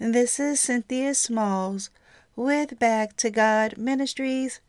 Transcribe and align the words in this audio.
This 0.00 0.40
is 0.40 0.58
Cynthia 0.58 1.14
Smalls 1.14 1.88
with 2.34 2.80
Back 2.80 3.16
to 3.18 3.30
God 3.30 3.78
Ministries. 3.78 4.60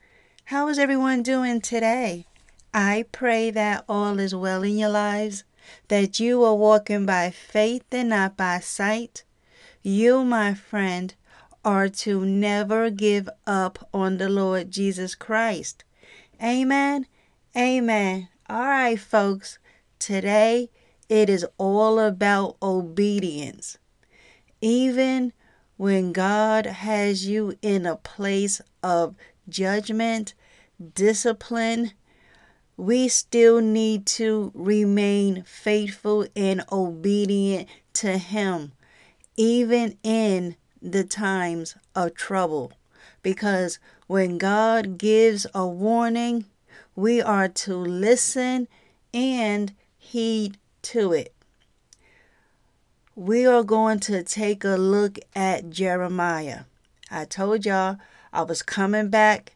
How 0.46 0.68
is 0.68 0.78
everyone 0.78 1.24
doing 1.24 1.62
today? 1.62 2.28
I 2.76 3.06
pray 3.12 3.50
that 3.50 3.86
all 3.90 4.20
is 4.20 4.36
well 4.36 4.62
in 4.62 4.78
your 4.78 4.90
lives 4.90 5.44
that 5.88 6.20
you 6.20 6.44
are 6.44 6.54
walking 6.54 7.08
by 7.08 7.32
faith 7.32 7.86
and 7.92 8.10
not 8.10 8.38
by 8.38 8.60
sight. 8.60 9.24
You, 9.82 10.24
my 10.24 10.54
friend, 10.54 11.16
are 11.66 11.90
to 11.90 12.24
never 12.24 12.92
give 12.92 13.28
up 13.48 13.90
on 13.92 14.18
the 14.18 14.30
Lord 14.30 14.70
Jesus 14.70 15.16
Christ. 15.16 15.84
Amen. 16.42 17.08
Amen. 17.58 18.30
All 18.48 18.68
right, 18.68 19.00
folks. 19.00 19.58
Today 19.98 20.70
it 21.10 21.32
is 21.32 21.48
all 21.58 21.98
about 21.98 22.58
obedience. 22.62 23.80
Even 24.66 25.32
when 25.78 26.12
God 26.12 26.66
has 26.66 27.28
you 27.28 27.56
in 27.62 27.86
a 27.86 27.98
place 27.98 28.62
of 28.82 29.14
judgment, 29.48 30.34
discipline, 30.96 31.92
we 32.76 33.08
still 33.08 33.62
need 33.62 34.08
to 34.08 34.52
remain 34.56 35.44
faithful 35.44 36.26
and 36.36 36.64
obedient 36.72 37.70
to 37.94 38.18
Him, 38.18 38.72
even 39.38 40.00
in 40.02 40.56
the 40.82 41.04
times 41.04 41.76
of 41.94 42.16
trouble. 42.16 42.74
Because 43.22 43.78
when 44.08 44.40
God 44.40 44.98
gives 44.98 45.46
a 45.54 45.68
warning, 45.68 46.46
we 46.96 47.22
are 47.22 47.50
to 47.50 47.76
listen 47.76 48.68
and 49.14 49.76
heed 49.96 50.58
to 50.82 51.14
it. 51.14 51.35
We 53.18 53.46
are 53.46 53.64
going 53.64 54.02
to 54.02 54.24
take 54.24 54.66
a 54.66 54.76
look 54.76 55.20
at 55.34 55.70
Jeremiah. 55.70 56.64
I 57.10 57.24
told 57.24 57.66
y'all 57.66 57.96
I 58.34 58.42
was 58.42 58.62
coming 58.62 59.08
back 59.08 59.56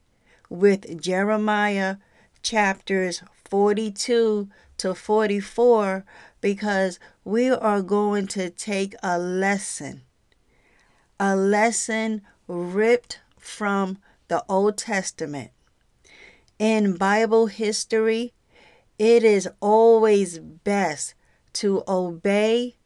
with 0.50 1.02
Jeremiah 1.02 1.98
chapters 2.42 3.22
42 3.50 4.48
to 4.78 4.96
44 4.96 6.06
because 6.40 7.00
we 7.26 7.50
are 7.50 7.82
going 7.82 8.28
to 8.28 8.50
take 8.50 8.96
a 9.04 9.20
lesson. 9.20 10.04
A 11.20 11.36
lesson 11.36 12.22
ripped 12.48 13.20
from 13.38 13.98
the 14.30 14.42
Old 14.48 14.78
Testament. 14.78 15.52
In 16.60 16.96
Bible 16.96 17.48
history, 17.48 18.32
it 18.98 19.26
is 19.26 19.50
always 19.60 20.40
best 20.40 21.14
to 21.52 21.84
obey 21.90 22.78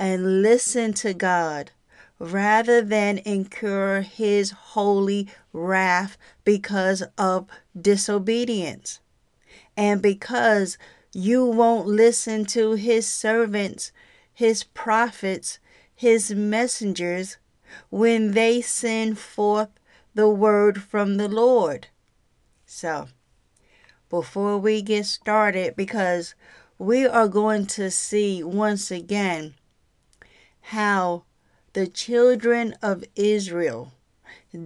and 0.00 0.40
listen 0.40 0.94
to 0.94 1.12
God 1.12 1.72
rather 2.18 2.80
than 2.80 3.18
incur 3.18 4.00
his 4.00 4.50
holy 4.50 5.28
wrath 5.52 6.16
because 6.42 7.02
of 7.18 7.48
disobedience. 7.78 9.00
And 9.76 10.00
because 10.00 10.78
you 11.12 11.44
won't 11.44 11.86
listen 11.86 12.46
to 12.46 12.72
his 12.72 13.06
servants, 13.06 13.92
his 14.32 14.64
prophets, 14.64 15.58
his 15.94 16.34
messengers, 16.34 17.36
when 17.90 18.32
they 18.32 18.62
send 18.62 19.18
forth 19.18 19.68
the 20.14 20.30
word 20.30 20.82
from 20.82 21.18
the 21.18 21.28
Lord. 21.28 21.88
So, 22.64 23.08
before 24.08 24.56
we 24.56 24.80
get 24.80 25.04
started, 25.04 25.76
because 25.76 26.34
we 26.78 27.06
are 27.06 27.28
going 27.28 27.66
to 27.66 27.90
see 27.90 28.42
once 28.42 28.90
again 28.90 29.54
how 30.70 31.24
the 31.72 31.86
children 31.86 32.72
of 32.80 33.04
Israel 33.16 33.92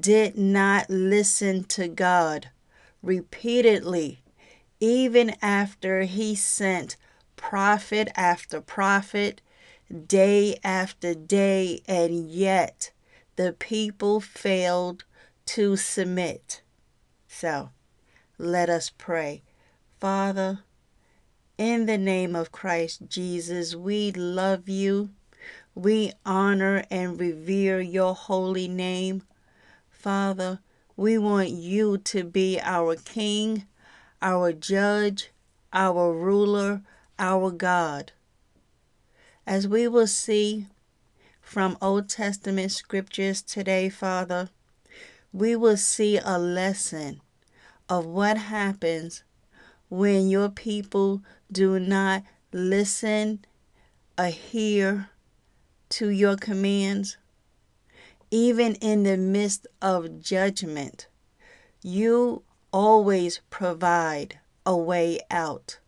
did 0.00 0.36
not 0.36 0.90
listen 0.90 1.64
to 1.64 1.88
God 1.88 2.50
repeatedly, 3.02 4.22
even 4.80 5.34
after 5.40 6.02
He 6.02 6.34
sent 6.34 6.96
prophet 7.36 8.08
after 8.16 8.60
prophet, 8.60 9.40
day 10.06 10.58
after 10.62 11.14
day, 11.14 11.80
and 11.86 12.28
yet 12.30 12.90
the 13.36 13.52
people 13.52 14.20
failed 14.20 15.04
to 15.46 15.74
submit. 15.74 16.60
So 17.28 17.70
let 18.36 18.68
us 18.68 18.90
pray. 18.90 19.42
Father, 20.00 20.60
in 21.56 21.86
the 21.86 21.98
name 21.98 22.36
of 22.36 22.52
Christ 22.52 23.08
Jesus, 23.08 23.74
we 23.74 24.12
love 24.12 24.68
you. 24.68 25.10
We 25.74 26.12
honor 26.24 26.84
and 26.90 27.18
revere 27.18 27.80
your 27.80 28.14
holy 28.14 28.68
name. 28.68 29.22
Father, 29.90 30.60
we 30.96 31.18
want 31.18 31.50
you 31.50 31.98
to 31.98 32.22
be 32.22 32.60
our 32.60 32.94
King, 32.94 33.66
our 34.22 34.52
Judge, 34.52 35.30
our 35.72 36.12
Ruler, 36.14 36.82
our 37.18 37.50
God. 37.50 38.12
As 39.46 39.66
we 39.66 39.88
will 39.88 40.06
see 40.06 40.68
from 41.40 41.76
Old 41.82 42.08
Testament 42.08 42.70
scriptures 42.70 43.42
today, 43.42 43.88
Father, 43.88 44.50
we 45.32 45.56
will 45.56 45.76
see 45.76 46.18
a 46.24 46.38
lesson 46.38 47.20
of 47.88 48.06
what 48.06 48.38
happens 48.38 49.24
when 49.88 50.28
your 50.28 50.48
people 50.48 51.22
do 51.50 51.80
not 51.80 52.22
listen 52.52 53.44
hear 54.30 55.10
to 55.94 56.08
your 56.08 56.34
commands, 56.34 57.16
even 58.28 58.74
in 58.76 59.04
the 59.04 59.16
midst 59.16 59.64
of 59.80 60.20
judgment, 60.20 61.06
you 61.82 62.42
always 62.72 63.40
provide 63.48 64.40
a 64.66 64.76
way 64.76 65.20
out. 65.30 65.78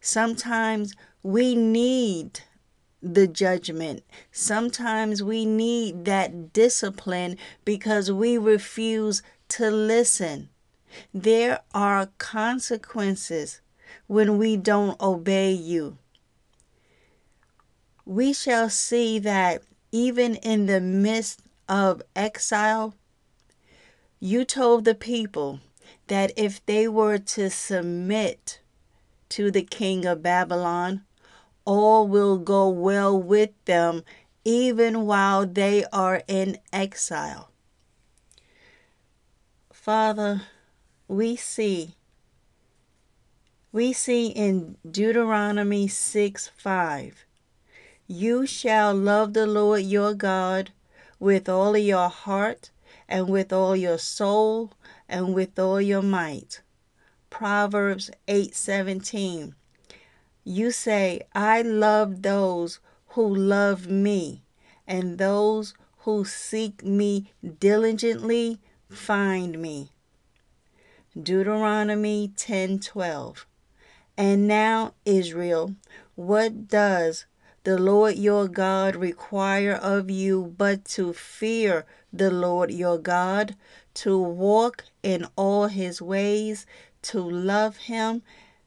Sometimes 0.00 0.94
we 1.24 1.56
need 1.56 2.38
the 3.02 3.26
judgment. 3.26 4.04
Sometimes 4.30 5.24
we 5.24 5.44
need 5.44 6.04
that 6.04 6.52
discipline 6.52 7.36
because 7.64 8.12
we 8.12 8.38
refuse 8.38 9.24
to 9.48 9.72
listen. 9.72 10.50
There 11.12 11.62
are 11.74 12.10
consequences 12.18 13.60
when 14.06 14.38
we 14.38 14.56
don't 14.56 15.00
obey 15.00 15.50
you 15.50 15.98
we 18.04 18.32
shall 18.32 18.68
see 18.68 19.18
that 19.18 19.62
even 19.92 20.36
in 20.36 20.66
the 20.66 20.80
midst 20.80 21.40
of 21.68 22.02
exile, 22.14 22.94
you 24.20 24.44
told 24.44 24.84
the 24.84 24.94
people 24.94 25.60
that 26.08 26.32
if 26.36 26.64
they 26.66 26.88
were 26.88 27.18
to 27.18 27.48
submit 27.48 28.60
to 29.28 29.50
the 29.50 29.62
king 29.62 30.04
of 30.04 30.22
Babylon, 30.22 31.04
all 31.64 32.06
will 32.06 32.38
go 32.38 32.68
well 32.68 33.20
with 33.20 33.50
them 33.64 34.02
even 34.44 35.06
while 35.06 35.46
they 35.46 35.84
are 35.92 36.22
in 36.28 36.58
exile. 36.72 37.50
Father, 39.72 40.42
we 41.08 41.36
see 41.36 41.94
we 43.72 43.92
see 43.92 44.28
in 44.28 44.76
Deuteronomy 44.88 45.88
6 45.88 46.48
5, 46.56 47.26
you 48.06 48.46
shall 48.46 48.94
love 48.94 49.32
the 49.32 49.46
Lord 49.46 49.82
your 49.82 50.12
God 50.14 50.70
with 51.18 51.48
all 51.48 51.76
your 51.76 52.08
heart 52.08 52.70
and 53.08 53.28
with 53.28 53.52
all 53.52 53.74
your 53.74 53.98
soul 53.98 54.72
and 55.08 55.34
with 55.34 55.58
all 55.58 55.80
your 55.80 56.02
might. 56.02 56.60
Proverbs 57.30 58.10
8:17 58.28 59.54
You 60.44 60.70
say, 60.70 61.22
I 61.34 61.62
love 61.62 62.22
those 62.22 62.78
who 63.08 63.34
love 63.34 63.86
me, 63.86 64.42
and 64.86 65.18
those 65.18 65.74
who 65.98 66.24
seek 66.24 66.84
me 66.84 67.32
diligently 67.58 68.60
find 68.90 69.58
me. 69.58 69.90
Deuteronomy 71.20 72.32
10:12 72.36 73.46
And 74.16 74.46
now 74.46 74.92
Israel, 75.06 75.74
what 76.14 76.68
does 76.68 77.24
the 77.64 77.78
Lord 77.78 78.16
your 78.16 78.46
God 78.46 78.94
require 78.94 79.72
of 79.72 80.10
you 80.10 80.54
but 80.56 80.84
to 80.86 81.12
fear 81.12 81.86
the 82.12 82.30
Lord 82.30 82.70
your 82.70 82.98
God, 82.98 83.56
to 83.94 84.18
walk 84.18 84.84
in 85.02 85.26
all 85.34 85.68
his 85.68 86.00
ways, 86.00 86.66
to 87.02 87.20
love 87.20 87.76
him, 87.78 88.22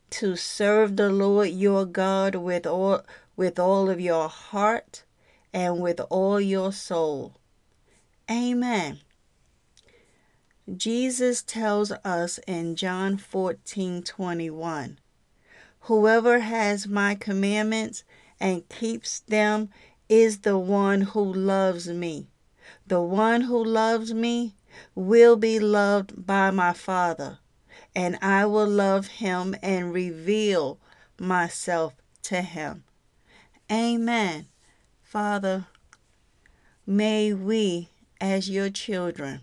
to 0.10 0.36
serve 0.36 0.96
the 0.96 1.10
Lord 1.12 1.50
your 1.50 1.86
God 1.86 2.36
with 2.36 2.66
all 2.66 3.04
with 3.36 3.60
all 3.60 3.88
of 3.90 4.00
your 4.00 4.28
heart 4.28 5.04
and 5.54 5.80
with 5.80 6.02
all 6.10 6.42
your 6.42 6.74
soul. 6.74 7.36
Amen. 8.30 9.00
Jesus 10.76 11.44
tells 11.44 11.92
us 12.04 12.40
in 12.48 12.76
John 12.76 13.18
14 13.18 14.02
21, 14.04 15.00
Whoever 15.82 16.40
has 16.40 16.88
my 16.88 17.16
commandments 17.16 18.04
and 18.40 18.68
keeps 18.70 19.20
them 19.20 19.70
is 20.10 20.40
the 20.40 20.58
one 20.58 21.02
who 21.02 21.34
loves 21.34 21.88
me. 21.88 22.28
The 22.86 23.02
one 23.02 23.42
who 23.42 23.64
loves 23.64 24.14
me 24.14 24.56
will 24.96 25.36
be 25.36 25.60
loved 25.60 26.26
by 26.26 26.52
my 26.52 26.74
Father, 26.74 27.40
and 27.96 28.18
I 28.22 28.46
will 28.46 28.68
love 28.68 29.08
him 29.08 29.56
and 29.62 29.94
reveal 29.94 30.80
myself 31.20 31.96
to 32.24 32.42
him. 32.42 32.84
Amen. 33.72 34.48
Father, 35.04 35.68
may 36.86 37.34
we, 37.34 37.90
as 38.22 38.50
your 38.50 38.70
children, 38.70 39.42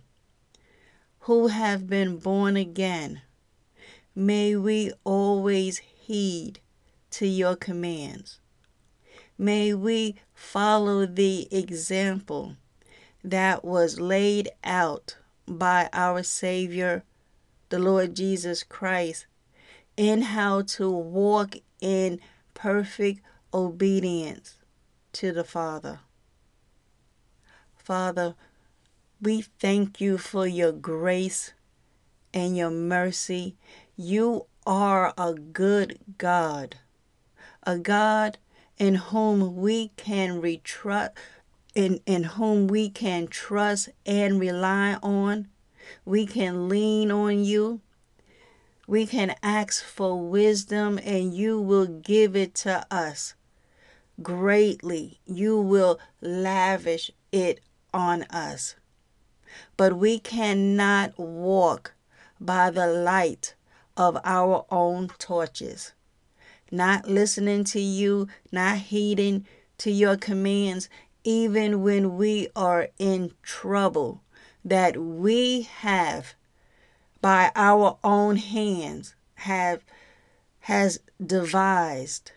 who 1.21 1.49
have 1.49 1.87
been 1.89 2.19
born 2.19 2.57
again, 2.57 3.23
may 4.15 4.55
we 4.57 4.93
always 5.05 5.79
heed 5.79 6.61
to 7.11 7.27
your 7.27 7.57
commands. 7.57 8.41
May 9.37 9.75
we 9.75 10.17
follow 10.33 11.07
the 11.07 11.49
example 11.51 12.57
that 13.23 13.65
was 13.65 13.99
laid 13.99 14.51
out 14.63 15.17
by 15.49 15.89
our 15.93 16.23
Savior, 16.23 17.03
the 17.69 17.79
Lord 17.79 18.15
Jesus 18.15 18.63
Christ, 18.63 19.27
in 19.97 20.23
how 20.23 20.63
to 20.63 20.89
walk 20.91 21.57
in 21.81 22.21
perfect 22.55 23.23
obedience 23.53 24.57
to 25.13 25.33
the 25.33 25.45
Father. 25.45 26.01
Father, 27.77 28.35
we 29.21 29.43
thank 29.43 30.01
you 30.01 30.17
for 30.17 30.47
your 30.47 30.73
grace 30.73 31.55
and 32.33 32.57
your 32.57 32.71
mercy. 32.71 33.57
You 33.97 34.47
are 34.67 35.13
a 35.19 35.35
good 35.35 35.99
God, 36.19 36.77
a 37.65 37.79
God 37.79 38.39
in 38.79 38.97
whom 38.97 39.57
we 39.57 39.89
can 39.97 40.41
retrust 40.41 41.11
in, 41.75 42.01
in 42.07 42.23
whom 42.23 42.69
we 42.69 42.89
can 42.89 43.27
trust 43.27 43.89
and 44.07 44.39
rely 44.39 44.97
on. 45.03 45.49
We 46.05 46.25
can 46.27 46.69
lean 46.69 47.11
on 47.11 47.45
you. 47.45 47.81
We 48.87 49.07
can 49.07 49.35
ask 49.43 49.83
for 49.85 50.21
wisdom 50.21 51.01
and 51.03 51.35
you 51.35 51.61
will 51.61 51.87
give 51.87 52.37
it 52.37 52.55
to 52.57 52.87
us 52.91 53.35
greatly. 54.23 55.21
You 55.27 55.61
will 55.61 55.99
lavish 56.21 57.11
it 57.33 57.61
on 57.93 58.23
us 58.25 58.77
but 59.77 59.97
we 59.97 60.19
cannot 60.19 61.19
walk 61.19 61.95
by 62.41 62.71
the 62.71 62.87
light 62.87 63.55
of 63.97 64.19
our 64.25 64.67
own 64.71 65.09
torches. 65.19 65.93
Not 66.71 67.09
listening 67.09 67.65
to 67.65 67.81
you, 67.81 68.29
not 68.51 68.79
heeding 68.79 69.47
to 69.79 69.91
your 69.91 70.17
commands, 70.17 70.89
even 71.25 71.83
when 71.83 72.17
we 72.17 72.49
are 72.55 72.89
in 72.99 73.33
trouble 73.43 74.23
that 74.65 74.97
we 74.97 75.63
have 75.63 76.35
by 77.21 77.51
our 77.55 77.99
own 78.05 78.37
hands 78.37 79.15
have 79.35 79.85
has 80.61 80.99
devised. 81.25 82.33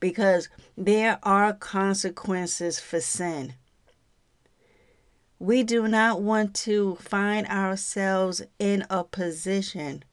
Because 0.00 0.48
there 0.76 1.18
are 1.22 1.54
consequences 1.54 2.78
for 2.78 3.00
sin. 3.00 3.54
We 5.38 5.62
do 5.62 5.88
not 5.88 6.20
want 6.22 6.54
to 6.56 6.96
find 6.96 7.46
ourselves 7.46 8.42
in 8.58 8.84
a 8.90 9.04
position 9.04 10.04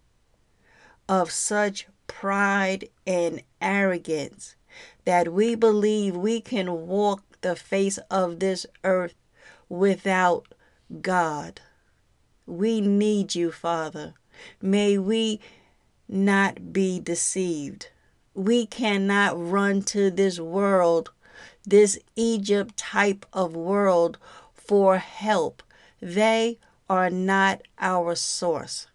of 1.07 1.31
such 1.31 1.87
pride 2.11 2.89
and 3.07 3.41
arrogance 3.61 4.55
that 5.05 5.31
we 5.31 5.55
believe 5.55 6.13
we 6.13 6.41
can 6.41 6.85
walk 6.85 7.23
the 7.39 7.55
face 7.55 7.97
of 8.11 8.39
this 8.39 8.65
earth 8.83 9.15
without 9.69 10.53
God. 11.01 11.61
We 12.45 12.81
need 12.81 13.33
you, 13.33 13.49
Father. 13.49 14.13
May 14.61 14.97
we 14.97 15.39
not 16.09 16.73
be 16.73 16.99
deceived. 16.99 17.87
We 18.33 18.65
cannot 18.65 19.33
run 19.39 19.81
to 19.83 20.11
this 20.11 20.37
world, 20.37 21.11
this 21.65 21.97
Egypt 22.17 22.75
type 22.75 23.25
of 23.31 23.55
world, 23.55 24.17
for 24.53 24.97
help. 24.97 25.63
They 26.01 26.59
are 26.89 27.09
not 27.09 27.61
our 27.79 28.15
source. 28.15 28.87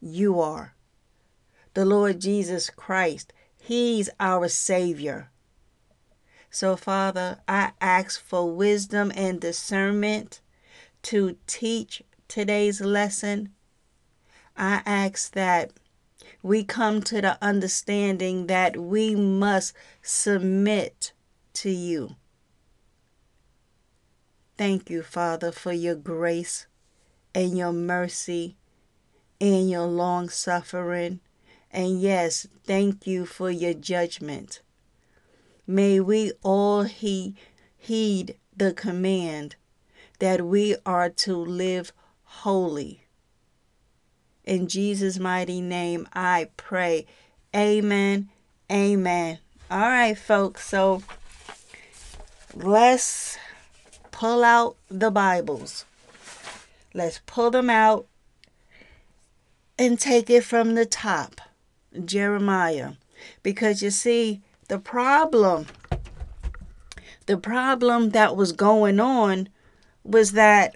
You 0.00 0.40
are. 0.40 0.75
The 1.76 1.84
Lord 1.84 2.20
Jesus 2.22 2.70
Christ, 2.70 3.34
He's 3.54 4.08
our 4.18 4.48
Savior. 4.48 5.28
So, 6.50 6.74
Father, 6.74 7.40
I 7.46 7.72
ask 7.82 8.18
for 8.18 8.50
wisdom 8.50 9.12
and 9.14 9.38
discernment 9.38 10.40
to 11.02 11.36
teach 11.46 12.02
today's 12.28 12.80
lesson. 12.80 13.50
I 14.56 14.80
ask 14.86 15.32
that 15.32 15.72
we 16.42 16.64
come 16.64 17.02
to 17.02 17.20
the 17.20 17.36
understanding 17.42 18.46
that 18.46 18.78
we 18.78 19.14
must 19.14 19.74
submit 20.00 21.12
to 21.52 21.68
you. 21.68 22.16
Thank 24.56 24.88
you, 24.88 25.02
Father, 25.02 25.52
for 25.52 25.74
your 25.74 25.94
grace 25.94 26.68
and 27.34 27.58
your 27.58 27.74
mercy 27.74 28.56
and 29.38 29.68
your 29.68 29.84
long 29.84 30.30
suffering. 30.30 31.20
And 31.76 32.00
yes, 32.00 32.46
thank 32.64 33.06
you 33.06 33.26
for 33.26 33.50
your 33.50 33.74
judgment. 33.74 34.62
May 35.66 36.00
we 36.00 36.32
all 36.42 36.84
he- 36.84 37.36
heed 37.76 38.36
the 38.56 38.72
command 38.72 39.56
that 40.18 40.46
we 40.46 40.76
are 40.86 41.10
to 41.10 41.36
live 41.36 41.92
holy. 42.24 43.02
In 44.42 44.68
Jesus' 44.68 45.18
mighty 45.18 45.60
name, 45.60 46.08
I 46.14 46.48
pray. 46.56 47.04
Amen. 47.54 48.30
Amen. 48.72 49.38
All 49.70 49.78
right, 49.80 50.16
folks. 50.16 50.66
So 50.66 51.02
let's 52.54 53.36
pull 54.12 54.42
out 54.42 54.76
the 54.88 55.10
Bibles. 55.10 55.84
Let's 56.94 57.20
pull 57.26 57.50
them 57.50 57.68
out 57.68 58.06
and 59.78 60.00
take 60.00 60.30
it 60.30 60.42
from 60.42 60.74
the 60.74 60.86
top. 60.86 61.42
Jeremiah. 62.04 62.92
Because 63.42 63.82
you 63.82 63.90
see, 63.90 64.42
the 64.68 64.78
problem, 64.78 65.66
the 67.26 67.38
problem 67.38 68.10
that 68.10 68.36
was 68.36 68.52
going 68.52 69.00
on 69.00 69.48
was 70.04 70.32
that 70.32 70.74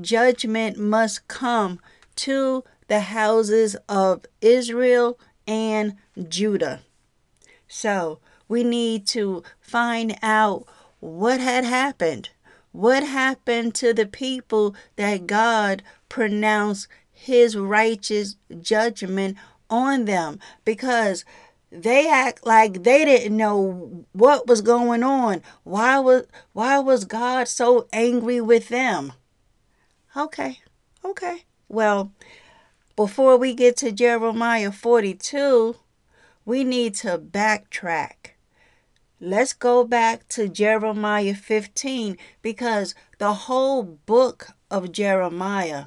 judgment 0.00 0.78
must 0.78 1.26
come 1.28 1.80
to 2.16 2.64
the 2.88 3.00
houses 3.00 3.76
of 3.88 4.24
Israel 4.40 5.18
and 5.46 5.96
Judah. 6.28 6.80
So 7.68 8.18
we 8.48 8.64
need 8.64 9.06
to 9.08 9.42
find 9.60 10.16
out 10.22 10.66
what 11.00 11.40
had 11.40 11.64
happened. 11.64 12.30
What 12.72 13.02
happened 13.02 13.74
to 13.76 13.92
the 13.92 14.06
people 14.06 14.74
that 14.96 15.26
God 15.26 15.82
pronounced 16.08 16.88
his 17.10 17.56
righteous 17.56 18.36
judgment 18.60 19.36
on 19.70 20.04
them 20.04 20.38
because 20.64 21.24
they 21.70 22.08
act 22.08 22.46
like 22.46 22.82
they 22.82 23.04
didn't 23.04 23.36
know 23.36 24.06
what 24.12 24.46
was 24.46 24.62
going 24.62 25.02
on. 25.02 25.42
Why 25.64 25.98
was 25.98 26.26
why 26.52 26.78
was 26.78 27.04
God 27.04 27.48
so 27.48 27.88
angry 27.92 28.40
with 28.40 28.68
them? 28.68 29.12
Okay. 30.16 30.60
Okay. 31.04 31.44
Well, 31.68 32.12
before 32.96 33.36
we 33.36 33.54
get 33.54 33.76
to 33.78 33.92
Jeremiah 33.92 34.72
42, 34.72 35.76
we 36.44 36.64
need 36.64 36.94
to 36.96 37.18
backtrack. 37.18 38.32
Let's 39.20 39.52
go 39.52 39.84
back 39.84 40.26
to 40.28 40.48
Jeremiah 40.48 41.34
15 41.34 42.16
because 42.40 42.94
the 43.18 43.34
whole 43.34 43.82
book 43.82 44.48
of 44.70 44.92
Jeremiah 44.92 45.86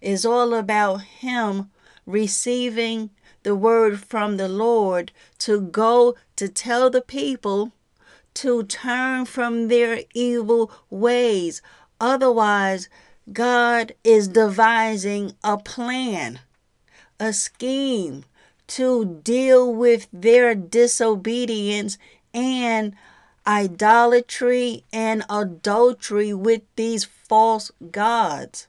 is 0.00 0.26
all 0.26 0.52
about 0.54 1.02
him 1.02 1.70
receiving 2.06 3.10
the 3.42 3.54
word 3.54 4.00
from 4.00 4.36
the 4.36 4.48
Lord 4.48 5.12
to 5.38 5.60
go 5.60 6.14
to 6.36 6.48
tell 6.48 6.90
the 6.90 7.02
people 7.02 7.72
to 8.34 8.64
turn 8.64 9.24
from 9.24 9.68
their 9.68 10.00
evil 10.12 10.72
ways. 10.90 11.62
Otherwise, 12.00 12.88
God 13.32 13.94
is 14.02 14.28
devising 14.28 15.32
a 15.42 15.56
plan, 15.56 16.40
a 17.20 17.32
scheme 17.32 18.24
to 18.66 19.20
deal 19.22 19.72
with 19.72 20.08
their 20.12 20.54
disobedience 20.54 21.96
and 22.32 22.94
idolatry 23.46 24.84
and 24.92 25.24
adultery 25.30 26.34
with 26.34 26.62
these 26.76 27.04
false 27.04 27.70
gods. 27.90 28.66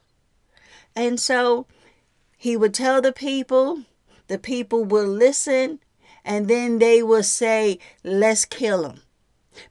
And 0.95 1.19
so 1.19 1.65
he 2.45 2.55
would 2.55 2.75
tell 2.75 3.01
the 3.01 3.11
people, 3.11 3.81
the 4.27 4.37
people 4.37 4.85
would 4.85 5.07
listen, 5.07 5.79
and 6.23 6.47
then 6.47 6.77
they 6.77 7.01
would 7.01 7.25
say, 7.25 7.79
Let's 8.03 8.45
kill 8.45 8.87
him. 8.87 9.01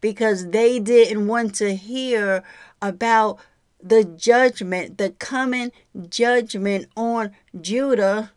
Because 0.00 0.50
they 0.50 0.80
didn't 0.80 1.28
want 1.28 1.54
to 1.56 1.76
hear 1.76 2.42
about 2.82 3.38
the 3.80 4.02
judgment, 4.02 4.98
the 4.98 5.10
coming 5.10 5.70
judgment 6.08 6.88
on 6.96 7.30
Judah. 7.60 8.32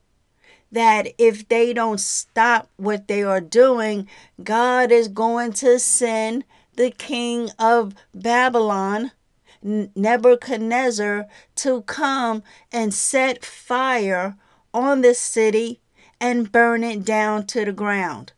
That 0.72 1.08
if 1.18 1.48
they 1.48 1.74
don't 1.74 2.00
stop 2.00 2.70
what 2.76 3.08
they 3.08 3.24
are 3.24 3.42
doing, 3.42 4.08
God 4.44 4.92
is 4.92 5.08
going 5.08 5.54
to 5.54 5.80
send 5.80 6.44
the 6.76 6.92
king 6.92 7.50
of 7.58 7.96
Babylon, 8.14 9.14
Nebuchadnezzar, 9.62 11.28
to 11.56 11.82
come 11.84 12.44
and 12.72 12.94
set 12.94 13.44
fire 13.44 14.38
on 14.74 15.02
the 15.02 15.14
city 15.14 15.82
and 16.20 16.52
burn 16.52 16.84
it 16.84 17.06
down 17.06 17.46
to 17.48 17.66
the 17.66 17.72
ground. 17.72 18.34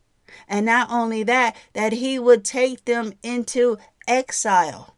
And 0.48 0.66
not 0.66 0.90
only 0.90 1.22
that, 1.24 1.56
that 1.72 1.94
he 1.94 2.18
would 2.18 2.44
take 2.44 2.84
them 2.84 3.12
into 3.22 3.78
exile. 4.06 4.96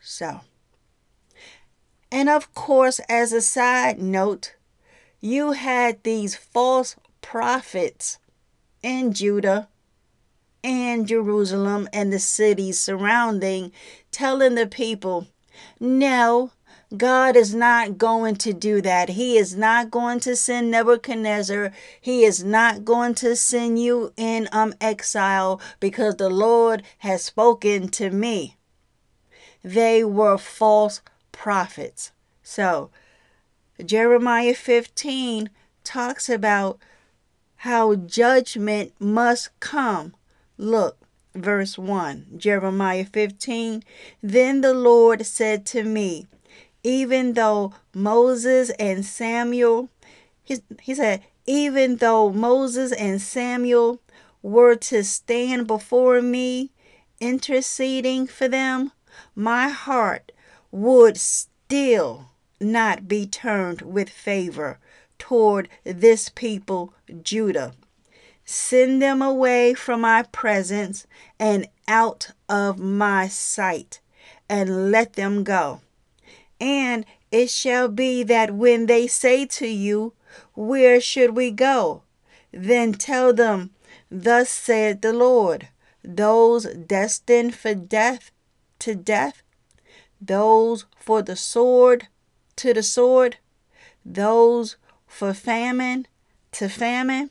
So, 0.00 0.40
and 2.10 2.28
of 2.28 2.54
course, 2.54 3.00
as 3.08 3.32
a 3.32 3.42
side 3.42 4.00
note, 4.00 4.54
you 5.20 5.52
had 5.52 6.02
these 6.02 6.34
false 6.34 6.96
prophets 7.20 8.18
in 8.82 9.12
Judah 9.12 9.68
and 10.62 11.06
Jerusalem 11.06 11.88
and 11.92 12.12
the 12.12 12.18
cities 12.18 12.80
surrounding, 12.80 13.72
telling 14.10 14.54
the 14.54 14.66
people, 14.66 15.26
no, 15.80 16.52
God 16.96 17.36
is 17.36 17.54
not 17.54 17.98
going 17.98 18.36
to 18.36 18.52
do 18.52 18.80
that. 18.80 19.10
He 19.10 19.36
is 19.36 19.54
not 19.54 19.90
going 19.90 20.20
to 20.20 20.34
send 20.34 20.70
Nebuchadnezzar. 20.70 21.70
He 22.00 22.24
is 22.24 22.42
not 22.42 22.84
going 22.84 23.14
to 23.16 23.36
send 23.36 23.78
you 23.78 24.12
in 24.16 24.48
um 24.52 24.72
exile 24.80 25.60
because 25.80 26.16
the 26.16 26.30
Lord 26.30 26.82
has 26.98 27.22
spoken 27.22 27.88
to 27.90 28.10
me. 28.10 28.56
They 29.62 30.02
were 30.02 30.38
false 30.38 31.02
prophets. 31.30 32.12
So, 32.42 32.90
Jeremiah 33.84 34.54
15 34.54 35.50
talks 35.84 36.28
about 36.28 36.78
how 37.56 37.94
judgment 37.96 38.92
must 38.98 39.50
come. 39.60 40.14
Look, 40.60 40.98
verse 41.36 41.78
1, 41.78 42.26
Jeremiah 42.36 43.04
15. 43.04 43.84
Then 44.20 44.60
the 44.60 44.74
Lord 44.74 45.24
said 45.24 45.64
to 45.66 45.84
me, 45.84 46.26
even 46.82 47.34
though 47.34 47.74
Moses 47.94 48.70
and 48.70 49.04
Samuel, 49.04 49.88
he, 50.42 50.58
he 50.82 50.96
said, 50.96 51.22
even 51.46 51.96
though 51.96 52.32
Moses 52.32 52.90
and 52.90 53.22
Samuel 53.22 54.00
were 54.42 54.74
to 54.74 55.04
stand 55.04 55.68
before 55.68 56.20
me, 56.20 56.72
interceding 57.20 58.26
for 58.26 58.48
them, 58.48 58.90
my 59.36 59.68
heart 59.68 60.32
would 60.72 61.16
still 61.16 62.30
not 62.60 63.06
be 63.06 63.26
turned 63.26 63.82
with 63.82 64.10
favor 64.10 64.80
toward 65.18 65.68
this 65.84 66.28
people, 66.28 66.94
Judah. 67.22 67.74
Send 68.50 69.02
them 69.02 69.20
away 69.20 69.74
from 69.74 70.00
my 70.00 70.22
presence 70.22 71.06
and 71.38 71.68
out 71.86 72.30
of 72.48 72.78
my 72.78 73.28
sight, 73.28 74.00
and 74.48 74.90
let 74.90 75.12
them 75.12 75.44
go. 75.44 75.82
And 76.58 77.04
it 77.30 77.50
shall 77.50 77.88
be 77.88 78.22
that 78.22 78.54
when 78.54 78.86
they 78.86 79.06
say 79.06 79.44
to 79.44 79.66
you, 79.66 80.14
Where 80.54 80.98
should 80.98 81.36
we 81.36 81.50
go? 81.50 82.04
Then 82.50 82.94
tell 82.94 83.34
them, 83.34 83.74
Thus 84.10 84.48
saith 84.48 85.02
the 85.02 85.12
Lord, 85.12 85.68
those 86.02 86.64
destined 86.64 87.54
for 87.54 87.74
death 87.74 88.30
to 88.78 88.94
death, 88.94 89.42
those 90.22 90.86
for 90.96 91.20
the 91.20 91.36
sword 91.36 92.08
to 92.56 92.72
the 92.72 92.82
sword, 92.82 93.36
those 94.06 94.76
for 95.06 95.34
famine 95.34 96.06
to 96.52 96.70
famine, 96.70 97.30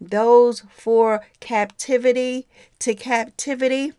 those 0.00 0.64
for 0.70 1.24
captivity 1.40 2.46
to 2.80 2.94
captivity. 2.94 3.92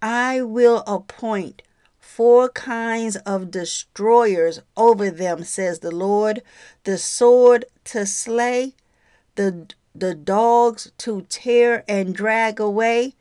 I 0.00 0.42
will 0.42 0.84
appoint 0.86 1.62
four 1.98 2.48
kinds 2.48 3.16
of 3.16 3.50
destroyers 3.50 4.60
over 4.76 5.10
them, 5.10 5.44
says 5.44 5.80
the 5.80 5.94
Lord 5.94 6.42
the 6.84 6.98
sword 6.98 7.64
to 7.84 8.06
slay, 8.06 8.74
the, 9.34 9.68
the 9.94 10.14
dogs 10.14 10.90
to 10.98 11.26
tear 11.28 11.84
and 11.88 12.14
drag 12.14 12.58
away, 12.58 13.14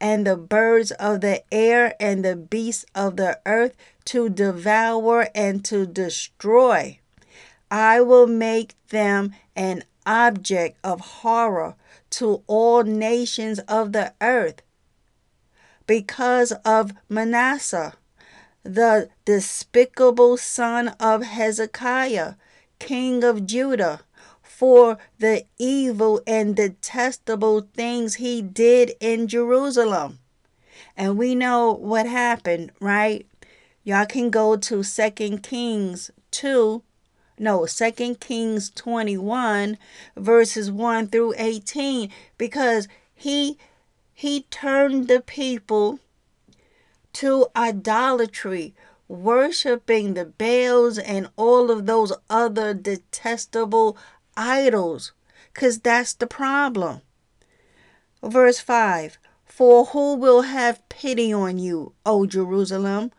and 0.00 0.26
the 0.26 0.36
birds 0.36 0.90
of 0.92 1.20
the 1.20 1.42
air 1.52 1.94
and 2.00 2.24
the 2.24 2.36
beasts 2.36 2.84
of 2.94 3.16
the 3.16 3.38
earth 3.46 3.74
to 4.06 4.28
devour 4.28 5.28
and 5.34 5.64
to 5.64 5.86
destroy. 5.86 6.98
I 7.70 8.00
will 8.00 8.26
make 8.26 8.74
them 8.88 9.34
an 9.56 9.84
object 10.06 10.78
of 10.84 11.00
horror 11.00 11.76
to 12.10 12.42
all 12.46 12.82
nations 12.82 13.58
of 13.60 13.92
the 13.92 14.12
earth 14.20 14.62
because 15.86 16.52
of 16.64 16.92
Manasseh 17.08 17.94
the 18.62 19.08
despicable 19.24 20.36
son 20.36 20.88
of 21.00 21.22
Hezekiah, 21.22 22.34
king 22.78 23.24
of 23.24 23.46
Judah, 23.46 24.00
for 24.42 24.98
the 25.18 25.44
evil 25.58 26.20
and 26.26 26.54
detestable 26.54 27.62
things 27.74 28.14
he 28.14 28.42
did 28.42 28.92
in 29.00 29.26
Jerusalem. 29.26 30.20
And 30.96 31.18
we 31.18 31.34
know 31.34 31.72
what 31.72 32.06
happened, 32.06 32.70
right? 32.80 33.26
Y'all 33.82 34.06
can 34.06 34.30
go 34.30 34.56
to 34.56 34.82
Second 34.82 35.42
Kings 35.42 36.10
2, 36.30 36.82
no, 37.38 37.66
Second 37.66 38.20
Kings 38.20 38.70
21, 38.70 39.78
verses 40.16 40.70
1 40.70 41.08
through 41.08 41.34
18, 41.36 42.10
because 42.38 42.88
he 43.14 43.58
he 44.12 44.42
turned 44.50 45.08
the 45.08 45.20
people 45.20 45.98
to 47.14 47.48
idolatry, 47.56 48.74
worshiping 49.08 50.14
the 50.14 50.24
Baals 50.24 50.98
and 50.98 51.28
all 51.36 51.70
of 51.70 51.86
those 51.86 52.12
other 52.30 52.74
detestable 52.74 53.96
idols, 54.36 55.12
because 55.52 55.80
that's 55.80 56.14
the 56.14 56.26
problem. 56.26 57.00
Verse 58.22 58.60
5 58.60 59.18
For 59.44 59.86
who 59.86 60.14
will 60.14 60.42
have 60.42 60.88
pity 60.88 61.32
on 61.32 61.58
you, 61.58 61.92
O 62.06 62.26
Jerusalem? 62.26 63.10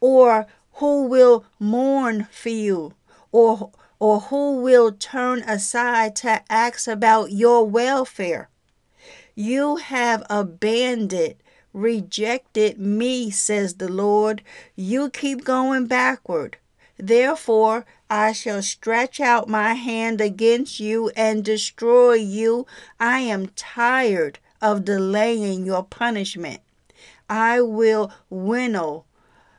Or 0.00 0.46
who 0.74 1.04
will 1.06 1.44
mourn 1.58 2.28
for 2.30 2.48
you? 2.48 2.94
Or, 3.32 3.70
or 3.98 4.20
who 4.20 4.56
will 4.56 4.92
turn 4.92 5.40
aside 5.42 6.16
to 6.16 6.42
ask 6.50 6.86
about 6.88 7.32
your 7.32 7.64
welfare? 7.64 8.48
You 9.34 9.76
have 9.76 10.24
abandoned 10.30 11.36
rejected 11.76 12.78
me, 12.78 13.30
says 13.30 13.74
the 13.74 13.88
Lord. 13.88 14.42
You 14.74 15.10
keep 15.10 15.44
going 15.44 15.86
backward. 15.86 16.56
Therefore, 16.96 17.84
I 18.08 18.32
shall 18.32 18.62
stretch 18.62 19.20
out 19.20 19.48
my 19.48 19.74
hand 19.74 20.20
against 20.20 20.80
you 20.80 21.10
and 21.14 21.44
destroy 21.44 22.14
you. 22.14 22.66
I 22.98 23.20
am 23.20 23.48
tired 23.48 24.38
of 24.62 24.86
delaying 24.86 25.66
your 25.66 25.84
punishment. 25.84 26.62
I 27.28 27.60
will 27.60 28.10
winnow, 28.30 29.04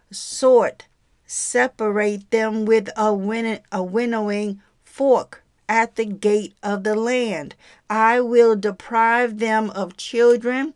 sort, 0.09 0.87
separate 1.27 2.31
them 2.31 2.65
with 2.65 2.89
a, 2.95 3.13
win- 3.13 3.59
a 3.71 3.83
winnowing 3.83 4.61
fork 4.83 5.43
at 5.69 5.95
the 5.95 6.05
gate 6.05 6.55
of 6.63 6.83
the 6.83 6.95
land. 6.95 7.53
I 7.89 8.21
will 8.21 8.55
deprive 8.55 9.39
them 9.39 9.69
of 9.71 9.97
children. 9.97 10.73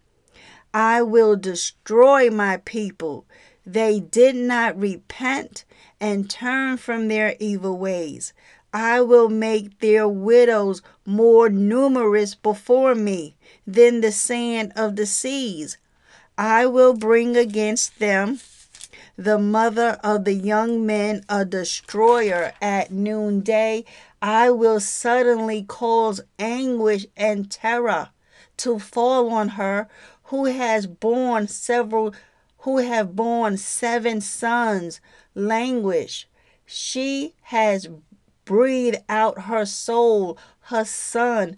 I 0.73 1.01
will 1.01 1.35
destroy 1.35 2.29
my 2.29 2.57
people. 2.57 3.25
They 3.65 3.99
did 3.99 4.35
not 4.35 4.77
repent 4.77 5.65
and 5.99 6.29
turn 6.29 6.77
from 6.77 7.07
their 7.07 7.35
evil 7.39 7.77
ways. 7.77 8.33
I 8.73 9.01
will 9.01 9.29
make 9.29 9.79
their 9.79 10.07
widows 10.07 10.81
more 11.05 11.49
numerous 11.49 12.35
before 12.35 12.95
me 12.95 13.35
than 13.67 14.01
the 14.01 14.11
sand 14.11 14.71
of 14.75 14.95
the 14.95 15.05
seas. 15.05 15.77
I 16.37 16.65
will 16.65 16.93
bring 16.93 17.35
against 17.35 17.99
them 17.99 18.39
the 19.17 19.37
mother 19.37 19.99
of 20.03 20.25
the 20.25 20.33
young 20.33 20.85
men, 20.85 21.23
a 21.29 21.45
destroyer 21.45 22.53
at 22.61 22.91
noonday. 22.91 23.85
I 24.21 24.51
will 24.51 24.79
suddenly 24.79 25.63
cause 25.63 26.21
anguish 26.39 27.05
and 27.17 27.49
terror 27.49 28.09
to 28.57 28.77
fall 28.77 29.31
on 29.31 29.49
her 29.49 29.87
who 30.25 30.45
has 30.45 30.87
borne 30.87 31.47
several 31.47 32.13
who 32.59 32.77
have 32.77 33.15
borne 33.15 33.57
seven 33.57 34.21
sons 34.21 35.01
languish 35.33 36.27
she 36.65 37.33
has 37.41 37.89
breathed 38.45 38.97
out 39.09 39.41
her 39.43 39.65
soul 39.65 40.37
her 40.61 40.85
son 40.85 41.57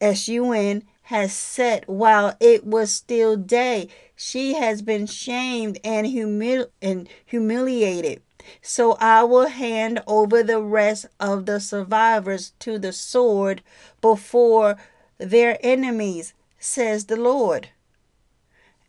s-u-n 0.00 0.84
has 1.04 1.32
set 1.32 1.88
while 1.88 2.36
it 2.40 2.64
was 2.66 2.90
still 2.90 3.36
day 3.36 3.88
she 4.16 4.54
has 4.54 4.82
been 4.82 5.06
shamed 5.06 5.78
and, 5.84 6.06
humil- 6.06 6.68
and 6.82 7.08
humiliated 7.24 8.22
so 8.62 8.92
I 9.00 9.24
will 9.24 9.46
hand 9.46 10.02
over 10.06 10.42
the 10.42 10.60
rest 10.60 11.06
of 11.18 11.46
the 11.46 11.60
survivors 11.60 12.52
to 12.60 12.78
the 12.78 12.92
sword 12.92 13.62
before 14.00 14.76
their 15.18 15.58
enemies, 15.62 16.34
says 16.58 17.06
the 17.06 17.16
Lord. 17.16 17.68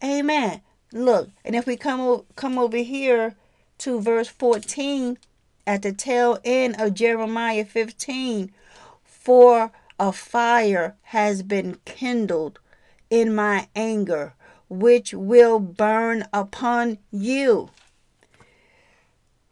Amen. 0.04 0.62
Look, 0.92 1.30
and 1.44 1.56
if 1.56 1.66
we 1.66 1.78
come 1.78 2.00
o- 2.02 2.26
come 2.36 2.58
over 2.58 2.78
here 2.78 3.36
to 3.80 4.00
verse 4.00 4.28
14 4.28 5.18
at 5.68 5.82
the 5.82 5.92
tail 5.92 6.40
end 6.44 6.80
of 6.80 6.94
Jeremiah 6.94 7.66
15, 7.66 8.52
for 9.04 9.72
a 10.00 10.12
fire 10.12 10.96
has 11.04 11.44
been 11.44 11.78
kindled 11.86 12.60
in 13.10 13.34
my 13.34 13.68
anger, 13.76 14.34
which 14.70 15.14
will 15.14 15.60
burn 15.60 16.26
upon 16.34 16.98
you. 17.12 17.70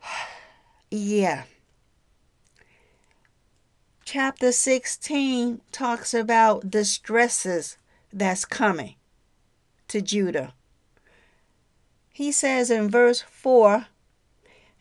yeah. 0.92 1.44
Chapter 4.06 4.52
16 4.52 5.62
talks 5.72 6.14
about 6.14 6.72
the 6.72 6.86
stresses 6.86 7.78
that's 8.12 8.46
coming 8.46 8.96
to 9.88 10.02
Judah. 10.02 10.54
He 12.12 12.32
says 12.32 12.70
in 12.70 12.90
verse 12.90 13.22
4 13.22 13.88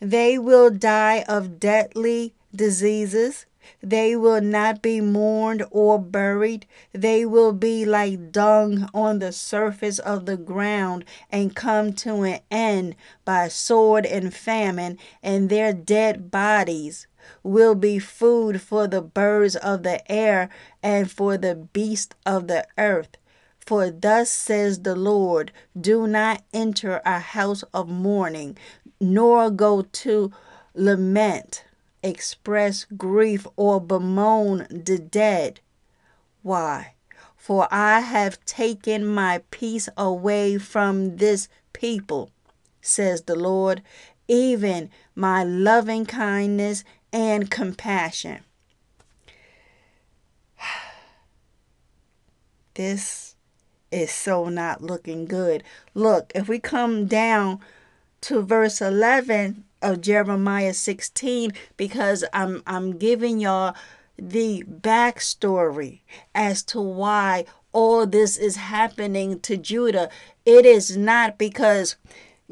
they 0.00 0.36
will 0.36 0.68
die 0.68 1.24
of 1.28 1.60
deadly 1.60 2.34
diseases. 2.54 3.46
They 3.82 4.16
will 4.16 4.40
not 4.40 4.82
be 4.82 5.00
mourned 5.00 5.64
or 5.70 5.98
buried. 5.98 6.66
They 6.92 7.24
will 7.24 7.52
be 7.52 7.84
like 7.84 8.32
dung 8.32 8.88
on 8.94 9.18
the 9.18 9.32
surface 9.32 9.98
of 9.98 10.26
the 10.26 10.36
ground 10.36 11.04
and 11.30 11.54
come 11.54 11.92
to 11.94 12.22
an 12.22 12.40
end 12.50 12.96
by 13.24 13.48
sword 13.48 14.06
and 14.06 14.34
famine, 14.34 14.98
and 15.22 15.48
their 15.48 15.72
dead 15.72 16.30
bodies 16.30 17.06
will 17.42 17.74
be 17.74 17.98
food 17.98 18.60
for 18.60 18.86
the 18.86 19.02
birds 19.02 19.56
of 19.56 19.82
the 19.82 20.10
air 20.10 20.48
and 20.82 21.10
for 21.10 21.36
the 21.36 21.54
beasts 21.54 22.14
of 22.26 22.48
the 22.48 22.66
earth. 22.76 23.16
For 23.58 23.90
thus 23.90 24.28
says 24.28 24.80
the 24.80 24.96
Lord 24.96 25.52
Do 25.80 26.06
not 26.06 26.42
enter 26.52 27.00
a 27.04 27.20
house 27.20 27.62
of 27.72 27.88
mourning, 27.88 28.58
nor 29.00 29.50
go 29.50 29.82
to 29.82 30.32
lament, 30.74 31.64
express 32.02 32.84
grief, 32.96 33.46
or 33.56 33.80
bemoan 33.80 34.66
the 34.70 34.98
dead. 34.98 35.60
Why? 36.42 36.94
For 37.36 37.66
I 37.70 38.00
have 38.00 38.44
taken 38.44 39.06
my 39.06 39.42
peace 39.50 39.88
away 39.96 40.58
from 40.58 41.16
this 41.16 41.48
people, 41.72 42.30
says 42.80 43.22
the 43.22 43.36
Lord, 43.36 43.82
even 44.28 44.90
my 45.14 45.42
loving 45.44 46.06
kindness 46.06 46.84
and 47.12 47.50
compassion. 47.50 48.40
This 52.74 53.36
is 53.90 54.10
so 54.10 54.48
not 54.48 54.82
looking 54.82 55.26
good. 55.26 55.62
Look, 55.94 56.32
if 56.34 56.48
we 56.48 56.58
come 56.58 57.04
down 57.04 57.60
to 58.22 58.40
verse 58.40 58.80
11 58.80 59.64
of 59.82 60.00
Jeremiah 60.00 60.74
16 60.74 61.52
because 61.76 62.24
I'm 62.32 62.62
I'm 62.66 62.96
giving 62.96 63.40
y'all 63.40 63.74
the 64.16 64.64
backstory 64.64 66.00
as 66.34 66.62
to 66.64 66.80
why 66.80 67.44
all 67.72 68.06
this 68.06 68.36
is 68.36 68.56
happening 68.56 69.40
to 69.40 69.56
Judah. 69.56 70.08
It 70.44 70.64
is 70.64 70.96
not 70.96 71.38
because 71.38 71.96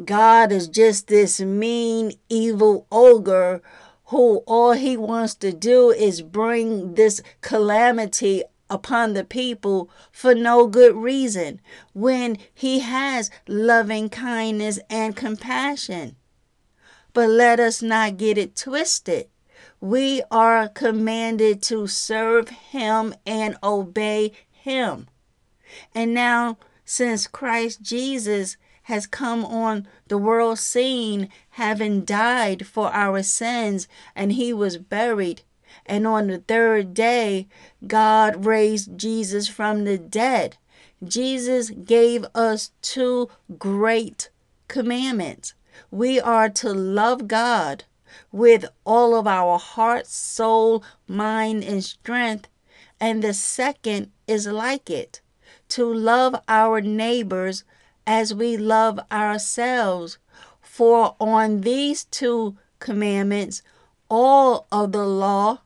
God 0.05 0.51
is 0.51 0.69
just 0.69 1.09
this 1.09 1.41
mean, 1.41 2.13
evil 2.29 2.87
ogre 2.91 3.63
who 4.07 4.39
all 4.47 4.73
he 4.73 4.97
wants 4.97 5.35
to 5.37 5.53
do 5.53 5.91
is 5.91 6.23
bring 6.23 6.95
this 6.95 7.21
calamity 7.43 8.43
upon 8.69 9.13
the 9.13 9.25
people 9.25 9.91
for 10.11 10.35
no 10.35 10.67
good 10.67 10.95
reason 10.97 11.61
when 11.93 12.39
he 12.55 12.81
has 12.81 13.31
loving 13.47 14.09
kindness 14.09 14.79
and 14.89 15.15
compassion. 15.17 16.17
But 17.13 17.29
let 17.29 17.59
us 17.61 17.83
not 17.83 18.17
get 18.17 18.39
it 18.39 18.57
twisted. 18.57 19.29
We 19.81 20.23
are 20.31 20.69
commanded 20.69 21.63
to 21.65 21.87
serve 21.87 22.49
him 22.49 23.15
and 23.27 23.57
obey 23.63 24.33
him. 24.51 25.09
And 25.95 26.13
now, 26.13 26.59
since 26.85 27.27
Christ 27.27 27.83
Jesus 27.83 28.57
has 28.85 29.07
come 29.07 29.45
on 29.45 29.87
the 30.09 30.19
world 30.19 30.59
scene, 30.59 31.29
having 31.51 32.05
died 32.05 32.67
for 32.67 32.93
our 32.93 33.23
sins, 33.23 33.89
and 34.15 34.33
he 34.33 34.53
was 34.53 34.79
buried, 34.79 35.43
and 35.87 36.07
on 36.07 36.27
the 36.27 36.39
third 36.39 36.93
day, 36.95 37.47
God 37.87 38.45
raised 38.45 38.99
Jesus 38.99 39.49
from 39.49 39.85
the 39.85 39.97
dead. 39.97 40.57
Jesus 41.03 41.71
gave 41.71 42.27
us 42.35 42.73
two 42.83 43.31
great 43.59 44.29
commandments. 44.69 45.55
We 45.91 46.21
are 46.21 46.49
to 46.49 46.73
love 46.73 47.27
God 47.27 47.85
with 48.33 48.65
all 48.85 49.17
of 49.17 49.27
our 49.27 49.59
heart, 49.59 50.07
soul, 50.07 50.85
mind, 51.09 51.65
and 51.65 51.83
strength. 51.83 52.49
And 53.01 53.23
the 53.23 53.35
second 53.35 54.13
is 54.27 54.47
like 54.47 54.91
it 54.91 55.21
to 55.71 55.85
love 55.93 56.35
our 56.49 56.81
neighbors 56.81 57.65
as 58.07 58.35
we 58.35 58.57
love 58.57 59.01
ourselves. 59.11 60.19
For 60.61 61.17
on 61.21 61.63
these 61.63 62.05
two 62.05 62.57
commandments, 62.79 63.63
all 64.09 64.67
of 64.71 64.93
the 64.93 65.07
law 65.07 65.61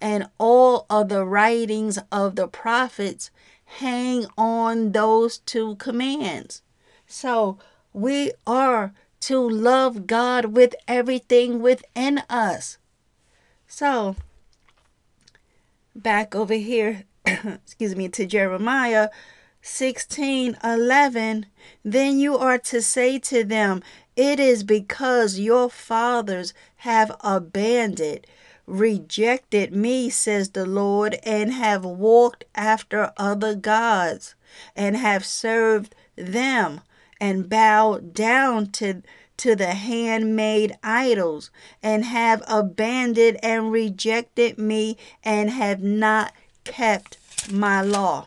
and 0.00 0.28
all 0.38 0.86
of 0.88 1.08
the 1.08 1.24
writings 1.24 1.98
of 2.10 2.36
the 2.36 2.48
prophets 2.48 3.30
hang 3.64 4.26
on 4.36 4.92
those 4.92 5.38
two 5.38 5.76
commands. 5.76 6.62
So 7.06 7.58
we 7.92 8.32
are 8.46 8.92
to 9.20 9.38
love 9.38 10.06
God 10.06 10.46
with 10.46 10.74
everything 10.88 11.60
within 11.60 12.22
us. 12.28 12.78
So 13.66 14.16
back 15.94 16.34
over 16.34 16.54
here, 16.54 17.04
excuse 17.26 17.94
me, 17.94 18.08
to 18.08 18.26
Jeremiah 18.26 19.10
16 19.62 20.56
11. 20.64 21.46
Then 21.84 22.18
you 22.18 22.36
are 22.36 22.58
to 22.58 22.80
say 22.80 23.18
to 23.18 23.44
them, 23.44 23.82
It 24.16 24.40
is 24.40 24.64
because 24.64 25.38
your 25.38 25.68
fathers 25.68 26.54
have 26.76 27.14
abandoned 27.20 28.26
rejected 28.70 29.74
me, 29.74 30.08
says 30.08 30.50
the 30.50 30.64
Lord, 30.64 31.18
and 31.24 31.52
have 31.52 31.84
walked 31.84 32.44
after 32.54 33.12
other 33.16 33.54
gods, 33.54 34.34
and 34.76 34.96
have 34.96 35.24
served 35.24 35.94
them, 36.16 36.80
and 37.20 37.48
bow 37.48 37.98
down 37.98 38.70
to, 38.72 39.02
to 39.36 39.54
the 39.54 39.74
handmade 39.74 40.76
idols, 40.82 41.50
and 41.82 42.04
have 42.04 42.42
abandoned 42.48 43.38
and 43.42 43.70
rejected 43.70 44.58
me, 44.58 44.96
and 45.22 45.50
have 45.50 45.82
not 45.82 46.32
kept 46.64 47.18
my 47.52 47.82
law. 47.82 48.26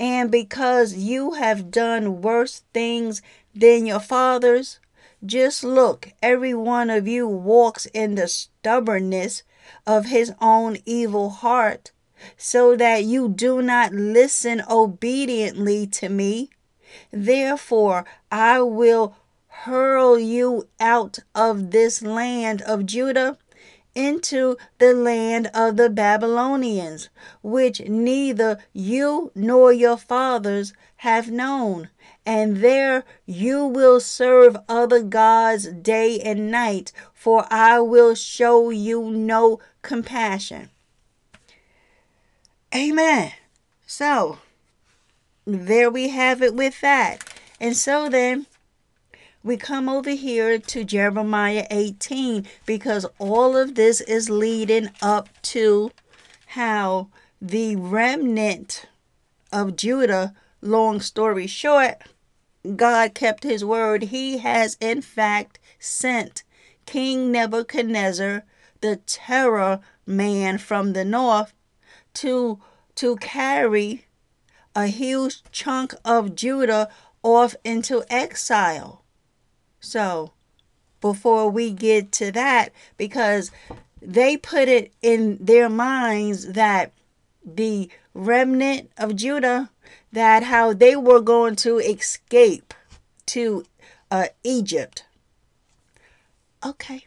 And 0.00 0.30
because 0.30 0.94
you 0.94 1.32
have 1.32 1.70
done 1.70 2.22
worse 2.22 2.64
things 2.72 3.22
than 3.54 3.86
your 3.86 4.00
fathers, 4.00 4.80
just 5.24 5.62
look, 5.62 6.08
every 6.20 6.54
one 6.54 6.90
of 6.90 7.06
you 7.06 7.28
walks 7.28 7.86
in 7.86 8.16
the 8.16 8.26
stubbornness 8.26 9.44
of 9.86 10.06
his 10.06 10.32
own 10.40 10.78
evil 10.84 11.30
heart, 11.30 11.92
so 12.36 12.74
that 12.76 13.04
you 13.04 13.28
do 13.28 13.62
not 13.62 13.92
listen 13.92 14.62
obediently 14.68 15.86
to 15.86 16.08
me. 16.08 16.50
Therefore, 17.10 18.04
I 18.30 18.60
will 18.62 19.16
hurl 19.48 20.18
you 20.18 20.68
out 20.80 21.18
of 21.34 21.70
this 21.70 22.02
land 22.02 22.62
of 22.62 22.86
Judah 22.86 23.38
into 23.94 24.56
the 24.78 24.94
land 24.94 25.50
of 25.52 25.76
the 25.76 25.90
Babylonians, 25.90 27.10
which 27.42 27.80
neither 27.80 28.58
you 28.72 29.30
nor 29.34 29.72
your 29.72 29.96
fathers 29.96 30.72
have 30.96 31.30
known. 31.30 31.90
And 32.24 32.58
there 32.58 33.04
you 33.26 33.66
will 33.66 34.00
serve 34.00 34.56
other 34.68 35.02
gods 35.02 35.66
day 35.66 36.20
and 36.20 36.50
night, 36.50 36.92
for 37.12 37.46
I 37.50 37.80
will 37.80 38.14
show 38.14 38.70
you 38.70 39.10
no 39.10 39.60
compassion. 39.82 40.70
Amen. 42.74 43.32
So, 43.86 44.38
there 45.46 45.90
we 45.90 46.08
have 46.08 46.42
it 46.42 46.54
with 46.54 46.80
that. 46.80 47.18
And 47.60 47.76
so 47.76 48.08
then, 48.08 48.46
we 49.44 49.56
come 49.56 49.88
over 49.88 50.10
here 50.10 50.58
to 50.58 50.84
Jeremiah 50.84 51.66
18 51.70 52.46
because 52.64 53.06
all 53.18 53.56
of 53.56 53.74
this 53.74 54.00
is 54.00 54.30
leading 54.30 54.90
up 55.00 55.28
to 55.42 55.90
how 56.46 57.08
the 57.40 57.74
remnant 57.74 58.86
of 59.52 59.74
Judah, 59.74 60.34
long 60.60 61.00
story 61.00 61.48
short, 61.48 62.02
God 62.76 63.14
kept 63.14 63.42
his 63.42 63.64
word. 63.64 64.04
He 64.04 64.38
has, 64.38 64.76
in 64.80 65.02
fact, 65.02 65.58
sent 65.80 66.44
King 66.86 67.32
Nebuchadnezzar, 67.32 68.44
the 68.80 68.96
terror 69.06 69.80
man 70.06 70.58
from 70.58 70.92
the 70.92 71.04
north, 71.04 71.52
to, 72.14 72.60
to 72.94 73.16
carry 73.16 74.04
a 74.74 74.86
huge 74.86 75.42
chunk 75.50 75.94
of 76.04 76.34
Judah 76.34 76.88
off 77.22 77.54
into 77.64 78.04
exile. 78.10 79.04
So, 79.80 80.32
before 81.00 81.50
we 81.50 81.72
get 81.72 82.12
to 82.12 82.32
that, 82.32 82.70
because 82.96 83.50
they 84.00 84.36
put 84.36 84.68
it 84.68 84.92
in 85.02 85.38
their 85.40 85.68
minds 85.68 86.52
that 86.52 86.92
the 87.44 87.88
remnant 88.14 88.90
of 88.96 89.16
Judah, 89.16 89.70
that 90.12 90.44
how 90.44 90.72
they 90.72 90.96
were 90.96 91.20
going 91.20 91.56
to 91.56 91.78
escape 91.78 92.74
to 93.26 93.64
uh, 94.10 94.26
Egypt. 94.44 95.04
Okay, 96.64 97.06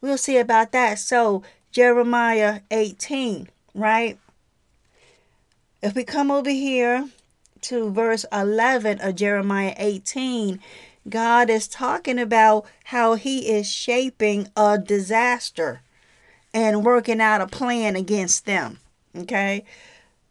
we'll 0.00 0.18
see 0.18 0.36
about 0.38 0.72
that. 0.72 0.98
So, 0.98 1.42
Jeremiah 1.72 2.60
18, 2.70 3.48
right? 3.74 4.18
If 5.82 5.96
we 5.96 6.04
come 6.04 6.30
over 6.30 6.50
here 6.50 7.08
to 7.62 7.90
verse 7.90 8.24
11 8.32 9.00
of 9.00 9.16
Jeremiah 9.16 9.74
18, 9.76 10.60
God 11.08 11.50
is 11.50 11.66
talking 11.66 12.20
about 12.20 12.66
how 12.84 13.14
He 13.14 13.48
is 13.50 13.68
shaping 13.68 14.48
a 14.56 14.78
disaster 14.78 15.82
and 16.54 16.84
working 16.84 17.20
out 17.20 17.40
a 17.40 17.48
plan 17.48 17.96
against 17.96 18.46
them. 18.46 18.78
Okay? 19.16 19.64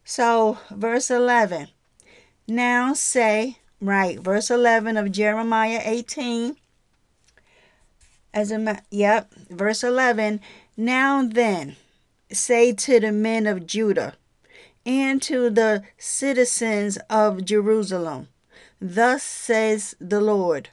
So, 0.05 0.57
verse 0.69 1.11
11. 1.11 1.67
Now 2.47 2.93
say, 2.93 3.57
right, 3.81 4.17
verse 4.19 4.49
11 4.49 4.95
of 4.95 5.11
Jeremiah 5.11 5.81
18. 5.83 6.55
As 8.33 8.53
a, 8.53 8.81
yep, 8.89 9.33
verse 9.49 9.83
11. 9.83 10.39
Now 10.77 11.27
then, 11.27 11.75
say 12.31 12.71
to 12.71 13.01
the 13.01 13.11
men 13.11 13.45
of 13.45 13.67
Judah 13.67 14.13
and 14.85 15.21
to 15.21 15.49
the 15.49 15.83
citizens 15.97 16.97
of 17.09 17.45
Jerusalem, 17.45 18.27
Thus 18.79 19.23
says 19.23 19.95
the 19.99 20.21
Lord 20.21 20.69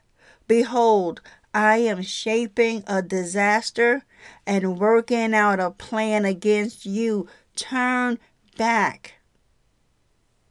Behold, 0.47 1.21
I 1.53 1.79
am 1.79 2.03
shaping 2.03 2.85
a 2.87 3.03
disaster 3.03 4.05
and 4.47 4.79
working 4.79 5.35
out 5.35 5.61
a 5.61 5.71
plan 5.71 6.25
against 6.25 6.87
you. 6.87 7.29
Turn 7.55 8.19
back. 8.57 9.15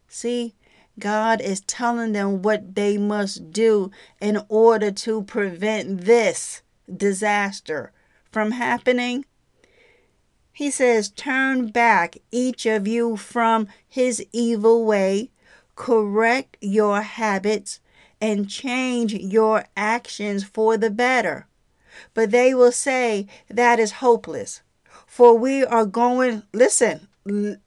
See, 0.07 0.55
God 0.99 1.41
is 1.41 1.61
telling 1.61 2.13
them 2.13 2.41
what 2.41 2.75
they 2.75 2.97
must 2.97 3.51
do 3.51 3.91
in 4.19 4.41
order 4.49 4.91
to 4.91 5.23
prevent 5.23 6.01
this 6.01 6.61
disaster 6.95 7.91
from 8.31 8.51
happening. 8.51 9.25
He 10.57 10.71
says, 10.71 11.09
Turn 11.09 11.67
back, 11.67 12.17
each 12.31 12.65
of 12.65 12.87
you, 12.87 13.15
from 13.15 13.67
his 13.87 14.25
evil 14.31 14.85
way 14.85 15.29
correct 15.75 16.57
your 16.61 17.03
habits, 17.03 17.79
and 18.19 18.49
change 18.49 19.13
your 19.13 19.65
actions 19.77 20.43
for 20.43 20.75
the 20.75 20.89
better. 20.89 21.45
But 22.15 22.31
they 22.31 22.55
will 22.55 22.71
say 22.71 23.27
that 23.47 23.79
is 23.79 24.01
hopeless. 24.01 24.63
For 25.05 25.37
we 25.37 25.63
are 25.63 25.85
going, 25.85 26.41
listen, 26.51 27.07
l- 27.29 27.57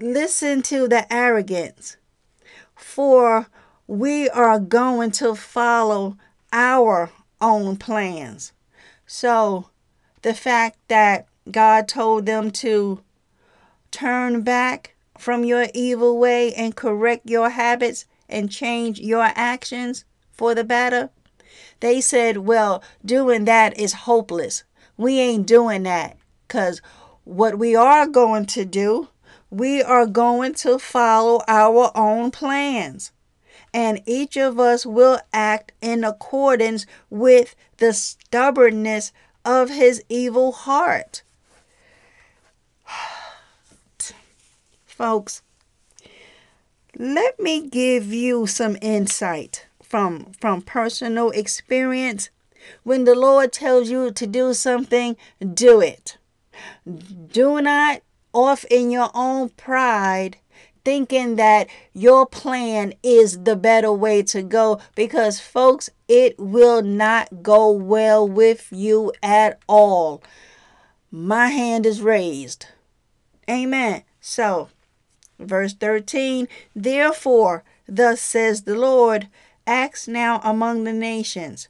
listen 0.00 0.62
to 0.62 0.88
the 0.88 1.06
arrogance. 1.12 1.98
For 2.74 3.46
we 3.86 4.28
are 4.28 4.58
going 4.58 5.12
to 5.12 5.36
follow 5.36 6.16
our 6.52 7.12
own 7.40 7.76
plans. 7.76 8.52
So 9.06 9.70
the 10.22 10.34
fact 10.34 10.78
that 10.88 11.27
God 11.50 11.88
told 11.88 12.26
them 12.26 12.50
to 12.52 13.02
turn 13.90 14.42
back 14.42 14.94
from 15.18 15.44
your 15.44 15.66
evil 15.74 16.18
way 16.18 16.52
and 16.54 16.76
correct 16.76 17.28
your 17.28 17.50
habits 17.50 18.06
and 18.28 18.50
change 18.50 19.00
your 19.00 19.30
actions 19.34 20.04
for 20.32 20.54
the 20.54 20.64
better? 20.64 21.10
They 21.80 22.00
said, 22.00 22.38
well, 22.38 22.82
doing 23.04 23.44
that 23.46 23.78
is 23.78 23.92
hopeless. 23.92 24.64
We 24.96 25.18
ain't 25.18 25.46
doing 25.46 25.84
that 25.84 26.16
because 26.46 26.82
what 27.24 27.58
we 27.58 27.76
are 27.76 28.06
going 28.06 28.46
to 28.46 28.64
do, 28.64 29.08
we 29.50 29.82
are 29.82 30.06
going 30.06 30.54
to 30.54 30.78
follow 30.78 31.42
our 31.46 31.90
own 31.94 32.30
plans. 32.30 33.12
And 33.72 34.00
each 34.06 34.36
of 34.36 34.58
us 34.58 34.86
will 34.86 35.20
act 35.32 35.72
in 35.80 36.04
accordance 36.04 36.86
with 37.10 37.54
the 37.76 37.92
stubbornness 37.92 39.12
of 39.44 39.70
his 39.70 40.02
evil 40.08 40.52
heart. 40.52 41.22
Folks, 44.98 45.42
let 46.98 47.38
me 47.38 47.68
give 47.68 48.12
you 48.12 48.48
some 48.48 48.76
insight 48.82 49.66
from 49.80 50.32
from 50.40 50.60
personal 50.60 51.30
experience. 51.30 52.30
When 52.82 53.04
the 53.04 53.14
Lord 53.14 53.52
tells 53.52 53.88
you 53.88 54.10
to 54.10 54.26
do 54.26 54.52
something, 54.54 55.16
do 55.54 55.80
it. 55.80 56.18
Do 56.84 57.62
not 57.62 58.02
off 58.34 58.64
in 58.64 58.90
your 58.90 59.10
own 59.14 59.50
pride 59.50 60.38
thinking 60.84 61.36
that 61.36 61.68
your 61.92 62.26
plan 62.26 62.92
is 63.04 63.44
the 63.44 63.54
better 63.54 63.92
way 63.92 64.22
to 64.22 64.42
go 64.42 64.80
because 64.96 65.38
folks, 65.38 65.90
it 66.08 66.34
will 66.40 66.82
not 66.82 67.42
go 67.42 67.70
well 67.70 68.26
with 68.26 68.66
you 68.72 69.12
at 69.22 69.60
all. 69.68 70.22
My 71.12 71.48
hand 71.48 71.86
is 71.86 72.02
raised. 72.02 72.66
Amen. 73.48 74.02
So, 74.20 74.68
Verse 75.38 75.74
13 75.74 76.48
Therefore, 76.74 77.64
thus 77.86 78.20
says 78.20 78.62
the 78.62 78.74
Lord, 78.74 79.28
ask 79.66 80.08
now 80.08 80.40
among 80.42 80.84
the 80.84 80.92
nations, 80.92 81.68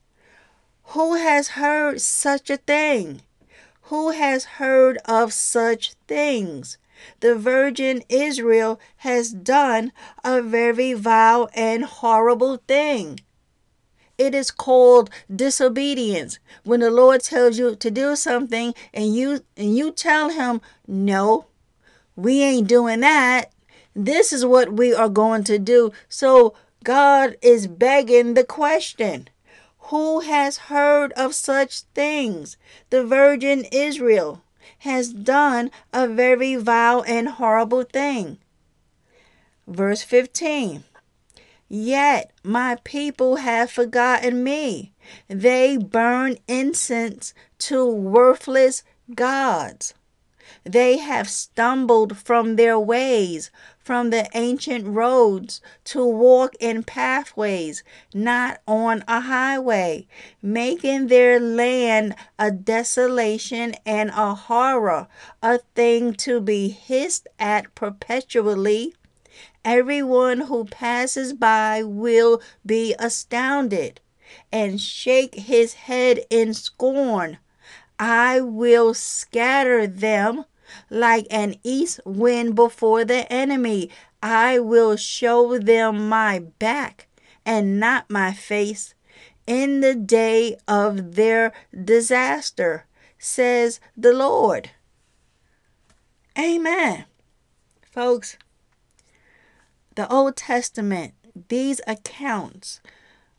who 0.93 1.15
has 1.17 1.49
heard 1.49 2.01
such 2.01 2.49
a 2.49 2.57
thing? 2.57 3.21
Who 3.83 4.11
has 4.11 4.45
heard 4.57 4.99
of 5.05 5.33
such 5.33 5.93
things? 6.07 6.79
The 7.21 7.35
virgin 7.35 8.03
Israel 8.09 8.81
has 8.99 9.31
done 9.33 9.93
a 10.25 10.43
very 10.43 10.95
vile 10.95 11.49
and 11.55 11.85
horrible 11.85 12.63
thing. 12.67 13.21
It 14.17 14.35
is 14.35 14.51
called 14.51 15.11
disobedience. 15.35 16.39
When 16.65 16.81
the 16.81 16.91
Lord 16.91 17.23
tells 17.23 17.59
you 17.59 17.77
to 17.77 17.91
do 17.91 18.17
something 18.17 18.75
and 18.93 19.15
you 19.15 19.45
and 19.57 19.77
you 19.77 19.93
tell 19.93 20.31
him, 20.31 20.61
"No, 20.87 21.47
we 22.17 22.43
ain't 22.43 22.67
doing 22.67 23.01
that." 23.01 23.53
This 23.95 24.33
is 24.33 24.45
what 24.45 24.73
we 24.73 24.95
are 24.95 25.09
going 25.09 25.45
to 25.45 25.59
do. 25.59 25.93
So 26.09 26.55
God 26.85 27.37
is 27.43 27.67
begging 27.67 28.35
the 28.35 28.45
question 28.45 29.29
Who 29.91 30.21
has 30.21 30.69
heard 30.69 31.13
of 31.13 31.35
such 31.35 31.81
things? 31.95 32.57
The 32.91 33.05
virgin 33.05 33.65
Israel 33.73 34.43
has 34.81 35.13
done 35.13 35.71
a 35.93 36.07
very 36.07 36.55
vile 36.55 37.03
and 37.07 37.29
horrible 37.29 37.83
thing. 37.83 38.39
Verse 39.67 40.03
15 40.03 40.85
Yet 41.69 42.33
my 42.43 42.79
people 42.85 43.37
have 43.37 43.71
forgotten 43.71 44.43
me. 44.43 44.93
They 45.29 45.77
burn 45.77 46.37
incense 46.47 47.35
to 47.59 47.87
worthless 47.87 48.83
gods. 49.15 49.93
They 50.65 50.97
have 50.99 51.29
stumbled 51.29 52.17
from 52.17 52.57
their 52.57 52.79
ways, 52.79 53.51
from 53.89 54.11
the 54.11 54.29
ancient 54.35 54.87
roads, 54.87 55.63
to 55.83 56.05
walk 56.05 56.55
in 56.61 56.83
pathways, 56.83 57.83
not 58.13 58.61
on 58.69 59.03
a 59.09 59.19
highway, 59.19 60.07
making 60.43 61.07
their 61.07 61.41
land 61.41 62.15
a 62.39 62.51
desolation 62.51 63.75
and 63.87 64.11
a 64.11 64.35
horror, 64.35 65.09
a 65.43 65.57
thing 65.75 66.13
to 66.13 66.39
be 66.39 66.69
hissed 66.69 67.27
at 67.39 67.75
perpetually. 67.75 68.95
Everyone 69.65 70.41
who 70.43 70.67
passes 70.67 71.33
by 71.33 71.83
will 71.83 72.43
be 72.67 72.95
astounded 72.99 74.03
and 74.53 74.79
shake 74.79 75.35
his 75.35 75.73
head 75.73 76.21
in 76.29 76.53
scorn. 76.53 77.39
I 77.99 78.43
will 78.43 78.93
scatter 78.93 79.87
them 79.87 80.45
like 80.91 81.27
an 81.31 81.57
east 81.63 82.01
wind 82.05 82.55
before 82.55 83.05
the 83.05 83.31
enemy. 83.33 83.91
I 84.23 84.59
will 84.59 84.97
show 84.97 85.59
them 85.59 86.09
my 86.09 86.41
back 86.59 87.09
and 87.47 87.79
not 87.79 88.11
my 88.11 88.33
face 88.33 88.95
in 89.47 89.81
the 89.81 89.95
day 89.95 90.57
of 90.69 91.15
their 91.15 91.53
disaster, 91.73 92.85
says 93.19 93.81
the 93.97 94.13
Lord. 94.13 94.71
Amen. 96.39 97.07
Folks, 97.81 98.37
the 99.95 100.07
Old 100.13 100.37
Testament, 100.37 101.15
these 101.49 101.81
accounts 101.87 102.81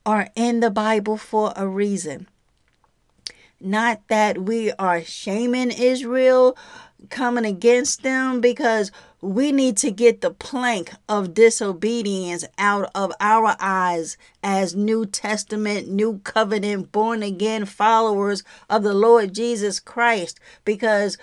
are 0.06 0.30
in 0.36 0.60
the 0.60 0.72
Bible 0.72 1.16
for 1.16 1.54
a 1.56 1.68
reason. 1.68 2.28
Not 3.62 4.02
that 4.08 4.40
we 4.42 4.72
are 4.74 5.04
shaming 5.04 5.72
Israel, 5.72 6.58
coming 7.10 7.46
against 7.46 8.04
them, 8.04 8.42
because 8.42 8.92
we 9.22 9.52
need 9.52 9.78
to 9.78 9.92
get 9.92 10.22
the 10.22 10.32
plank 10.32 10.92
of 11.08 11.34
disobedience 11.34 12.46
out 12.58 12.90
of 12.96 13.12
our 13.20 13.56
eyes 13.60 14.18
as 14.44 14.76
New 14.76 15.06
Testament, 15.06 15.90
New 15.90 16.20
Covenant, 16.20 16.92
born 16.92 17.24
again 17.24 17.66
followers 17.66 18.44
of 18.70 18.84
the 18.84 18.94
Lord 18.94 19.34
Jesus 19.34 19.80
Christ, 19.80 20.40
because 20.66 21.18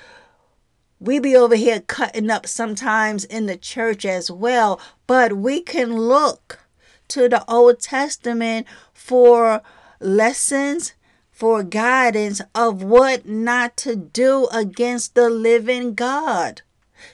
we 0.98 1.18
be 1.18 1.36
over 1.36 1.56
here 1.56 1.80
cutting 1.80 2.30
up 2.30 2.46
sometimes 2.46 3.24
in 3.24 3.46
the 3.46 3.56
church 3.56 4.04
as 4.04 4.30
well, 4.30 4.80
but 5.06 5.34
we 5.34 5.60
can 5.60 5.94
look 5.94 6.60
to 7.08 7.28
the 7.28 7.44
Old 7.50 7.80
Testament 7.80 8.66
for 8.92 9.62
lessons 10.00 10.94
for 11.36 11.62
guidance 11.62 12.40
of 12.54 12.82
what 12.82 13.26
not 13.28 13.76
to 13.76 13.94
do 13.94 14.48
against 14.50 15.14
the 15.14 15.28
living 15.28 15.94
God. 15.94 16.62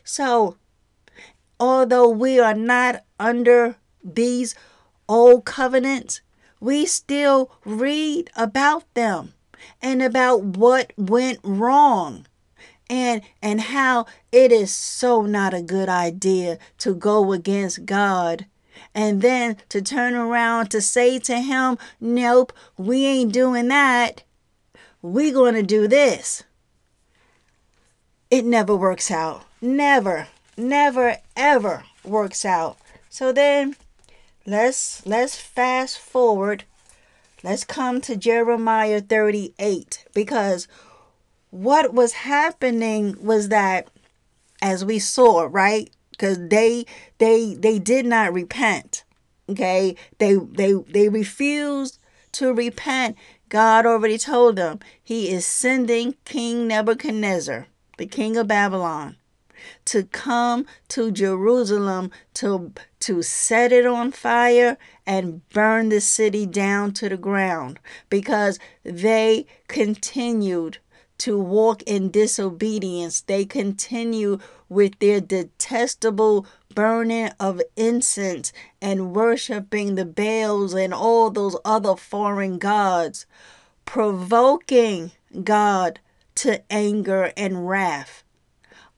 So, 0.05 0.59
although 1.59 2.09
we 2.09 2.39
are 2.39 2.55
not 2.55 3.05
under 3.19 3.75
these 4.05 4.55
old 5.09 5.45
covenants, 5.45 6.21
we 6.61 6.87
still 6.87 7.51
read 7.65 8.31
about 8.37 8.85
them 8.95 9.35
and 9.81 10.01
about 10.01 10.45
what 10.45 10.93
went 10.97 11.41
wrong 11.43 12.25
and 12.89 13.23
and 13.43 13.61
how 13.61 14.07
it 14.31 14.53
is 14.53 14.71
so 14.71 15.23
not 15.23 15.53
a 15.53 15.63
good 15.63 15.89
idea 15.89 16.59
to 16.79 16.95
go 16.95 17.33
against 17.33 17.87
God 17.87 18.47
and 18.95 19.23
then 19.23 19.57
to 19.69 19.81
turn 19.81 20.15
around 20.15 20.71
to 20.71 20.81
say 20.81 21.19
to 21.21 21.41
him, 21.41 21.79
Nope, 22.01 22.53
we 22.77 23.07
ain't 23.07 23.33
doing 23.33 23.69
that. 23.69 24.23
we 25.01 25.31
going 25.31 25.55
to 25.55 25.63
do 25.63 25.89
this. 25.89 26.45
It 28.31 28.45
never 28.45 28.77
works 28.77 29.11
out. 29.11 29.45
Never, 29.61 30.29
never, 30.57 31.19
ever 31.37 31.85
works 32.05 32.45
out. 32.45 32.79
So 33.09 33.33
then 33.33 33.77
let's 34.47 35.05
let's 35.07 35.37
fast 35.37 35.99
forward. 35.99 36.65
Let's 37.43 37.65
come 37.65 38.01
to 38.03 38.17
Jeremiah 38.17 39.01
38 39.01 40.07
because 40.15 40.69
what 41.51 41.93
was 41.93 42.13
happening 42.13 43.17
was 43.21 43.49
that 43.49 43.89
as 44.63 44.85
we 44.85 44.99
saw, 44.99 45.49
right? 45.51 45.91
because 46.23 46.39
they 46.49 46.87
they 47.23 47.55
they 47.55 47.79
did 47.79 48.05
not 48.05 48.33
repent 48.33 49.05
okay 49.49 49.95
they 50.19 50.35
they 50.35 50.73
they 50.73 51.09
refused 51.09 51.99
to 52.33 52.53
repent 52.53 53.17
god 53.49 53.87
already 53.87 54.19
told 54.19 54.57
them 54.57 54.81
he 55.01 55.31
is 55.31 55.47
sending 55.47 56.17
king 56.25 56.67
nebuchadnezzar 56.67 57.67
the 57.97 58.07
king 58.07 58.37
of 58.37 58.49
babylon 58.49 59.17
to 59.85 60.03
come 60.03 60.67
to 60.89 61.13
jerusalem 61.13 62.11
to 62.35 62.73
to 62.99 63.23
set 63.23 63.71
it 63.71 63.87
on 63.87 64.11
fire 64.11 64.77
and 65.07 65.49
burn 65.51 65.91
the 65.91 66.01
city 66.01 66.45
down 66.45 66.93
to 66.93 67.09
the 67.09 67.17
ground 67.17 67.79
because 68.11 68.59
they 68.83 69.47
continued 69.69 70.79
to 71.23 71.39
walk 71.39 71.85
in 71.85 72.11
disobedience. 72.11 73.21
They 73.21 73.45
continue 73.45 74.41
with 74.69 74.99
their 74.99 75.21
detestable 75.21 76.47
burning 76.75 77.31
of 77.39 77.61
incense 77.77 78.53
and 78.81 79.15
worshiping 79.15 79.95
the 79.95 80.05
Baals 80.05 80.75
and 80.75 80.93
all 80.93 81.31
those 81.31 81.57
other 81.65 81.97
foreign 81.97 82.59
gods, 82.59 83.27
provoking 83.85 85.13
God 85.45 86.01
to 86.37 86.63
anger 86.71 87.33
and 87.37 87.69
wrath. 87.69 88.23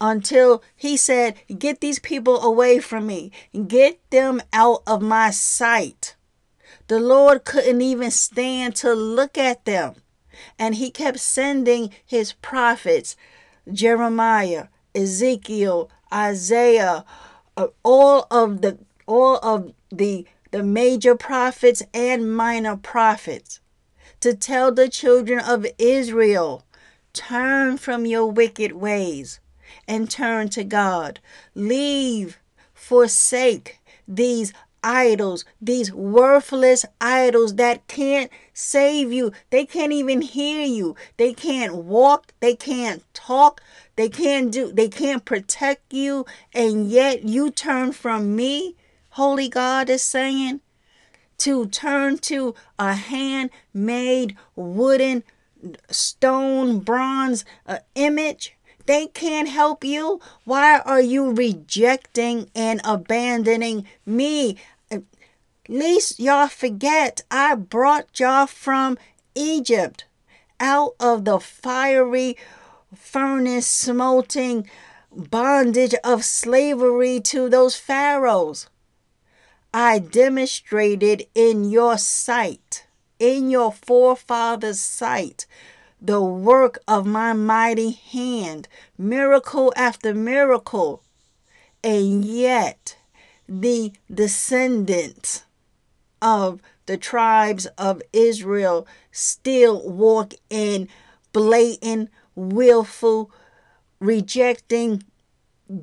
Until 0.00 0.62
he 0.76 0.96
said, 0.96 1.36
Get 1.58 1.80
these 1.80 1.98
people 1.98 2.40
away 2.42 2.78
from 2.78 3.06
me, 3.06 3.30
get 3.66 3.98
them 4.10 4.42
out 4.52 4.82
of 4.86 5.02
my 5.02 5.30
sight. 5.30 6.16
The 6.88 7.00
Lord 7.00 7.44
couldn't 7.44 7.80
even 7.80 8.10
stand 8.10 8.76
to 8.76 8.92
look 8.92 9.38
at 9.38 9.64
them. 9.64 9.94
And 10.58 10.74
he 10.74 10.90
kept 10.90 11.20
sending 11.20 11.90
his 12.04 12.32
prophets, 12.34 13.16
Jeremiah, 13.72 14.66
Ezekiel, 14.94 15.90
Isaiah, 16.12 17.04
uh, 17.56 17.68
all 17.82 18.26
of 18.30 18.62
the 18.62 18.78
all 19.06 19.38
of 19.38 19.72
the 19.90 20.26
the 20.50 20.62
major 20.62 21.14
prophets 21.14 21.82
and 21.92 22.34
minor 22.34 22.76
prophets 22.76 23.60
to 24.20 24.34
tell 24.34 24.72
the 24.72 24.88
children 24.88 25.38
of 25.38 25.66
Israel, 25.78 26.64
turn 27.12 27.76
from 27.76 28.06
your 28.06 28.26
wicked 28.26 28.72
ways 28.72 29.40
and 29.86 30.10
turn 30.10 30.48
to 30.48 30.64
God. 30.64 31.20
Leave, 31.54 32.38
forsake 32.72 33.80
these 34.06 34.52
idols, 34.82 35.44
these 35.60 35.92
worthless 35.92 36.84
idols 37.00 37.56
that 37.56 37.86
can't 37.88 38.30
save 38.52 39.12
you. 39.12 39.32
They 39.50 39.66
can't 39.66 39.92
even 39.92 40.20
hear 40.22 40.64
you. 40.64 40.94
They 41.16 41.32
can't 41.32 41.74
walk, 41.74 42.32
they 42.40 42.54
can't 42.54 43.02
talk, 43.12 43.60
they 43.96 44.08
can't 44.08 44.52
do 44.52 44.72
they 44.72 44.88
can't 44.88 45.24
protect 45.24 45.92
you 45.92 46.26
and 46.52 46.88
yet 46.90 47.24
you 47.24 47.50
turn 47.50 47.92
from 47.92 48.34
me, 48.34 48.76
holy 49.10 49.48
God 49.48 49.88
is 49.88 50.02
saying, 50.02 50.60
to 51.38 51.66
turn 51.66 52.18
to 52.18 52.54
a 52.78 52.94
handmade 52.94 54.36
wooden 54.56 55.24
stone 55.90 56.80
bronze 56.80 57.44
uh, 57.66 57.78
image 57.94 58.56
they 58.86 59.06
can't 59.06 59.48
help 59.48 59.82
you. 59.82 60.20
Why 60.44 60.80
are 60.80 61.00
you 61.00 61.32
rejecting 61.32 62.50
and 62.54 62.80
abandoning 62.84 63.86
me? 64.04 64.58
Least 65.68 66.20
y'all 66.20 66.48
forget 66.48 67.22
I 67.30 67.54
brought 67.54 68.20
y'all 68.20 68.46
from 68.46 68.98
Egypt 69.34 70.04
out 70.60 70.94
of 71.00 71.24
the 71.24 71.40
fiery 71.40 72.36
furnace 72.94 73.66
smelting 73.66 74.68
bondage 75.10 75.94
of 76.02 76.24
slavery 76.24 77.20
to 77.20 77.48
those 77.48 77.76
pharaohs. 77.76 78.68
I 79.72 79.98
demonstrated 79.98 81.26
in 81.34 81.70
your 81.70 81.98
sight, 81.98 82.86
in 83.18 83.50
your 83.50 83.72
forefathers' 83.72 84.80
sight, 84.80 85.46
the 86.00 86.22
work 86.22 86.78
of 86.86 87.06
my 87.06 87.32
mighty 87.32 87.90
hand, 87.92 88.68
miracle 88.98 89.72
after 89.76 90.14
miracle. 90.14 91.02
And 91.82 92.24
yet, 92.24 92.96
the 93.48 93.92
descendants 94.12 95.44
of 96.20 96.60
the 96.86 96.96
tribes 96.96 97.66
of 97.78 98.02
Israel 98.12 98.86
still 99.10 99.88
walk 99.88 100.34
in 100.50 100.88
blatant, 101.32 102.10
willful, 102.34 103.30
rejecting 104.00 105.02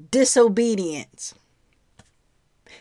disobedience. 0.09 1.33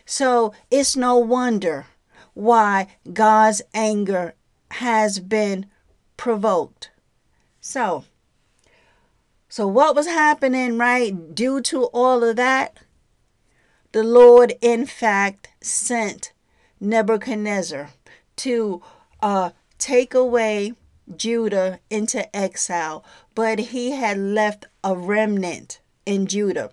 So 0.05 0.53
it's 0.69 0.95
no 0.95 1.17
wonder 1.17 1.87
why 2.33 2.87
God's 3.11 3.61
anger 3.73 4.35
has 4.71 5.19
been 5.19 5.65
provoked. 6.17 6.91
So, 7.59 8.05
so 9.49 9.67
what 9.67 9.95
was 9.95 10.07
happening, 10.07 10.77
right? 10.77 11.35
Due 11.35 11.61
to 11.61 11.85
all 11.85 12.23
of 12.23 12.35
that, 12.37 12.77
the 13.91 14.03
Lord, 14.03 14.53
in 14.61 14.85
fact, 14.85 15.49
sent 15.61 16.31
Nebuchadnezzar 16.79 17.89
to 18.37 18.81
uh, 19.21 19.51
take 19.77 20.13
away 20.13 20.73
Judah 21.17 21.79
into 21.89 22.33
exile, 22.35 23.03
but 23.35 23.59
he 23.59 23.91
had 23.91 24.17
left 24.17 24.65
a 24.83 24.95
remnant 24.95 25.79
in 26.05 26.27
Judah. 26.27 26.71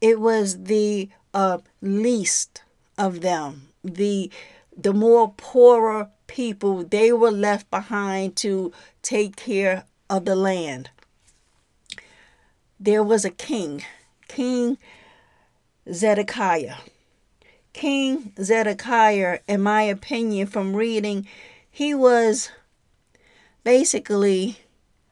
It 0.00 0.20
was 0.20 0.64
the 0.64 1.08
uh, 1.32 1.58
least 1.80 2.62
of 2.98 3.20
them, 3.20 3.68
the 3.84 4.30
the 4.76 4.92
more 4.92 5.32
poorer 5.36 6.10
people. 6.26 6.84
They 6.84 7.12
were 7.12 7.30
left 7.30 7.70
behind 7.70 8.36
to 8.36 8.72
take 9.02 9.36
care 9.36 9.84
of 10.10 10.24
the 10.24 10.36
land. 10.36 10.90
There 12.78 13.02
was 13.02 13.24
a 13.24 13.30
king, 13.30 13.84
King 14.28 14.76
Zedekiah. 15.90 16.76
King 17.72 18.32
Zedekiah, 18.42 19.40
in 19.46 19.62
my 19.62 19.82
opinion, 19.82 20.46
from 20.46 20.76
reading, 20.76 21.26
he 21.70 21.94
was 21.94 22.50
basically 23.66 24.58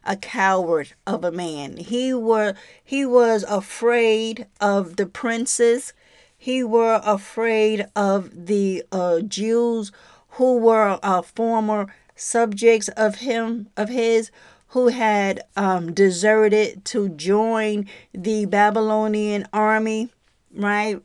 a 0.05 0.15
coward 0.15 0.93
of 1.09 1.25
a 1.25 1.33
man. 1.33 1.77
He 1.77 2.15
were 2.15 2.55
he 2.85 3.05
was 3.05 3.43
afraid 3.49 4.47
of 4.61 4.95
the 4.95 5.07
princes. 5.07 5.93
He 6.39 6.63
were 6.63 7.01
afraid 7.05 7.87
of 7.97 8.47
the 8.47 8.85
uh, 8.93 9.23
Jews 9.23 9.91
who 10.37 10.59
were 10.59 11.01
uh, 11.03 11.23
former 11.23 11.93
subjects 12.15 12.87
of 12.91 13.17
him 13.17 13.71
of 13.77 13.89
his 13.89 14.31
who 14.69 14.87
had 14.87 15.41
um, 15.57 15.93
deserted 15.93 16.85
to 16.85 17.09
join 17.09 17.89
the 18.13 18.45
Babylonian 18.47 19.49
army, 19.53 20.11
right? 20.55 21.03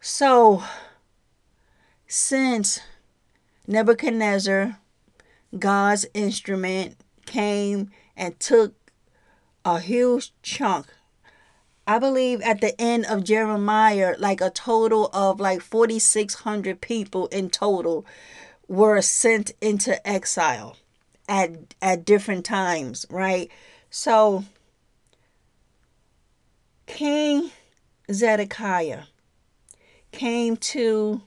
So, 0.00 0.62
since 2.06 2.80
Nebuchadnezzar, 3.66 4.78
God's 5.58 6.06
instrument, 6.14 6.96
came 7.26 7.90
and 8.16 8.38
took 8.38 8.74
a 9.64 9.78
huge 9.78 10.32
chunk. 10.42 10.86
I 11.86 11.98
believe 11.98 12.40
at 12.42 12.60
the 12.60 12.80
end 12.80 13.06
of 13.06 13.24
Jeremiah, 13.24 14.14
like 14.18 14.40
a 14.40 14.50
total 14.50 15.06
of 15.12 15.40
like 15.40 15.60
4,600 15.60 16.80
people 16.80 17.26
in 17.28 17.50
total 17.50 18.06
were 18.68 19.00
sent 19.00 19.52
into 19.60 20.06
exile 20.08 20.76
at, 21.28 21.74
at 21.80 22.04
different 22.04 22.44
times, 22.44 23.04
right? 23.10 23.50
So, 23.90 24.44
King 26.86 27.50
Zedekiah 28.10 29.04
came 30.12 30.56
to 30.56 31.22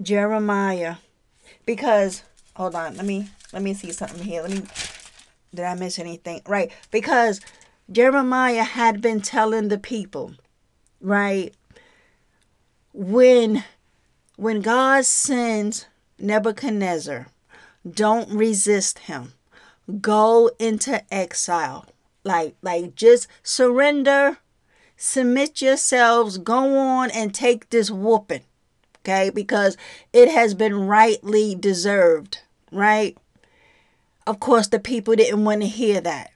Jeremiah 0.00 0.96
because 1.64 2.22
hold 2.54 2.74
on, 2.74 2.96
let 2.96 3.06
me 3.06 3.28
let 3.52 3.62
me 3.62 3.74
see 3.74 3.92
something 3.92 4.22
here. 4.22 4.42
Let 4.42 4.50
me 4.50 4.62
did 5.54 5.64
I 5.64 5.74
miss 5.74 5.98
anything? 5.98 6.42
Right, 6.46 6.70
because 6.90 7.40
Jeremiah 7.90 8.64
had 8.64 9.00
been 9.00 9.20
telling 9.20 9.68
the 9.68 9.78
people, 9.78 10.34
right? 11.00 11.54
When 12.92 13.64
when 14.36 14.60
God 14.60 15.04
sends 15.04 15.86
Nebuchadnezzar, 16.18 17.28
don't 17.88 18.30
resist 18.30 19.00
him. 19.00 19.32
Go 20.00 20.50
into 20.58 21.02
exile. 21.14 21.86
Like 22.24 22.56
like 22.62 22.94
just 22.94 23.28
surrender 23.42 24.38
submit 24.96 25.60
yourselves, 25.60 26.38
go 26.38 26.76
on 26.78 27.10
and 27.10 27.34
take 27.34 27.70
this 27.70 27.90
whooping, 27.90 28.42
okay? 29.00 29.30
Because 29.30 29.76
it 30.12 30.28
has 30.28 30.54
been 30.54 30.86
rightly 30.86 31.54
deserved, 31.54 32.40
right? 32.72 33.16
Of 34.26 34.40
course, 34.40 34.68
the 34.68 34.80
people 34.80 35.14
didn't 35.14 35.44
want 35.44 35.60
to 35.62 35.68
hear 35.68 36.00
that 36.00 36.32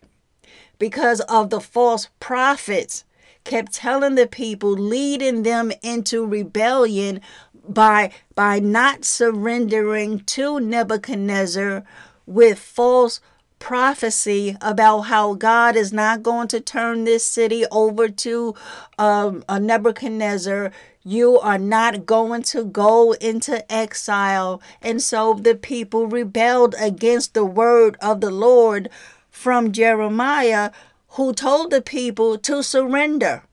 because 0.79 1.20
of 1.22 1.50
the 1.50 1.61
false 1.61 2.09
prophets 2.20 3.05
kept 3.44 3.72
telling 3.72 4.14
the 4.14 4.26
people 4.26 4.70
leading 4.70 5.42
them 5.42 5.72
into 5.83 6.26
rebellion 6.26 7.20
by 7.68 8.12
by 8.35 8.59
not 8.59 9.05
surrendering 9.05 10.20
to 10.20 10.61
Nebuchadnezzar 10.61 11.85
with 12.26 12.59
false 12.59 13.20
prophecy 13.59 14.57
about 14.61 15.03
how 15.03 15.35
God 15.35 15.76
is 15.76 15.92
not 15.92 16.22
going 16.22 16.48
to 16.48 16.61
turn 16.61 17.05
this 17.05 17.24
city 17.24 17.64
over 17.70 18.09
to 18.09 18.55
um, 18.98 19.44
Nebuchadnezzar. 19.50 20.72
You 21.02 21.38
are 21.38 21.58
not 21.58 22.04
going 22.04 22.42
to 22.44 22.64
go 22.64 23.12
into 23.12 23.70
exile. 23.72 24.60
And 24.82 25.02
so 25.02 25.34
the 25.34 25.54
people 25.54 26.06
rebelled 26.06 26.74
against 26.78 27.32
the 27.32 27.44
word 27.44 27.96
of 28.02 28.20
the 28.20 28.30
Lord 28.30 28.90
from 29.30 29.72
Jeremiah, 29.72 30.70
who 31.10 31.32
told 31.32 31.70
the 31.70 31.80
people 31.80 32.36
to 32.38 32.62
surrender, 32.62 33.44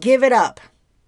give 0.00 0.22
it 0.22 0.32
up. 0.32 0.60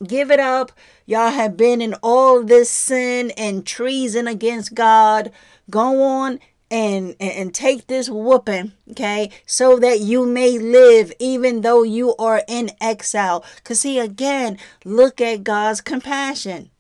Give 0.07 0.31
it 0.31 0.41
up. 0.41 0.73
Y'all 1.07 1.31
have 1.31 1.57
been 1.57 1.81
in 1.81 1.95
all 2.03 2.43
this 2.43 2.69
sin 2.69 3.31
and 3.31 3.65
treason 3.65 4.29
against 4.29 4.75
God. 4.75 5.33
Go 5.71 6.03
on 6.03 6.39
and, 6.71 7.15
and 7.21 7.55
take 7.55 7.87
this 7.87 8.11
whooping, 8.11 8.73
okay, 8.91 9.31
so 9.47 9.79
that 9.79 10.01
you 10.01 10.27
may 10.27 10.59
live 10.59 11.13
even 11.19 11.61
though 11.61 11.83
you 11.83 12.17
are 12.17 12.43
in 12.49 12.71
exile. 12.81 13.45
Because, 13.57 13.81
see, 13.81 13.99
again, 13.99 14.59
look 14.85 15.21
at 15.21 15.45
God's 15.45 15.81
compassion. 15.81 16.71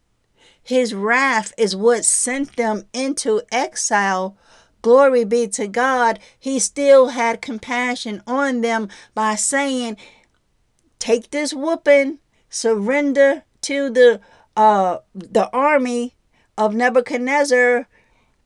His 0.62 0.92
wrath 0.92 1.52
is 1.56 1.76
what 1.76 2.04
sent 2.04 2.56
them 2.56 2.86
into 2.92 3.42
exile. 3.52 4.36
Glory 4.82 5.24
be 5.24 5.46
to 5.48 5.68
God. 5.68 6.18
He 6.38 6.58
still 6.58 7.08
had 7.08 7.40
compassion 7.40 8.22
on 8.26 8.62
them 8.62 8.88
by 9.14 9.36
saying, 9.36 9.96
Take 10.98 11.30
this 11.30 11.54
whooping, 11.54 12.18
surrender 12.50 13.44
to 13.62 13.90
the 13.90 14.20
uh 14.56 14.98
the 15.14 15.50
army 15.50 16.14
of 16.56 16.74
Nebuchadnezzar 16.74 17.86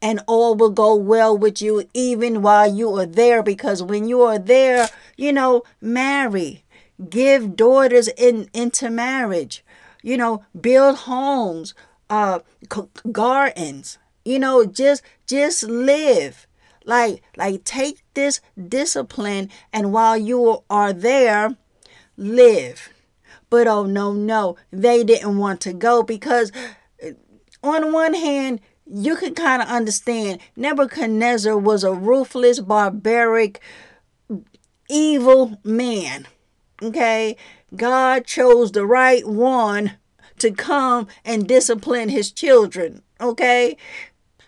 and 0.02 0.20
all 0.26 0.54
will 0.54 0.70
go 0.70 0.94
well 0.94 1.36
with 1.36 1.60
you 1.60 1.84
even 1.94 2.42
while 2.42 2.72
you 2.72 2.94
are 2.96 3.06
there 3.06 3.42
because 3.42 3.82
when 3.82 4.08
you 4.08 4.22
are 4.22 4.38
there 4.38 4.88
you 5.16 5.32
know 5.32 5.62
marry 5.80 6.64
give 7.08 7.56
daughters 7.56 8.08
in 8.16 8.48
into 8.54 8.90
marriage 8.90 9.64
you 10.02 10.16
know 10.16 10.44
build 10.58 10.96
homes 10.96 11.74
uh 12.08 12.38
gardens 13.12 13.98
you 14.24 14.38
know 14.38 14.64
just 14.64 15.02
just 15.26 15.62
live. 15.64 16.46
Like 16.84 17.22
like 17.36 17.64
take 17.64 18.02
this 18.14 18.40
discipline 18.56 19.50
and 19.72 19.92
while 19.92 20.16
you 20.16 20.64
are 20.68 20.92
there 20.92 21.56
live. 22.16 22.90
But 23.48 23.66
oh 23.66 23.84
no 23.84 24.12
no 24.12 24.56
they 24.70 25.04
didn't 25.04 25.38
want 25.38 25.60
to 25.62 25.72
go 25.72 26.02
because 26.02 26.50
on 27.62 27.92
one 27.92 28.14
hand 28.14 28.60
you 28.92 29.16
can 29.16 29.34
kind 29.34 29.62
of 29.62 29.68
understand 29.68 30.40
Nebuchadnezzar 30.56 31.56
was 31.56 31.84
a 31.84 31.92
ruthless, 31.92 32.60
barbaric, 32.60 33.60
evil 34.88 35.58
man. 35.64 36.26
Okay? 36.82 37.36
God 37.76 38.26
chose 38.26 38.72
the 38.72 38.86
right 38.86 39.26
one 39.26 39.92
to 40.38 40.50
come 40.50 41.06
and 41.24 41.46
discipline 41.46 42.08
his 42.08 42.32
children. 42.32 43.02
Okay? 43.20 43.76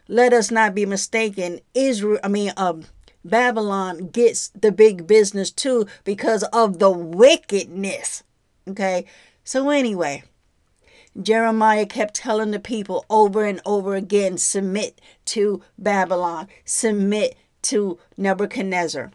Let 0.09 0.33
us 0.33 0.51
not 0.51 0.75
be 0.75 0.87
mistaken. 0.87 1.61
Israel, 1.75 2.19
I 2.25 2.29
mean, 2.29 2.53
um, 2.57 2.85
Babylon 3.25 4.09
gets 4.09 4.49
the 4.49 4.73
big 4.73 5.07
business 5.07 5.51
too 5.51 5.87
because 6.05 6.43
of 6.53 6.79
the 6.79 6.91
wickedness. 6.91 8.25
Okay? 8.69 9.05
So, 9.45 9.71
anyway, 9.71 10.25
Jeremiah 11.21 11.87
kept 11.87 12.15
telling 12.15 12.51
the 12.51 12.61
people 12.61 13.05
over 13.11 13.45
and 13.45 13.61
over 13.67 13.95
again 13.95 14.39
submit 14.39 15.01
to 15.27 15.63
Babylon, 15.79 16.49
submit 16.65 17.37
to 17.63 17.99
Nebuchadnezzar. 18.17 19.13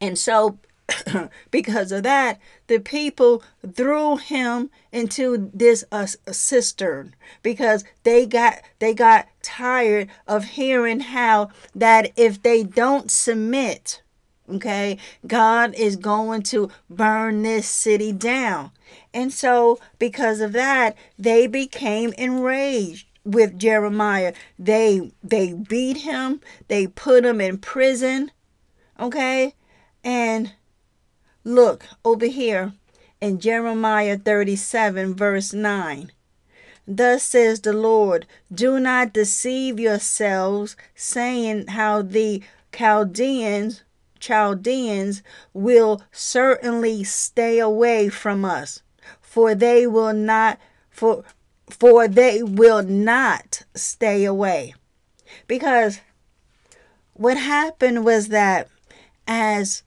And 0.00 0.18
so 0.18 0.58
because 1.50 1.92
of 1.92 2.02
that, 2.02 2.38
the 2.66 2.78
people 2.78 3.42
threw 3.74 4.16
him 4.16 4.70
into 4.92 5.50
this 5.52 5.84
uh, 5.92 6.06
cistern 6.30 7.14
because 7.42 7.84
they 8.02 8.26
got 8.26 8.60
they 8.78 8.94
got 8.94 9.28
tired 9.42 10.08
of 10.26 10.44
hearing 10.44 11.00
how 11.00 11.50
that 11.74 12.12
if 12.16 12.42
they 12.42 12.62
don't 12.62 13.10
submit, 13.10 14.02
okay, 14.48 14.98
God 15.26 15.74
is 15.74 15.96
going 15.96 16.42
to 16.44 16.70
burn 16.88 17.42
this 17.42 17.68
city 17.68 18.12
down. 18.12 18.70
And 19.12 19.32
so 19.32 19.78
because 19.98 20.40
of 20.40 20.52
that, 20.52 20.96
they 21.18 21.46
became 21.46 22.12
enraged 22.14 23.06
with 23.24 23.58
Jeremiah. 23.58 24.34
They 24.58 25.12
they 25.22 25.52
beat 25.52 25.98
him, 25.98 26.40
they 26.68 26.86
put 26.86 27.24
him 27.24 27.40
in 27.40 27.58
prison, 27.58 28.30
okay? 28.98 29.54
And 30.04 30.52
Look 31.44 31.86
over 32.04 32.26
here 32.26 32.74
in 33.18 33.40
Jeremiah 33.40 34.18
37, 34.18 35.14
verse 35.14 35.54
9. 35.54 36.12
Thus 36.86 37.22
says 37.22 37.60
the 37.62 37.72
Lord, 37.72 38.26
do 38.52 38.78
not 38.78 39.14
deceive 39.14 39.80
yourselves, 39.80 40.76
saying 40.94 41.68
how 41.68 42.02
the 42.02 42.42
Chaldeans, 42.72 43.84
Chaldeans 44.18 45.22
will 45.54 46.02
certainly 46.12 47.04
stay 47.04 47.58
away 47.58 48.10
from 48.10 48.44
us, 48.44 48.82
for 49.30 49.54
they 49.54 49.86
will 49.86 50.12
not 50.12 50.58
for 50.90 51.22
for 51.68 52.08
they 52.08 52.42
will 52.42 52.82
not 52.82 53.62
stay 53.76 54.24
away. 54.24 54.74
Because 55.46 56.00
what 57.12 57.36
happened 57.36 58.04
was 58.04 58.26
that 58.28 58.68
as 59.28 59.84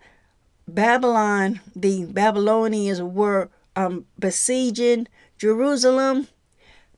Babylon, 0.65 1.59
the 1.75 2.05
Babylonians 2.05 3.01
were 3.01 3.49
um, 3.75 4.05
besieging 4.17 5.09
Jerusalem. 5.37 6.29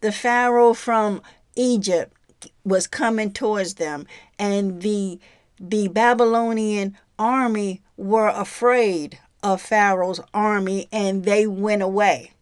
The 0.02 0.12
Pharaoh 0.12 0.76
from 0.76 1.24
Egypt 1.56 2.14
was 2.64 2.86
coming 2.86 3.34
towards 3.34 3.74
them, 3.74 4.06
and 4.38 4.84
the 4.84 5.20
the 5.60 5.88
Babylonian 5.88 6.96
army 7.18 7.82
were 7.98 8.28
afraid 8.28 9.18
of 9.42 9.64
Pharaoh's 9.64 10.22
army, 10.32 10.88
and 10.92 11.24
they 11.24 11.48
went 11.48 11.82
away. 11.82 12.34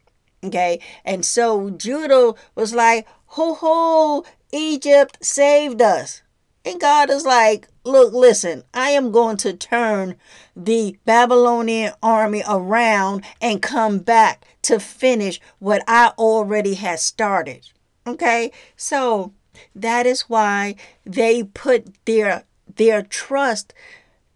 Okay, 0.43 0.79
and 1.05 1.25
so 1.25 1.69
Judah 1.69 2.33
was 2.55 2.73
like, 2.73 3.07
"Ho 3.27 3.53
ho! 3.53 4.25
Egypt 4.51 5.23
saved 5.23 5.81
us," 5.81 6.21
and 6.65 6.79
God 6.79 7.09
is 7.09 7.25
like, 7.25 7.67
look, 7.83 8.13
listen, 8.13 8.63
I 8.73 8.89
am 8.91 9.11
going 9.11 9.37
to 9.37 9.53
turn 9.53 10.15
the 10.55 10.97
Babylonian 11.05 11.93
army 12.01 12.43
around 12.47 13.25
and 13.41 13.61
come 13.61 13.99
back 13.99 14.45
to 14.63 14.79
finish 14.79 15.41
what 15.59 15.83
I 15.87 16.13
already 16.17 16.75
had 16.75 16.99
started. 16.99 17.69
Okay? 18.07 18.51
So 18.77 19.33
that 19.75 20.05
is 20.05 20.21
why 20.21 20.75
they 21.05 21.43
put 21.43 22.05
their 22.05 22.43
their 22.75 23.03
trust 23.03 23.73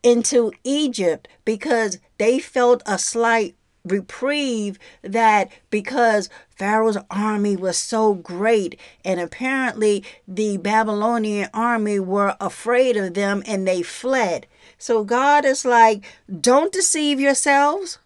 into 0.04 0.52
Egypt 0.64 1.28
because 1.44 1.98
they 2.20 2.38
felt 2.40 2.84
a 2.86 3.00
slight 3.00 3.56
reprieve 3.92 4.80
that 5.02 5.52
because 5.70 6.30
Pharaoh's 6.50 6.98
army 7.10 7.56
was 7.56 7.78
so 7.78 8.14
great 8.14 8.80
and 9.04 9.20
apparently 9.20 10.04
the 10.28 10.58
Babylonian 10.58 11.50
army 11.54 12.00
were 12.00 12.36
afraid 12.40 12.98
of 12.98 13.14
them 13.14 13.44
and 13.46 13.68
they 13.68 13.82
fled. 13.82 14.48
So 14.78 15.04
God 15.04 15.46
is 15.46 15.66
like, 15.66 16.04
don't 16.42 16.72
deceive 16.72 17.20
yourselves. 17.20 18.00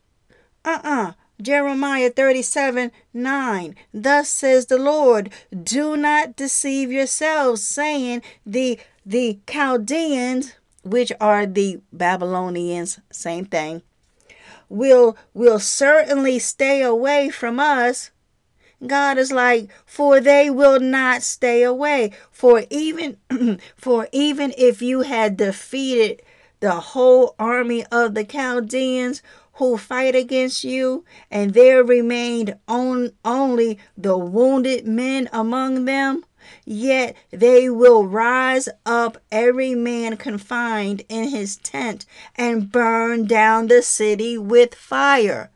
Uh-uh. 0.63 1.13
Jeremiah 1.41 2.11
37 2.11 2.91
9. 3.13 3.75
Thus 3.93 4.29
says 4.29 4.67
the 4.67 4.77
Lord, 4.77 5.31
do 5.63 5.97
not 5.97 6.35
deceive 6.35 6.91
yourselves, 6.91 7.63
saying 7.63 8.21
the 8.45 8.79
the 9.05 9.39
Chaldeans, 9.47 10.53
which 10.83 11.11
are 11.19 11.45
the 11.47 11.81
Babylonians, 11.91 12.99
same 13.11 13.45
thing, 13.45 13.81
will 14.71 15.17
will 15.33 15.59
certainly 15.59 16.39
stay 16.39 16.81
away 16.81 17.29
from 17.29 17.59
us. 17.59 18.11
God 18.85 19.17
is 19.17 19.31
like, 19.31 19.69
for 19.85 20.19
they 20.19 20.49
will 20.49 20.79
not 20.79 21.21
stay 21.21 21.61
away. 21.61 22.11
For 22.31 22.63
even 22.69 23.17
for 23.75 24.07
even 24.11 24.53
if 24.57 24.81
you 24.81 25.01
had 25.01 25.37
defeated 25.37 26.23
the 26.61 26.71
whole 26.71 27.35
army 27.37 27.85
of 27.91 28.15
the 28.15 28.23
Chaldeans 28.23 29.21
who 29.53 29.77
fight 29.77 30.15
against 30.15 30.63
you, 30.63 31.03
and 31.29 31.53
there 31.53 31.83
remained 31.83 32.55
on, 32.67 33.11
only 33.25 33.77
the 33.97 34.17
wounded 34.17 34.87
men 34.87 35.29
among 35.33 35.85
them, 35.85 36.23
Yet 36.65 37.15
they 37.31 37.69
will 37.69 38.05
rise 38.05 38.69
up, 38.85 39.17
every 39.31 39.75
man 39.75 40.17
confined 40.17 41.03
in 41.09 41.29
his 41.29 41.57
tent, 41.57 42.05
and 42.35 42.71
burn 42.71 43.25
down 43.25 43.67
the 43.67 43.81
city 43.81 44.37
with 44.37 44.75
fire. 44.75 45.49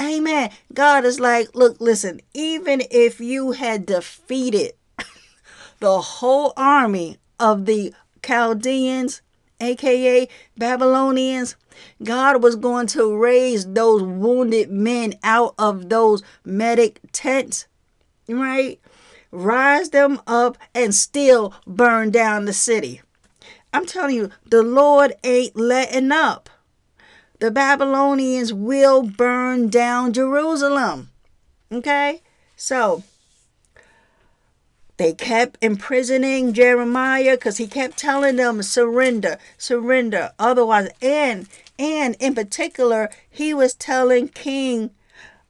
Amen. 0.00 0.50
God 0.72 1.04
is 1.04 1.18
like, 1.18 1.54
look, 1.54 1.80
listen, 1.80 2.20
even 2.32 2.82
if 2.90 3.20
you 3.20 3.52
had 3.52 3.84
defeated 3.86 4.72
the 5.80 6.00
whole 6.00 6.52
army 6.56 7.18
of 7.40 7.66
the 7.66 7.92
Chaldeans, 8.22 9.22
aka 9.60 10.28
Babylonians, 10.56 11.56
God 12.02 12.42
was 12.42 12.56
going 12.56 12.86
to 12.88 13.16
raise 13.16 13.66
those 13.66 14.02
wounded 14.02 14.70
men 14.70 15.14
out 15.22 15.54
of 15.58 15.88
those 15.88 16.22
medic 16.44 17.00
tents, 17.12 17.66
right? 18.28 18.80
Rise 19.30 19.90
them 19.90 20.20
up, 20.26 20.58
and 20.74 20.94
still 20.94 21.54
burn 21.66 22.10
down 22.10 22.44
the 22.44 22.52
city. 22.52 23.00
I'm 23.72 23.86
telling 23.86 24.16
you, 24.16 24.30
the 24.46 24.62
Lord 24.62 25.14
ain't 25.24 25.56
letting 25.56 26.12
up. 26.12 26.48
The 27.40 27.50
Babylonians 27.50 28.52
will 28.52 29.02
burn 29.02 29.68
down 29.68 30.12
Jerusalem. 30.12 31.10
Okay? 31.70 32.22
So, 32.56 33.04
they 34.96 35.12
kept 35.12 35.58
imprisoning 35.62 36.52
Jeremiah 36.52 37.36
because 37.36 37.58
he 37.58 37.68
kept 37.68 37.96
telling 37.96 38.36
them 38.36 38.62
surrender, 38.62 39.38
surrender. 39.56 40.32
Otherwise, 40.38 40.88
and 41.00 41.48
and 41.78 42.16
in 42.18 42.34
particular, 42.34 43.08
he 43.30 43.54
was 43.54 43.74
telling 43.74 44.26
King 44.26 44.90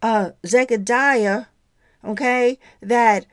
uh, 0.02 0.32
Zechariah, 0.46 1.46
okay, 2.04 2.58
that 2.82 3.24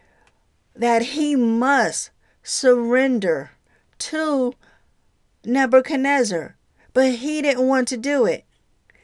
that 0.76 1.02
he 1.02 1.36
must 1.36 2.12
surrender 2.44 3.52
to 3.98 4.54
Nebuchadnezzar. 5.44 6.56
But 6.94 7.16
he 7.16 7.42
didn't 7.42 7.68
want 7.68 7.88
to 7.90 7.98
do 7.98 8.26
it. 8.26 8.46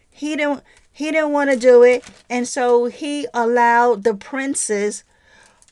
He 0.10 0.36
didn't 0.36 0.64
he 0.94 1.12
didn't 1.12 1.32
want 1.32 1.50
to 1.50 1.58
do 1.58 1.84
it, 1.84 2.04
and 2.30 2.48
so 2.48 2.86
he 2.86 3.28
allowed 3.34 4.04
the 4.04 4.14
princes 4.14 5.04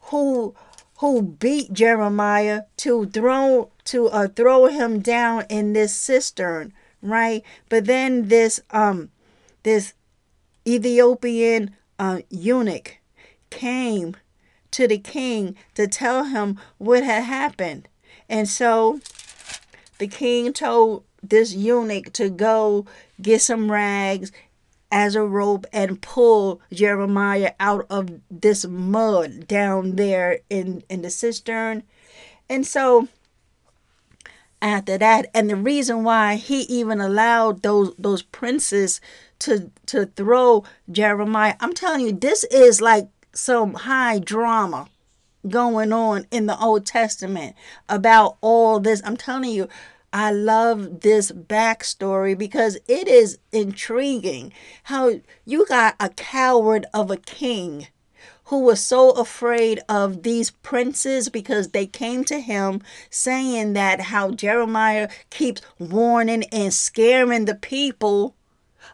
who 0.03 0.55
who 0.97 1.21
beat 1.21 1.71
Jeremiah 1.71 2.63
to 2.77 3.05
throw 3.05 3.71
to 3.85 4.07
uh, 4.07 4.27
throw 4.27 4.65
him 4.65 4.99
down 4.99 5.45
in 5.49 5.73
this 5.73 5.93
cistern, 5.93 6.73
right? 7.01 7.43
But 7.69 7.85
then 7.85 8.27
this 8.27 8.59
um 8.71 9.11
this 9.63 9.93
Ethiopian 10.67 11.75
uh, 11.97 12.19
eunuch 12.29 12.97
came 13.49 14.15
to 14.71 14.87
the 14.87 14.97
king 14.97 15.55
to 15.75 15.87
tell 15.87 16.25
him 16.25 16.59
what 16.77 17.03
had 17.03 17.23
happened. 17.23 17.87
And 18.27 18.47
so 18.47 18.99
the 19.97 20.07
king 20.07 20.53
told 20.53 21.03
this 21.21 21.53
eunuch 21.53 22.13
to 22.13 22.29
go 22.29 22.85
get 23.21 23.41
some 23.41 23.71
rags 23.71 24.31
as 24.91 25.15
a 25.15 25.23
rope 25.23 25.65
and 25.71 26.01
pull 26.01 26.61
Jeremiah 26.71 27.53
out 27.59 27.85
of 27.89 28.21
this 28.31 28.65
mud 28.65 29.47
down 29.47 29.95
there 29.95 30.39
in, 30.49 30.83
in 30.89 31.01
the 31.01 31.09
cistern. 31.09 31.83
And 32.49 32.65
so 32.65 33.07
after 34.61 34.97
that, 34.97 35.29
and 35.33 35.49
the 35.49 35.55
reason 35.55 36.03
why 36.03 36.35
he 36.35 36.61
even 36.61 36.99
allowed 36.99 37.61
those 37.61 37.93
those 37.97 38.23
princes 38.23 38.99
to 39.39 39.71
to 39.85 40.07
throw 40.07 40.63
Jeremiah, 40.91 41.55
I'm 41.59 41.73
telling 41.73 42.05
you, 42.05 42.11
this 42.11 42.43
is 42.45 42.81
like 42.81 43.07
some 43.33 43.73
high 43.73 44.19
drama 44.19 44.87
going 45.47 45.93
on 45.93 46.25
in 46.31 46.45
the 46.45 46.59
Old 46.59 46.85
Testament 46.85 47.55
about 47.87 48.37
all 48.41 48.79
this. 48.79 49.01
I'm 49.05 49.17
telling 49.17 49.51
you, 49.51 49.67
I 50.11 50.31
love 50.31 51.01
this 51.01 51.31
backstory 51.31 52.37
because 52.37 52.77
it 52.87 53.07
is 53.07 53.37
intriguing 53.51 54.51
how 54.83 55.19
you 55.45 55.65
got 55.67 55.95
a 55.99 56.09
coward 56.09 56.85
of 56.93 57.11
a 57.11 57.17
king 57.17 57.87
who 58.45 58.61
was 58.61 58.81
so 58.81 59.11
afraid 59.11 59.79
of 59.87 60.23
these 60.23 60.49
princes 60.49 61.29
because 61.29 61.69
they 61.69 61.85
came 61.85 62.23
to 62.23 62.39
him 62.39 62.81
saying 63.11 63.73
that 63.73 64.01
how 64.01 64.31
Jeremiah 64.31 65.09
keeps 65.29 65.61
warning 65.77 66.43
and 66.45 66.73
scaring 66.73 67.45
the 67.45 67.53
people 67.53 68.35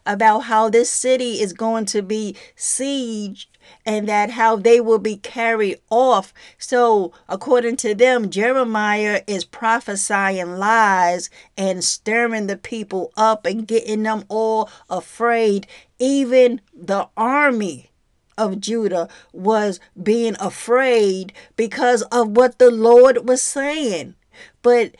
about 0.05 0.41
how 0.41 0.69
this 0.69 0.89
city 0.89 1.41
is 1.41 1.53
going 1.53 1.85
to 1.85 2.01
be 2.01 2.35
sieged 2.55 3.47
and 3.85 4.07
that 4.07 4.31
how 4.31 4.55
they 4.55 4.79
will 4.79 4.99
be 4.99 5.17
carried 5.17 5.79
off. 5.89 6.33
So, 6.57 7.13
according 7.27 7.77
to 7.77 7.95
them, 7.95 8.29
Jeremiah 8.29 9.21
is 9.27 9.45
prophesying 9.45 10.57
lies 10.57 11.29
and 11.57 11.83
stirring 11.83 12.47
the 12.47 12.57
people 12.57 13.11
up 13.17 13.45
and 13.45 13.67
getting 13.67 14.03
them 14.03 14.25
all 14.29 14.69
afraid. 14.89 15.67
Even 15.99 16.61
the 16.73 17.07
army 17.17 17.89
of 18.37 18.59
Judah 18.59 19.07
was 19.31 19.79
being 20.01 20.35
afraid 20.39 21.33
because 21.55 22.01
of 22.03 22.29
what 22.29 22.59
the 22.59 22.71
Lord 22.71 23.27
was 23.27 23.41
saying. 23.41 24.15
But 24.61 24.95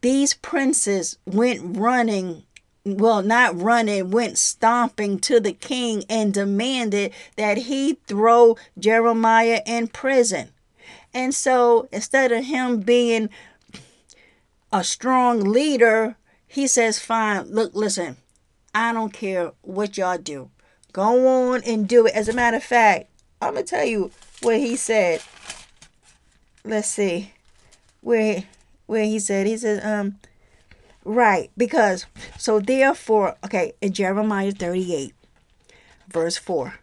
these 0.00 0.34
princes 0.34 1.16
went 1.24 1.78
running 1.78 2.44
well, 2.84 3.22
not 3.22 3.60
running, 3.60 4.10
went 4.10 4.36
stomping 4.36 5.18
to 5.20 5.40
the 5.40 5.52
king 5.52 6.04
and 6.08 6.34
demanded 6.34 7.12
that 7.36 7.56
he 7.58 7.94
throw 8.06 8.56
Jeremiah 8.78 9.62
in 9.66 9.88
prison. 9.88 10.50
And 11.14 11.34
so 11.34 11.88
instead 11.92 12.32
of 12.32 12.44
him 12.44 12.80
being 12.80 13.30
a 14.72 14.84
strong 14.84 15.40
leader, 15.40 16.16
he 16.46 16.66
says, 16.66 16.98
Fine, 16.98 17.52
look, 17.52 17.74
listen, 17.74 18.16
I 18.74 18.92
don't 18.92 19.12
care 19.12 19.52
what 19.62 19.96
y'all 19.96 20.18
do. 20.18 20.50
Go 20.92 21.52
on 21.52 21.62
and 21.64 21.88
do 21.88 22.06
it. 22.06 22.14
As 22.14 22.28
a 22.28 22.32
matter 22.32 22.58
of 22.58 22.64
fact, 22.64 23.08
I'm 23.40 23.54
going 23.54 23.64
to 23.64 23.70
tell 23.70 23.84
you 23.84 24.10
what 24.42 24.58
he 24.58 24.76
said. 24.76 25.22
Let's 26.64 26.88
see. 26.88 27.32
Where 28.00 28.44
where 28.86 29.04
he 29.04 29.18
said, 29.18 29.46
he 29.46 29.56
said, 29.56 29.84
um, 29.84 30.18
Right, 31.04 31.50
because 31.56 32.06
so 32.38 32.60
therefore, 32.60 33.36
okay, 33.44 33.74
in 33.82 33.92
Jeremiah 33.92 34.52
38, 34.52 35.14
verse 36.08 36.38
4, 36.38 36.74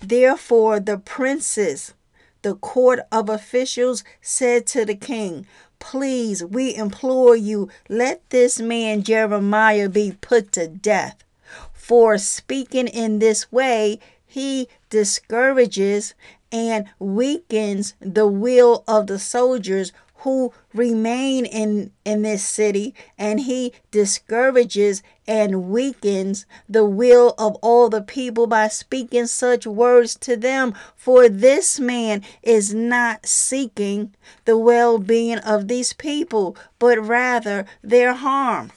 therefore 0.00 0.78
the 0.78 0.98
princes, 0.98 1.94
the 2.42 2.54
court 2.56 3.00
of 3.10 3.30
officials 3.30 4.04
said 4.20 4.66
to 4.68 4.84
the 4.84 4.94
king, 4.94 5.46
Please, 5.78 6.44
we 6.44 6.74
implore 6.74 7.34
you, 7.34 7.70
let 7.88 8.28
this 8.28 8.60
man 8.60 9.02
Jeremiah 9.02 9.88
be 9.88 10.16
put 10.20 10.52
to 10.52 10.68
death. 10.68 11.24
For 11.72 12.18
speaking 12.18 12.88
in 12.88 13.18
this 13.18 13.50
way, 13.50 13.98
he 14.26 14.68
discourages 14.90 16.14
and 16.52 16.86
weakens 16.98 17.94
the 18.00 18.26
will 18.26 18.84
of 18.86 19.06
the 19.06 19.18
soldiers 19.18 19.92
who 20.22 20.52
remain 20.72 21.44
in, 21.44 21.92
in 22.04 22.22
this 22.22 22.44
city, 22.44 22.94
and 23.18 23.40
he 23.40 23.72
discourages 23.90 25.02
and 25.26 25.70
weakens 25.70 26.46
the 26.68 26.84
will 26.84 27.34
of 27.38 27.56
all 27.56 27.88
the 27.88 28.02
people 28.02 28.46
by 28.46 28.68
speaking 28.68 29.26
such 29.26 29.66
words 29.66 30.14
to 30.16 30.36
them. 30.36 30.74
For 30.96 31.28
this 31.28 31.78
man 31.78 32.22
is 32.42 32.74
not 32.74 33.26
seeking 33.26 34.14
the 34.44 34.56
well 34.56 34.98
being 34.98 35.38
of 35.38 35.68
these 35.68 35.92
people, 35.92 36.56
but 36.78 36.98
rather 36.98 37.66
their 37.82 38.14
harm. 38.14 38.72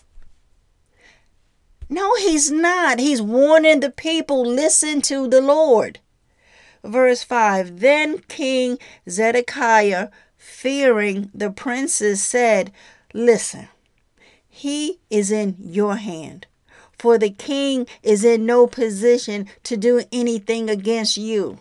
No, 1.88 2.16
he's 2.16 2.52
not. 2.52 3.00
He's 3.00 3.22
warning 3.22 3.80
the 3.80 3.92
people 3.92 4.44
listen 4.44 5.02
to 5.04 5.28
the 5.28 5.42
Lord. 5.42 6.00
Verse 6.84 7.24
5 7.24 7.80
Then 7.80 8.20
King 8.28 8.78
Zedekiah 9.10 10.10
fearing 10.46 11.32
the 11.34 11.50
princes, 11.50 12.22
said, 12.22 12.72
Listen, 13.14 13.68
he 14.48 15.00
is 15.10 15.32
in 15.32 15.56
your 15.60 15.96
hand, 15.96 16.46
for 16.98 17.18
the 17.18 17.32
king 17.32 17.88
is 18.04 18.24
in 18.24 18.46
no 18.46 18.68
position 18.68 19.48
to 19.64 19.76
do 19.76 20.04
anything 20.12 20.70
against 20.70 21.18
you. 21.18 21.60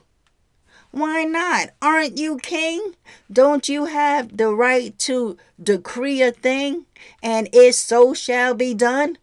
Why 0.91 1.25
not? 1.25 1.71
Aren't 1.81 2.19
you 2.19 2.37
king? 2.37 2.95
Don't 3.33 3.69
you 3.69 3.87
have 3.87 4.37
the 4.37 4.55
right 4.55 4.97
to 5.01 5.39
decree 5.61 6.23
a 6.23 6.31
thing 6.31 6.85
and 7.23 7.49
it 7.53 7.75
so 7.75 8.13
shall 8.15 8.55
be 8.55 8.75
done? 8.75 9.17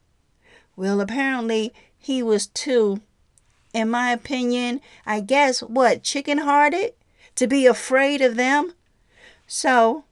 Well, 0.76 0.99
apparently 0.99 1.72
he 1.97 2.24
was 2.24 2.47
too, 2.47 2.99
in 3.74 3.89
my 3.89 4.12
opinion, 4.12 4.82
I 5.05 5.22
guess, 5.22 5.62
what, 5.62 6.03
chicken 6.03 6.39
hearted? 6.39 6.93
To 7.36 7.47
be 7.47 7.68
afraid 7.68 8.22
of 8.22 8.36
them? 8.36 8.74
So, 9.53 10.05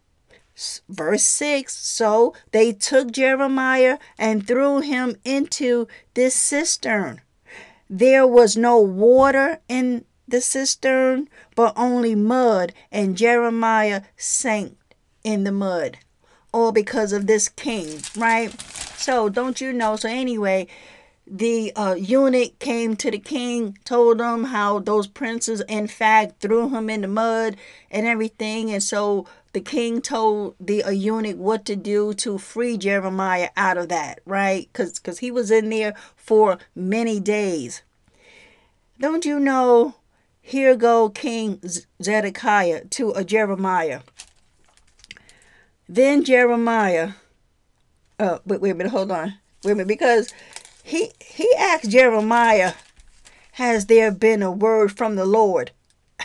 verse 0.89 1.23
6 1.23 1.73
So 1.73 2.33
they 2.51 2.73
took 2.73 3.09
Jeremiah 3.09 3.97
and 4.17 4.45
threw 4.45 4.81
him 4.81 5.15
into 5.23 5.87
this 6.13 6.35
cistern. 6.35 7.21
There 7.89 8.27
was 8.27 8.57
no 8.57 8.81
water 8.81 9.59
in 9.69 10.03
the 10.27 10.41
cistern, 10.41 11.29
but 11.55 11.71
only 11.77 12.15
mud, 12.15 12.73
and 12.91 13.15
Jeremiah 13.15 14.01
sank 14.17 14.75
in 15.23 15.45
the 15.45 15.53
mud. 15.53 15.99
All 16.51 16.73
because 16.73 17.13
of 17.13 17.25
this 17.25 17.47
king, 17.47 18.01
right? 18.17 18.51
So, 18.97 19.29
don't 19.29 19.61
you 19.61 19.71
know? 19.71 19.95
So, 19.95 20.09
anyway, 20.09 20.67
the 21.30 21.71
uh, 21.75 21.93
eunuch 21.93 22.57
came 22.59 22.95
to 22.95 23.11
the 23.11 23.19
king, 23.19 23.77
told 23.86 24.19
him 24.19 24.45
how 24.45 24.80
those 24.80 25.07
princes, 25.07 25.61
in 25.67 25.88
fact, 25.88 26.41
threw 26.41 26.69
him 26.69 26.89
in 26.89 27.01
the 27.01 27.07
mud 27.07 27.55
and 27.91 28.07
everything. 28.07 28.71
And 28.71 28.82
so 28.82 29.27
the 29.53 29.61
king 29.61 30.01
told 30.01 30.55
the 30.59 30.84
uh, 30.84 30.89
eunuch 30.89 31.38
what 31.38 31.65
to 31.65 31.75
do 31.75 32.13
to 32.15 32.38
free 32.38 32.77
Jeremiah 32.77 33.49
out 33.55 33.77
of 33.77 33.89
that, 33.89 34.21
right? 34.25 34.67
Because 34.71 34.99
cause 34.99 35.19
he 35.19 35.32
was 35.32 35.51
in 35.51 35.69
there 35.69 35.93
for 36.15 36.57
many 36.75 37.19
days. 37.19 37.84
Don't 38.99 39.25
you 39.25 39.39
know? 39.39 39.95
Here 40.41 40.75
go 40.75 41.09
King 41.09 41.61
Zedekiah 42.01 42.86
to 42.86 43.11
a 43.11 43.23
Jeremiah. 43.23 44.01
Then 45.88 46.23
Jeremiah, 46.23 47.11
uh, 48.17 48.39
wait, 48.45 48.59
wait 48.59 48.71
a 48.71 48.73
minute, 48.73 48.91
hold 48.91 49.11
on. 49.11 49.36
Wait 49.63 49.73
a 49.73 49.75
minute, 49.75 49.88
because 49.88 50.34
he 50.89 51.11
he 51.23 51.47
asked 51.55 51.91
Jeremiah, 51.91 52.73
"Has 53.53 53.85
there 53.85 54.11
been 54.11 54.41
a 54.41 54.51
word 54.51 54.97
from 54.97 55.15
the 55.15 55.25
Lord?" 55.25 55.71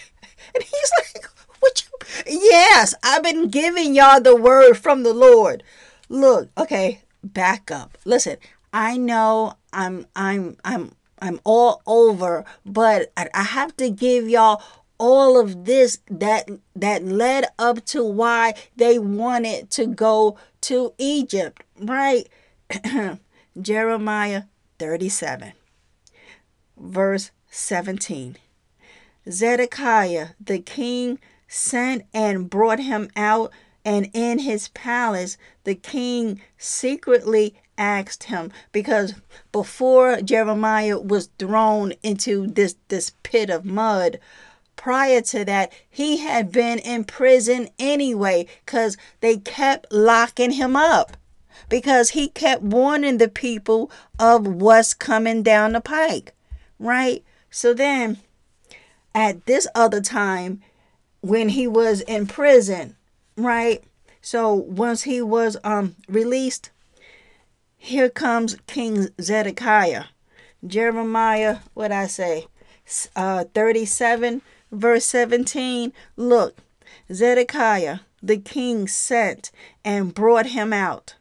and 0.54 0.64
he's 0.64 0.90
like, 0.98 1.26
"What 1.60 1.84
you? 1.84 2.40
Yes, 2.50 2.94
I've 3.02 3.22
been 3.22 3.48
giving 3.48 3.94
y'all 3.94 4.22
the 4.22 4.34
word 4.34 4.78
from 4.78 5.02
the 5.02 5.12
Lord. 5.12 5.62
Look, 6.08 6.48
okay, 6.56 7.02
back 7.22 7.70
up. 7.70 7.98
Listen, 8.06 8.38
I 8.72 8.96
know 8.96 9.54
I'm 9.74 10.06
I'm 10.16 10.56
I'm 10.64 10.92
I'm 11.18 11.40
all 11.44 11.82
over, 11.86 12.46
but 12.64 13.12
I, 13.18 13.28
I 13.34 13.42
have 13.42 13.76
to 13.76 13.90
give 13.90 14.30
y'all 14.30 14.62
all 14.98 15.38
of 15.38 15.66
this 15.66 15.98
that 16.10 16.48
that 16.74 17.04
led 17.04 17.44
up 17.58 17.84
to 17.86 18.02
why 18.02 18.54
they 18.76 18.98
wanted 18.98 19.68
to 19.72 19.86
go 19.86 20.38
to 20.62 20.94
Egypt, 20.96 21.62
right? 21.78 22.26
Jeremiah 23.60 24.44
37, 24.85 25.55
verse 26.76 27.30
17. 27.49 28.37
Zedekiah 29.30 30.28
the 30.39 30.59
king 30.59 31.18
sent 31.49 32.05
and 32.12 32.51
brought 32.51 32.80
him 32.80 33.09
out, 33.16 33.51
and 33.82 34.11
in 34.12 34.41
his 34.41 34.68
palace 34.68 35.39
the 35.64 35.74
king 35.74 36.39
secretly 36.59 37.55
asked 37.78 38.24
him 38.24 38.53
because 38.72 39.14
before 39.53 40.20
Jeremiah 40.20 40.99
was 40.99 41.30
thrown 41.39 41.95
into 42.03 42.47
this 42.47 42.76
this 42.89 43.12
pit 43.22 43.49
of 43.49 43.64
mud 43.64 44.20
prior 44.76 45.22
to 45.22 45.47
that 45.47 45.72
he 45.89 46.18
had 46.18 46.53
been 46.53 46.78
in 46.78 47.05
prison 47.05 47.68
anyway 47.78 48.47
cuz 48.66 48.99
they 49.20 49.39
kept 49.39 49.91
locking 49.91 50.51
him 50.51 50.76
up 50.76 51.16
because 51.68 52.11
he 52.11 52.28
kept 52.28 52.62
warning 52.62 53.18
the 53.18 53.28
people 53.28 53.90
of 54.18 54.46
what's 54.46 54.94
coming 54.94 55.42
down 55.42 55.72
the 55.72 55.80
pike, 55.80 56.32
right? 56.78 57.24
So 57.50 57.74
then, 57.74 58.18
at 59.14 59.46
this 59.46 59.66
other 59.74 60.00
time, 60.00 60.61
when 61.20 61.50
he 61.50 61.66
was 61.66 62.00
in 62.02 62.26
prison, 62.26 62.96
right? 63.36 63.82
So 64.20 64.55
once 64.55 65.02
he 65.02 65.22
was 65.22 65.57
um 65.64 65.96
released, 66.09 66.70
here 67.76 68.09
comes 68.09 68.57
King 68.66 69.09
Zedekiah. 69.20 70.05
Jeremiah, 70.66 71.59
what 71.74 71.92
I 71.92 72.07
say, 72.07 72.46
uh, 73.14 73.44
37, 73.52 74.40
verse 74.72 75.05
17. 75.05 75.92
Look, 76.16 76.57
Zedekiah, 77.12 77.98
the 78.22 78.38
king 78.38 78.88
sent 78.88 79.50
and 79.84 80.14
brought 80.14 80.46
him 80.46 80.72
out 80.72 81.16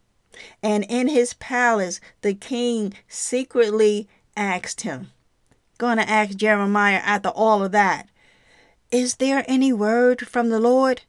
and 0.62 0.86
in 0.90 1.08
his 1.08 1.34
palace, 1.34 2.00
the 2.22 2.34
king 2.34 2.94
secretly 3.08 4.08
asked 4.36 4.82
him, 4.82 5.12
going 5.78 5.98
to 5.98 6.10
ask 6.10 6.36
Jeremiah 6.36 7.02
after 7.04 7.30
all 7.30 7.64
of 7.64 7.72
that, 7.72 8.08
Is 8.92 9.16
there 9.16 9.44
any 9.48 9.74
word 9.74 10.28
from 10.28 10.50
the 10.50 10.60
Lord? 10.60 11.02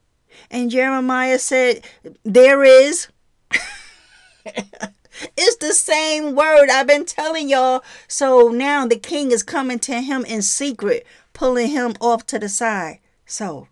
And 0.50 0.70
Jeremiah 0.70 1.38
said, 1.38 1.84
There 2.24 2.64
is. 2.64 3.08
It's 5.36 5.56
the 5.56 5.72
same 5.72 6.34
word 6.34 6.68
I've 6.70 6.86
been 6.86 7.04
telling 7.04 7.48
y'all. 7.48 7.84
So 8.08 8.48
now 8.48 8.86
the 8.86 8.98
king 8.98 9.30
is 9.30 9.42
coming 9.42 9.78
to 9.80 10.00
him 10.00 10.24
in 10.24 10.42
secret, 10.42 11.06
pulling 11.32 11.68
him 11.68 11.94
off 12.00 12.26
to 12.26 12.38
the 12.38 12.48
side. 12.48 12.98
So, 13.26 13.68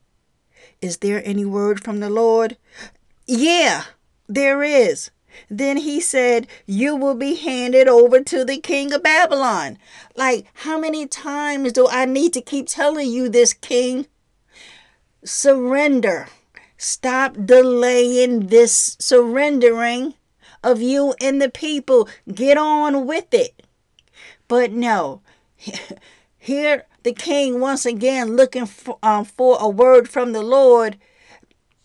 is 0.80 0.98
there 0.98 1.22
any 1.24 1.44
word 1.44 1.82
from 1.82 2.00
the 2.00 2.11
Lord? 2.11 2.57
Yeah, 3.26 3.84
there 4.28 4.62
is. 4.62 5.11
Then 5.49 5.78
he 5.78 6.01
said, 6.01 6.47
You 6.66 6.97
will 6.97 7.14
be 7.14 7.35
handed 7.35 7.89
over 7.89 8.22
to 8.22 8.45
the 8.45 8.59
king 8.59 8.93
of 8.93 9.03
Babylon. 9.03 9.78
Like, 10.16 10.47
how 10.55 10.78
many 10.78 11.07
times 11.07 11.72
do 11.72 11.89
I 11.89 12.05
need 12.05 12.33
to 12.35 12.41
keep 12.41 12.68
telling 12.68 13.11
you 13.11 13.28
this, 13.28 13.53
king? 13.53 14.07
Surrender. 15.24 16.28
Stop 16.76 17.37
delaying 17.45 18.49
this 18.49 18.97
surrendering 18.99 20.14
of 20.62 20.80
you 20.80 21.14
and 21.20 21.41
the 21.41 21.49
people. 21.49 22.09
Get 22.33 22.59
on 22.59 23.07
with 23.07 23.33
it. 23.33 23.62
But 24.49 24.72
no, 24.72 25.22
here 26.39 26.87
the 27.03 27.12
king 27.12 27.61
once 27.61 27.87
again 27.87 28.37
looking 28.37 28.66
for, 28.66 28.99
um, 29.03 29.24
for 29.24 29.57
a 29.61 29.68
word 29.68 30.09
from 30.09 30.33
the 30.33 30.43
Lord. 30.43 30.99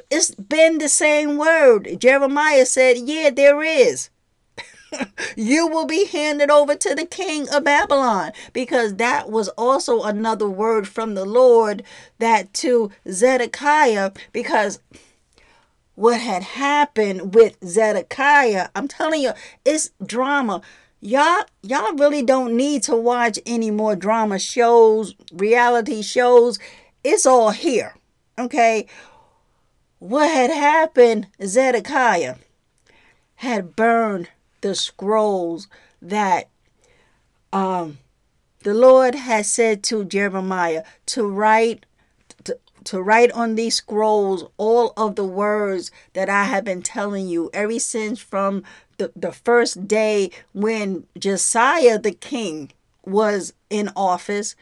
It's 0.10 0.34
been 0.36 0.78
the 0.78 0.89
same 0.89 1.38
word. 1.38 1.97
Jeremiah 1.99 2.66
said, 2.66 2.97
Yeah, 2.97 3.30
there 3.30 3.62
is. 3.64 4.10
you 5.36 5.68
will 5.68 5.86
be 5.86 6.05
handed 6.05 6.49
over 6.49 6.76
to 6.76 6.95
the 6.95 7.05
king 7.05 7.47
of 7.49 7.66
Babylon 7.66 8.32
because 8.53 8.95
that 8.95 9.30
was 9.30 9.49
also 9.49 10.03
another 10.03 10.49
word 10.49 10.88
from 10.88 11.14
the 11.14 11.26
Lord 11.26 11.84
that 12.20 12.53
to 12.55 12.91
Zedekiah 13.10 14.12
because 14.32 14.80
what 15.97 16.22
had 16.22 16.43
happened 16.43 17.34
with 17.34 17.58
Zedekiah. 17.66 18.70
I'm 18.76 18.88
telling 18.88 19.22
you, 19.22 19.32
it's 19.66 19.89
drama. 20.05 20.62
Y'all, 21.01 21.43
y'all 21.64 21.93
really 21.95 22.22
don't 22.22 22.55
need 22.55 22.84
to 22.84 22.95
watch 22.95 23.39
any 23.47 23.72
more 23.72 23.95
drama 23.95 24.38
shows, 24.38 25.16
reality 25.34 26.03
shows. 26.03 26.60
It's 27.03 27.26
all 27.26 27.49
here. 27.49 27.95
Okay. 28.38 28.86
What 30.00 30.30
had 30.30 30.52
happened, 30.52 31.28
Zedekiah 31.43 32.36
had 33.36 33.76
burned 33.76 34.30
the 34.62 34.76
scrolls 34.76 35.68
that 36.02 36.50
um 37.54 38.00
the 38.64 38.74
Lord 38.74 39.16
had 39.16 39.45
said 39.45 39.84
to 39.84 40.04
Jeremiah 40.04 40.84
to 41.08 41.26
write 41.26 41.86
to 42.88 43.02
write 43.02 43.32
on 43.34 43.56
these 43.56 43.76
scrolls 43.76 44.45
all 44.56 44.93
of 44.95 45.16
the 45.16 45.26
words 45.26 45.91
that 46.14 46.30
I 46.30 46.45
have 46.45 46.64
been 46.64 46.82
telling 46.82 47.28
you 47.28 47.50
ever 47.54 47.80
since 47.80 48.20
from 48.20 48.64
the, 48.98 49.12
the 49.14 49.34
first 49.34 49.89
day 49.89 50.32
when 50.54 51.06
Josiah 51.20 52.00
the 52.00 52.14
king 52.14 52.72
was 53.06 53.54
in 53.70 53.89
office. 53.93 54.56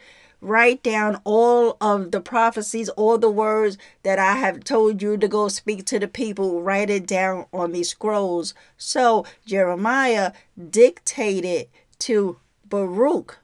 Write 0.46 0.80
down 0.84 1.20
all 1.24 1.76
of 1.80 2.12
the 2.12 2.20
prophecies, 2.20 2.88
all 2.90 3.18
the 3.18 3.28
words 3.28 3.76
that 4.04 4.20
I 4.20 4.36
have 4.36 4.62
told 4.62 5.02
you 5.02 5.16
to 5.16 5.26
go 5.26 5.48
speak 5.48 5.84
to 5.86 5.98
the 5.98 6.06
people. 6.06 6.62
Write 6.62 6.88
it 6.88 7.04
down 7.04 7.46
on 7.52 7.72
these 7.72 7.88
scrolls. 7.88 8.54
So 8.76 9.26
Jeremiah 9.44 10.30
dictated 10.70 11.66
to 11.98 12.38
Baruch 12.64 13.40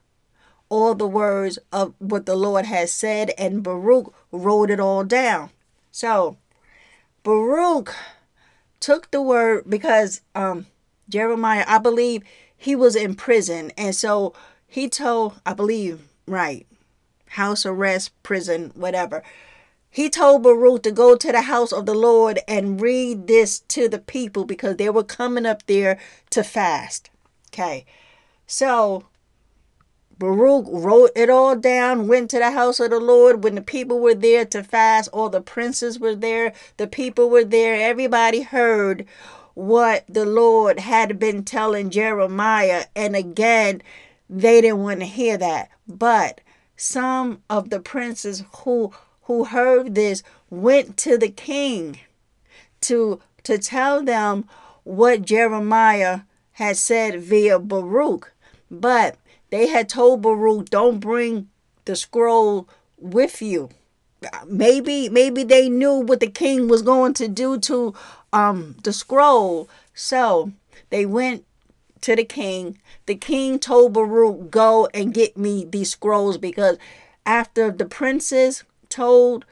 all 0.69 0.95
the 0.95 1.05
words 1.05 1.59
of 1.73 1.93
what 1.99 2.25
the 2.25 2.37
Lord 2.37 2.67
has 2.67 2.89
said, 2.93 3.31
and 3.37 3.61
Baruch 3.61 4.13
wrote 4.31 4.69
it 4.69 4.79
all 4.79 5.03
down. 5.03 5.49
So 5.91 6.37
Baruch 7.23 7.93
took 8.79 9.11
the 9.11 9.21
word 9.21 9.65
because 9.67 10.21
um, 10.35 10.67
Jeremiah, 11.09 11.65
I 11.67 11.79
believe 11.79 12.23
he 12.55 12.77
was 12.77 12.95
in 12.95 13.15
prison, 13.15 13.73
and 13.77 13.93
so 13.93 14.33
he 14.65 14.87
told, 14.87 15.41
I 15.45 15.53
believe, 15.53 16.07
right, 16.25 16.65
house 17.33 17.65
arrest, 17.65 18.11
prison, 18.23 18.71
whatever. 18.75 19.23
He 19.89 20.09
told 20.09 20.43
Baruch 20.43 20.83
to 20.83 20.91
go 20.91 21.15
to 21.15 21.31
the 21.31 21.43
house 21.43 21.71
of 21.71 21.85
the 21.85 21.93
Lord 21.93 22.39
and 22.47 22.81
read 22.81 23.27
this 23.27 23.59
to 23.59 23.87
the 23.87 23.99
people 23.99 24.43
because 24.43 24.77
they 24.77 24.89
were 24.89 25.03
coming 25.03 25.45
up 25.45 25.65
there 25.67 25.99
to 26.31 26.43
fast. 26.43 27.11
Okay. 27.49 27.85
So 28.47 29.05
Baruch 30.17 30.65
wrote 30.67 31.11
it 31.15 31.29
all 31.29 31.55
down, 31.55 32.07
went 32.07 32.29
to 32.31 32.39
the 32.39 32.51
house 32.51 32.79
of 32.79 32.89
the 32.89 32.99
Lord 32.99 33.43
when 33.43 33.55
the 33.55 33.61
people 33.61 33.99
were 33.99 34.15
there 34.15 34.45
to 34.45 34.63
fast. 34.63 35.09
All 35.13 35.29
the 35.29 35.41
princes 35.41 35.99
were 35.99 36.15
there, 36.15 36.53
the 36.77 36.87
people 36.87 37.29
were 37.29 37.43
there. 37.43 37.75
Everybody 37.75 38.41
heard 38.41 39.05
what 39.53 40.05
the 40.07 40.25
Lord 40.25 40.79
had 40.79 41.19
been 41.19 41.43
telling 41.43 41.89
Jeremiah. 41.89 42.85
And 42.95 43.15
again, 43.15 43.81
they 44.29 44.61
didn't 44.61 44.81
want 44.81 45.01
to 45.01 45.05
hear 45.05 45.37
that. 45.37 45.69
But 45.87 46.41
some 46.75 47.43
of 47.49 47.69
the 47.69 47.79
princes 47.79 48.43
who 48.57 48.91
who 49.23 49.45
heard 49.45 49.95
this 49.95 50.21
went 50.49 50.97
to 50.97 51.17
the 51.17 51.29
king 51.29 51.99
to 52.81 53.21
to 53.43 53.57
tell 53.57 54.03
them 54.03 54.45
what 54.83 55.23
Jeremiah 55.23 56.21
had 56.53 56.77
said 56.77 57.21
via 57.21 57.59
Baruch. 57.59 58.33
But 58.69 59.17
they 59.49 59.67
had 59.67 59.89
told 59.89 60.21
Baruch, 60.21 60.69
don't 60.69 60.99
bring 60.99 61.49
the 61.85 61.95
scroll 61.95 62.67
with 62.97 63.41
you. 63.41 63.69
Maybe 64.45 65.09
maybe 65.09 65.43
they 65.43 65.69
knew 65.69 65.95
what 65.95 66.19
the 66.19 66.27
king 66.27 66.67
was 66.67 66.81
going 66.81 67.13
to 67.15 67.27
do 67.27 67.59
to 67.59 67.93
um 68.31 68.77
the 68.83 68.93
scroll. 68.93 69.69
So 69.93 70.51
they 70.89 71.05
went 71.05 71.45
to 72.03 72.15
the 72.15 72.23
king. 72.23 72.77
The 73.05 73.15
king 73.15 73.59
told 73.59 73.93
Baruch, 73.93 74.51
go 74.51 74.87
and 74.93 75.13
get 75.13 75.37
me 75.37 75.65
these 75.65 75.91
scrolls 75.91 76.37
because 76.37 76.77
after 77.25 77.71
the 77.71 77.85
princes 77.85 78.63
told 78.89 79.45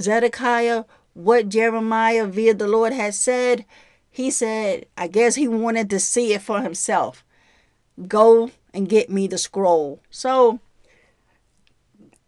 Zedekiah 0.00 0.84
what 1.14 1.50
Jeremiah 1.50 2.26
via 2.26 2.54
the 2.54 2.66
Lord 2.66 2.92
had 2.92 3.14
said, 3.14 3.66
he 4.10 4.30
said, 4.30 4.86
I 4.96 5.08
guess 5.08 5.34
he 5.34 5.46
wanted 5.46 5.90
to 5.90 6.00
see 6.00 6.32
it 6.32 6.42
for 6.42 6.62
himself. 6.62 7.24
Go 8.08 8.50
and 8.72 8.88
get 8.88 9.10
me 9.10 9.26
the 9.26 9.38
scroll. 9.38 10.00
So 10.10 10.58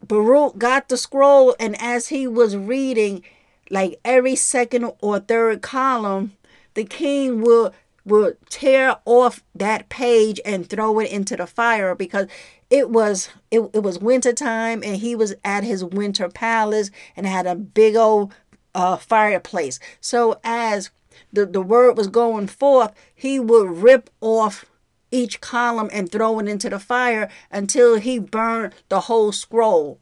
Baruch 0.06 0.58
got 0.58 0.90
the 0.90 0.98
scroll, 0.98 1.56
and 1.58 1.80
as 1.80 2.08
he 2.08 2.26
was 2.26 2.56
reading, 2.56 3.22
like 3.70 3.98
every 4.04 4.36
second 4.36 4.92
or 5.00 5.18
third 5.18 5.62
column, 5.62 6.36
the 6.74 6.84
king 6.84 7.40
will 7.40 7.72
will 8.04 8.32
tear 8.48 8.96
off 9.04 9.42
that 9.54 9.88
page 9.88 10.40
and 10.44 10.68
throw 10.68 10.98
it 10.98 11.10
into 11.10 11.36
the 11.36 11.46
fire 11.46 11.94
because 11.94 12.26
it 12.70 12.90
was 12.90 13.30
it, 13.50 13.60
it 13.72 13.82
was 13.82 13.98
winter 13.98 14.32
time 14.32 14.82
and 14.84 14.96
he 14.96 15.14
was 15.14 15.34
at 15.44 15.64
his 15.64 15.84
winter 15.84 16.28
palace 16.28 16.90
and 17.16 17.26
had 17.26 17.46
a 17.46 17.54
big 17.54 17.96
old 17.96 18.34
uh, 18.74 18.96
fireplace 18.96 19.78
so 20.00 20.38
as 20.42 20.90
the, 21.32 21.46
the 21.46 21.62
word 21.62 21.96
was 21.96 22.08
going 22.08 22.46
forth 22.46 22.92
he 23.14 23.38
would 23.38 23.70
rip 23.70 24.10
off 24.20 24.66
each 25.14 25.40
column 25.40 25.88
and 25.92 26.10
throw 26.10 26.38
it 26.40 26.48
into 26.48 26.68
the 26.68 26.78
fire 26.78 27.30
until 27.50 27.96
he 27.96 28.18
burned 28.18 28.74
the 28.88 29.02
whole 29.02 29.32
scroll. 29.32 30.00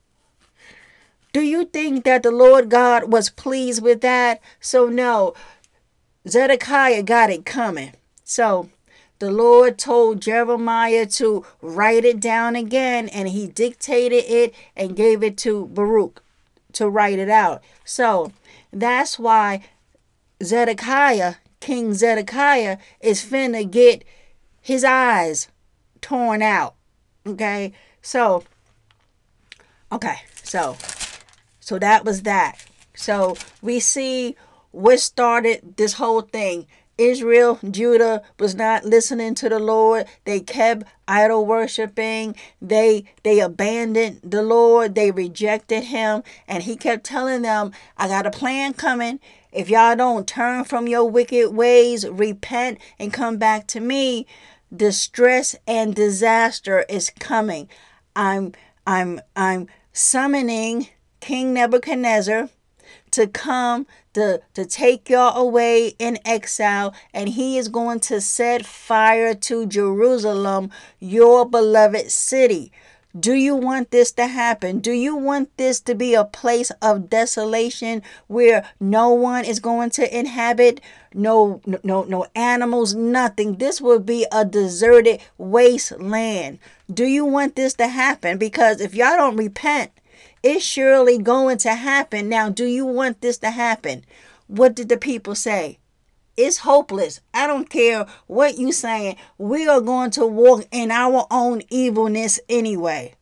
Do 1.32 1.42
you 1.42 1.66
think 1.66 2.04
that 2.04 2.22
the 2.22 2.30
Lord 2.30 2.68
God 2.70 3.12
was 3.12 3.30
pleased 3.30 3.82
with 3.82 4.00
that? 4.00 4.40
So, 4.60 4.86
no, 4.86 5.34
Zedekiah 6.28 7.02
got 7.02 7.30
it 7.30 7.44
coming. 7.44 7.92
So, 8.24 8.68
the 9.18 9.30
Lord 9.30 9.78
told 9.78 10.20
Jeremiah 10.20 11.06
to 11.06 11.44
write 11.60 12.04
it 12.04 12.20
down 12.20 12.56
again, 12.56 13.08
and 13.08 13.28
he 13.28 13.46
dictated 13.46 14.24
it 14.26 14.54
and 14.76 14.96
gave 14.96 15.22
it 15.22 15.36
to 15.38 15.66
Baruch 15.66 16.22
to 16.72 16.88
write 16.88 17.18
it 17.18 17.28
out. 17.28 17.62
So, 17.84 18.32
that's 18.72 19.18
why 19.18 19.62
Zedekiah, 20.42 21.34
King 21.60 21.94
Zedekiah, 21.94 22.78
is 23.00 23.24
finna 23.24 23.70
get 23.70 24.04
his 24.60 24.84
eyes 24.84 25.48
torn 26.00 26.42
out. 26.42 26.74
Okay? 27.26 27.72
So 28.02 28.44
okay, 29.90 30.16
so 30.42 30.76
so 31.60 31.78
that 31.78 32.04
was 32.04 32.22
that. 32.22 32.64
So 32.94 33.36
we 33.62 33.80
see 33.80 34.36
what 34.72 35.00
started 35.00 35.76
this 35.76 35.94
whole 35.94 36.22
thing. 36.22 36.66
Israel, 36.98 37.58
Judah 37.68 38.22
was 38.38 38.54
not 38.54 38.84
listening 38.84 39.34
to 39.36 39.48
the 39.48 39.58
Lord. 39.58 40.06
They 40.24 40.40
kept 40.40 40.84
idol 41.08 41.46
worshiping. 41.46 42.36
They 42.60 43.04
they 43.22 43.40
abandoned 43.40 44.20
the 44.22 44.42
Lord. 44.42 44.94
They 44.94 45.10
rejected 45.10 45.84
him 45.84 46.22
and 46.46 46.62
he 46.62 46.76
kept 46.76 47.04
telling 47.04 47.42
them, 47.42 47.72
"I 47.96 48.08
got 48.08 48.26
a 48.26 48.30
plan 48.30 48.74
coming. 48.74 49.20
If 49.52 49.68
y'all 49.68 49.96
don't 49.96 50.26
turn 50.26 50.64
from 50.64 50.86
your 50.86 51.04
wicked 51.04 51.50
ways, 51.50 52.06
repent 52.08 52.78
and 52.98 53.12
come 53.12 53.36
back 53.36 53.66
to 53.68 53.80
me, 53.80 54.26
distress 54.74 55.56
and 55.66 55.94
disaster 55.94 56.84
is 56.88 57.10
coming. 57.18 57.68
I'm 58.14 58.52
I'm 58.86 59.20
I'm 59.34 59.66
summoning 59.92 60.88
King 61.20 61.54
Nebuchadnezzar 61.54 62.48
to 63.12 63.26
come 63.26 63.86
to, 64.14 64.40
to 64.54 64.64
take 64.64 65.08
y'all 65.08 65.36
away 65.36 65.94
in 65.98 66.18
exile, 66.24 66.94
and 67.12 67.30
he 67.30 67.58
is 67.58 67.68
going 67.68 68.00
to 68.00 68.20
set 68.20 68.66
fire 68.66 69.34
to 69.34 69.66
Jerusalem, 69.66 70.70
your 71.00 71.44
beloved 71.48 72.10
city. 72.10 72.72
Do 73.18 73.34
you 73.34 73.54
want 73.54 73.90
this 73.90 74.10
to 74.12 74.26
happen? 74.26 74.78
Do 74.78 74.92
you 74.92 75.14
want 75.14 75.54
this 75.58 75.80
to 75.80 75.94
be 75.94 76.14
a 76.14 76.24
place 76.24 76.70
of 76.80 77.10
desolation 77.10 78.02
where 78.26 78.66
no 78.80 79.10
one 79.10 79.44
is 79.44 79.60
going 79.60 79.90
to 79.90 80.18
inhabit? 80.18 80.80
No, 81.12 81.60
no, 81.84 82.04
no 82.04 82.26
animals, 82.34 82.94
nothing. 82.94 83.56
This 83.56 83.82
will 83.82 83.98
be 83.98 84.26
a 84.32 84.46
deserted 84.46 85.20
wasteland. 85.36 86.58
Do 86.90 87.04
you 87.04 87.26
want 87.26 87.54
this 87.54 87.74
to 87.74 87.88
happen? 87.88 88.38
Because 88.38 88.80
if 88.80 88.94
y'all 88.94 89.16
don't 89.16 89.36
repent, 89.36 89.92
it's 90.42 90.64
surely 90.64 91.18
going 91.18 91.58
to 91.58 91.74
happen. 91.74 92.28
Now, 92.28 92.48
do 92.48 92.64
you 92.64 92.84
want 92.84 93.20
this 93.20 93.38
to 93.38 93.50
happen? 93.50 94.04
What 94.46 94.74
did 94.74 94.88
the 94.88 94.96
people 94.96 95.34
say? 95.34 95.78
It's 96.36 96.58
hopeless. 96.58 97.20
I 97.34 97.46
don't 97.46 97.68
care 97.68 98.06
what 98.26 98.58
you 98.58 98.72
saying. 98.72 99.16
We 99.38 99.68
are 99.68 99.80
going 99.80 100.10
to 100.12 100.26
walk 100.26 100.66
in 100.72 100.90
our 100.90 101.26
own 101.30 101.62
evilness 101.68 102.40
anyway. 102.48 103.14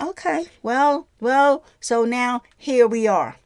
Okay, 0.00 0.46
well, 0.62 1.08
well, 1.20 1.64
so 1.80 2.04
now 2.04 2.42
here 2.56 2.86
we 2.86 3.06
are. 3.06 3.36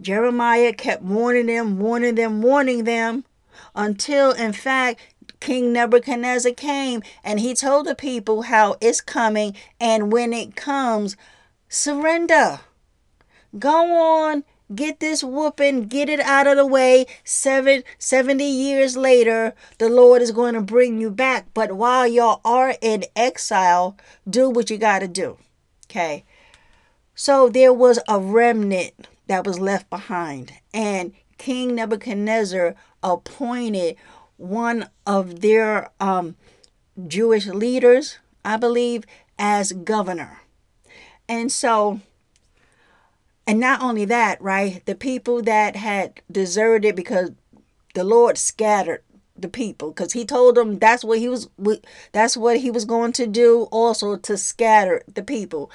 Jeremiah 0.00 0.72
kept 0.72 1.02
warning 1.02 1.46
them, 1.46 1.78
warning 1.78 2.14
them, 2.14 2.40
warning 2.40 2.84
them 2.84 3.24
until, 3.74 4.32
in 4.32 4.52
fact, 4.52 5.00
King 5.40 5.72
Nebuchadnezzar 5.72 6.52
came 6.52 7.02
and 7.22 7.40
he 7.40 7.54
told 7.54 7.86
the 7.86 7.94
people 7.94 8.42
how 8.42 8.76
it's 8.80 9.00
coming. 9.00 9.54
And 9.80 10.12
when 10.12 10.32
it 10.32 10.56
comes, 10.56 11.16
surrender. 11.68 12.60
Go 13.58 14.26
on 14.26 14.44
get 14.74 15.00
this 15.00 15.24
whooping, 15.24 15.84
get 15.88 16.08
it 16.08 16.20
out 16.20 16.46
of 16.46 16.56
the 16.56 16.66
way. 16.66 17.06
Seven, 17.24 17.82
70 17.98 18.44
years 18.44 18.96
later, 18.96 19.54
the 19.78 19.88
Lord 19.88 20.22
is 20.22 20.30
going 20.30 20.54
to 20.54 20.60
bring 20.60 21.00
you 21.00 21.10
back. 21.10 21.46
But 21.54 21.72
while 21.72 22.06
y'all 22.06 22.40
are 22.44 22.74
in 22.80 23.04
exile, 23.16 23.96
do 24.28 24.50
what 24.50 24.70
you 24.70 24.78
got 24.78 25.00
to 25.00 25.08
do. 25.08 25.38
Okay. 25.86 26.24
So 27.14 27.48
there 27.48 27.72
was 27.72 27.98
a 28.06 28.20
remnant 28.20 29.08
that 29.26 29.44
was 29.44 29.58
left 29.58 29.90
behind, 29.90 30.52
and 30.72 31.12
King 31.36 31.74
Nebuchadnezzar 31.74 32.76
appointed 33.02 33.96
one 34.36 34.88
of 35.04 35.40
their 35.40 35.90
um, 35.98 36.36
Jewish 37.08 37.46
leaders, 37.46 38.18
I 38.44 38.56
believe, 38.56 39.04
as 39.36 39.72
governor. 39.72 40.42
And 41.28 41.52
so 41.52 42.00
and 43.48 43.58
not 43.58 43.80
only 43.80 44.04
that, 44.04 44.42
right? 44.42 44.84
The 44.84 44.94
people 44.94 45.40
that 45.40 45.74
had 45.74 46.20
deserted 46.30 46.94
because 46.94 47.30
the 47.94 48.04
Lord 48.04 48.36
scattered 48.36 49.02
the 49.34 49.48
people 49.48 49.90
because 49.90 50.12
he 50.12 50.26
told 50.26 50.56
them 50.56 50.78
that's 50.78 51.02
what 51.02 51.18
he 51.18 51.28
was 51.28 51.48
that's 52.12 52.36
what 52.36 52.58
he 52.58 52.70
was 52.70 52.84
going 52.84 53.12
to 53.12 53.26
do 53.26 53.66
also 53.70 54.16
to 54.16 54.36
scatter 54.36 55.02
the 55.12 55.22
people. 55.22 55.70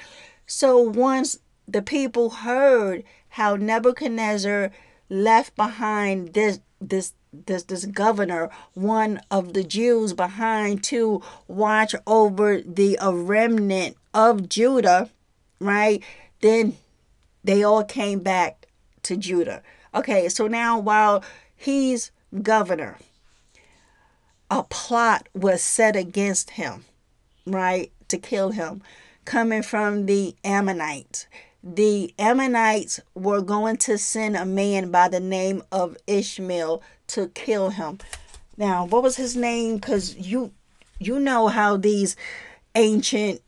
So 0.45 0.78
once 0.78 1.39
the 1.68 1.82
people 1.82 2.30
heard 2.30 3.04
how 3.30 3.56
Nebuchadnezzar 3.56 4.72
left 5.10 5.56
behind 5.56 6.34
this 6.34 6.60
this 6.80 7.14
this 7.32 7.64
this 7.64 7.86
governor, 7.86 8.51
one 8.76 9.20
of 9.32 9.54
the 9.54 9.64
Jews 9.64 10.14
behind 10.14 10.84
to 10.86 11.24
watch 11.47 11.95
over 12.06 12.62
the 12.62 12.99
remnant 13.01 13.97
of 14.14 14.47
Judah, 14.47 15.10
right? 15.64 16.03
Then 16.41 16.78
they 17.43 17.64
all 17.64 17.84
came 17.84 18.20
back 18.20 18.68
to 19.03 19.18
Judah. 19.18 19.61
Okay, 19.95 20.30
so 20.30 20.47
now 20.47 20.80
while 20.80 21.24
he's 21.55 22.11
governor, 22.41 22.97
a 24.49 24.64
plot 24.64 25.28
was 25.34 25.61
set 25.61 25.95
against 25.95 26.51
him, 26.51 26.86
right, 27.45 27.91
to 28.07 28.18
kill 28.18 28.51
him, 28.51 28.82
coming 29.26 29.64
from 29.64 30.05
the 30.05 30.36
Ammonites. 30.43 31.28
The 31.64 32.14
Ammonites 32.20 32.99
were 33.16 33.41
going 33.41 33.78
to 33.78 33.97
send 33.97 34.36
a 34.36 34.45
man 34.45 34.91
by 34.91 35.07
the 35.07 35.20
name 35.20 35.64
of 35.72 35.95
Ishmael 36.07 36.84
to 37.07 37.28
kill 37.30 37.70
him. 37.70 37.99
Now, 38.57 38.86
what 38.86 39.01
was 39.01 39.16
his 39.16 39.36
name? 39.36 39.76
Because 39.76 40.16
you 40.16 40.51
you 40.99 41.20
know 41.20 41.47
how 41.47 41.78
these 41.78 42.16
ancient 42.76 43.41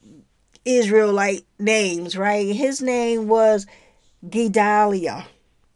Israelite 0.66 1.46
names, 1.60 2.18
right? 2.18 2.54
His 2.56 2.82
name 2.82 3.28
was 3.28 3.68
Gedalia. 4.28 5.26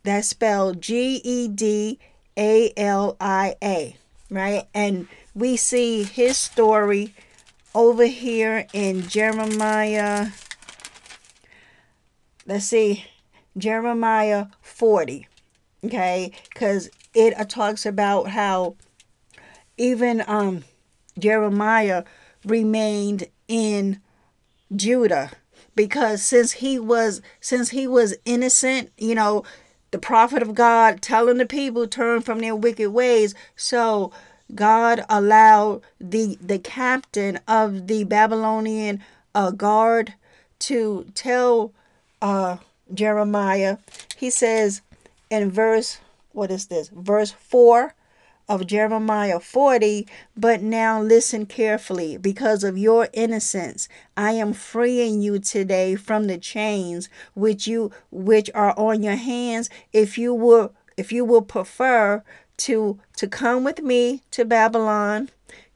That's 0.03 0.27
spelled 0.27 0.81
G 0.81 1.21
E 1.23 1.47
D 1.47 1.99
A 2.37 2.73
L 2.75 3.15
I 3.21 3.55
A, 3.63 3.95
right? 4.29 4.67
And 4.73 5.07
we 5.35 5.55
see 5.57 6.03
his 6.03 6.37
story 6.37 7.13
over 7.75 8.05
here 8.05 8.65
in 8.73 9.07
Jeremiah. 9.07 10.29
Let's 12.45 12.65
see, 12.65 13.05
Jeremiah 13.57 14.47
40, 14.61 15.27
okay? 15.85 16.31
Because 16.51 16.89
it 17.13 17.49
talks 17.49 17.85
about 17.85 18.29
how 18.29 18.75
even 19.77 20.23
um, 20.27 20.63
Jeremiah 21.17 22.05
remained 22.43 23.25
in 23.47 24.01
Judah 24.75 25.31
because 25.75 26.21
since 26.21 26.53
he 26.53 26.77
was 26.77 27.21
since 27.39 27.69
he 27.69 27.87
was 27.87 28.15
innocent, 28.25 28.91
you 28.97 29.15
know, 29.15 29.43
the 29.91 29.97
prophet 29.97 30.41
of 30.41 30.53
God 30.53 31.01
telling 31.01 31.37
the 31.37 31.45
people 31.45 31.87
turn 31.87 32.21
from 32.21 32.39
their 32.39 32.55
wicked 32.55 32.89
ways. 32.89 33.33
So 33.55 34.11
God 34.53 35.05
allowed 35.09 35.81
the 35.99 36.37
the 36.41 36.59
captain 36.59 37.39
of 37.47 37.87
the 37.87 38.03
Babylonian 38.03 39.01
uh, 39.33 39.51
guard 39.51 40.15
to 40.59 41.05
tell 41.13 41.71
uh, 42.21 42.57
Jeremiah. 42.93 43.77
He 44.17 44.29
says 44.29 44.81
in 45.29 45.49
verse 45.49 45.99
what 46.31 46.51
is 46.51 46.67
this? 46.67 46.89
Verse 46.89 47.31
4 47.31 47.93
of 48.49 48.65
Jeremiah 48.65 49.39
40, 49.39 50.07
but 50.35 50.61
now 50.61 50.99
listen 50.99 51.45
carefully. 51.45 52.17
Because 52.17 52.63
of 52.63 52.77
your 52.77 53.07
innocence, 53.13 53.87
I 54.17 54.31
am 54.33 54.53
freeing 54.53 55.21
you 55.21 55.37
today 55.39 55.95
from 55.95 56.25
the 56.25 56.39
chains 56.39 57.07
which 57.35 57.67
you 57.67 57.91
which 58.11 58.49
are 58.55 58.77
on 58.77 59.03
your 59.03 59.15
hands. 59.15 59.69
If 59.93 60.17
you 60.17 60.33
will 60.33 60.73
if 60.97 61.11
you 61.11 61.23
will 61.23 61.43
prefer 61.43 62.23
to 62.57 62.99
to 63.17 63.27
come 63.27 63.63
with 63.63 63.81
me 63.81 64.23
to 64.31 64.43
Babylon, 64.43 65.29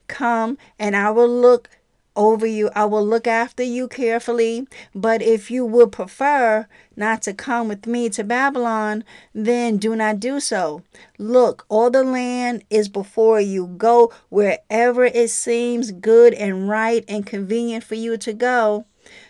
come 0.08 0.58
and 0.78 0.96
I 0.96 1.10
will 1.10 1.28
look 1.28 1.70
over 2.16 2.46
you. 2.46 2.70
I 2.74 2.84
will 2.84 3.06
look 3.06 3.26
after 3.26 3.62
you 3.62 3.88
carefully. 3.88 4.66
But 4.94 5.22
if 5.22 5.50
you 5.50 5.64
would 5.64 5.92
prefer 5.92 6.66
not 6.96 7.22
to 7.22 7.34
come 7.34 7.68
with 7.68 7.86
me 7.86 8.08
to 8.10 8.24
Babylon, 8.24 9.04
then 9.34 9.76
do 9.78 9.96
not 9.96 10.20
do 10.20 10.40
so. 10.40 10.82
Look, 11.18 11.64
all 11.68 11.90
the 11.90 12.04
land 12.04 12.64
is 12.70 12.88
before 12.88 13.40
you. 13.40 13.66
Go 13.66 14.12
wherever 14.28 15.04
it 15.04 15.30
seems 15.30 15.92
good 15.92 16.34
and 16.34 16.68
right 16.68 17.04
and 17.08 17.26
convenient 17.26 17.84
for 17.84 17.94
you 17.94 18.16
to 18.18 18.32
go. 18.32 18.86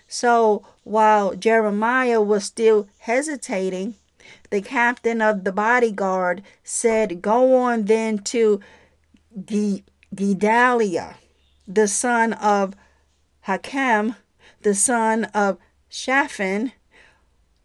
So 0.07 0.65
while 0.85 1.35
Jeremiah 1.35 2.21
was 2.21 2.45
still 2.45 2.89
hesitating, 2.99 3.95
the 4.51 4.63
captain 4.63 5.21
of 5.21 5.45
the 5.45 5.53
bodyguard 5.53 6.43
said, 6.63 7.23
Go 7.23 7.57
on 7.57 7.87
then 7.87 8.19
to 8.19 8.61
Gedalia 10.15 11.17
the 11.67 11.89
son 11.89 12.33
of 12.35 12.75
Hakem, 13.47 14.17
the 14.63 14.75
son 14.75 15.25
of 15.27 15.59
Shaphan, 15.89 16.73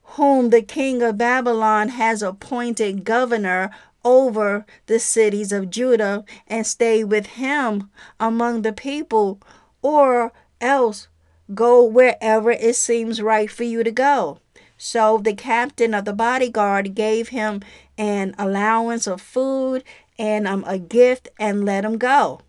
whom 0.04 0.50
the 0.50 0.62
king 0.62 1.02
of 1.02 1.18
Babylon 1.18 1.90
has 1.90 2.22
appointed 2.22 3.04
governor 3.04 3.72
over 4.04 4.66
the 4.88 5.00
cities 5.00 5.52
of 5.52 5.70
Judah, 5.70 6.24
and 6.48 6.66
stay 6.66 7.04
with 7.04 7.26
him 7.28 7.90
among 8.20 8.62
the 8.62 8.74
people, 8.74 9.42
or 9.82 10.32
else 10.62 11.08
go 11.54 11.84
wherever 11.84 12.52
it 12.52 12.76
seems 12.76 13.22
right 13.22 13.52
for 13.52 13.64
you 13.64 13.84
to 13.84 13.92
go. 13.92 14.40
So 14.78 15.18
the 15.18 15.34
captain 15.34 15.94
of 15.94 16.06
the 16.06 16.14
bodyguard 16.14 16.96
gave 16.96 17.30
him 17.30 17.62
an 17.98 18.34
allowance 18.38 19.08
of 19.08 19.22
food 19.22 19.84
and 20.18 20.48
um, 20.48 20.64
a 20.66 20.78
gift 20.78 21.28
and 21.38 21.66
let 21.66 21.84
him 21.84 21.98
go. 21.98 22.42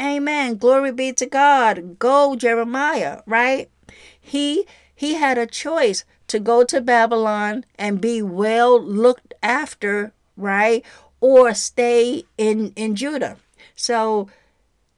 Amen. 0.00 0.56
Glory 0.56 0.92
be 0.92 1.12
to 1.12 1.26
God. 1.26 1.98
Go 1.98 2.36
Jeremiah, 2.36 3.22
right? 3.26 3.70
He 4.20 4.66
he 4.94 5.14
had 5.14 5.38
a 5.38 5.46
choice 5.46 6.04
to 6.28 6.40
go 6.40 6.64
to 6.64 6.80
Babylon 6.80 7.64
and 7.76 8.00
be 8.00 8.22
well 8.22 8.80
looked 8.80 9.34
after, 9.42 10.12
right? 10.36 10.84
Or 11.20 11.54
stay 11.54 12.24
in 12.36 12.72
in 12.76 12.96
Judah. 12.96 13.36
So 13.76 14.28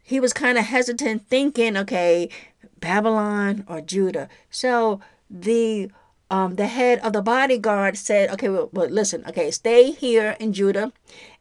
he 0.03 0.21
was 0.21 0.33
kind 0.33 0.57
of 0.57 0.67
hesitant 0.67 1.27
thinking, 1.27 1.77
okay, 1.77 2.31
Babylon 2.79 3.65
or 3.69 3.81
Judah. 3.81 4.29
So 4.51 5.01
the 5.29 5.91
um, 6.31 6.57
the 6.57 6.67
head 6.67 6.99
of 7.01 7.13
the 7.13 7.23
bodyguard 7.23 7.97
said, 7.97 8.31
okay, 8.31 8.49
well, 8.49 8.69
well, 8.73 8.89
listen, 8.89 9.25
okay, 9.29 9.51
stay 9.51 9.93
here 9.93 10.37
in 10.41 10.53
Judah 10.53 10.93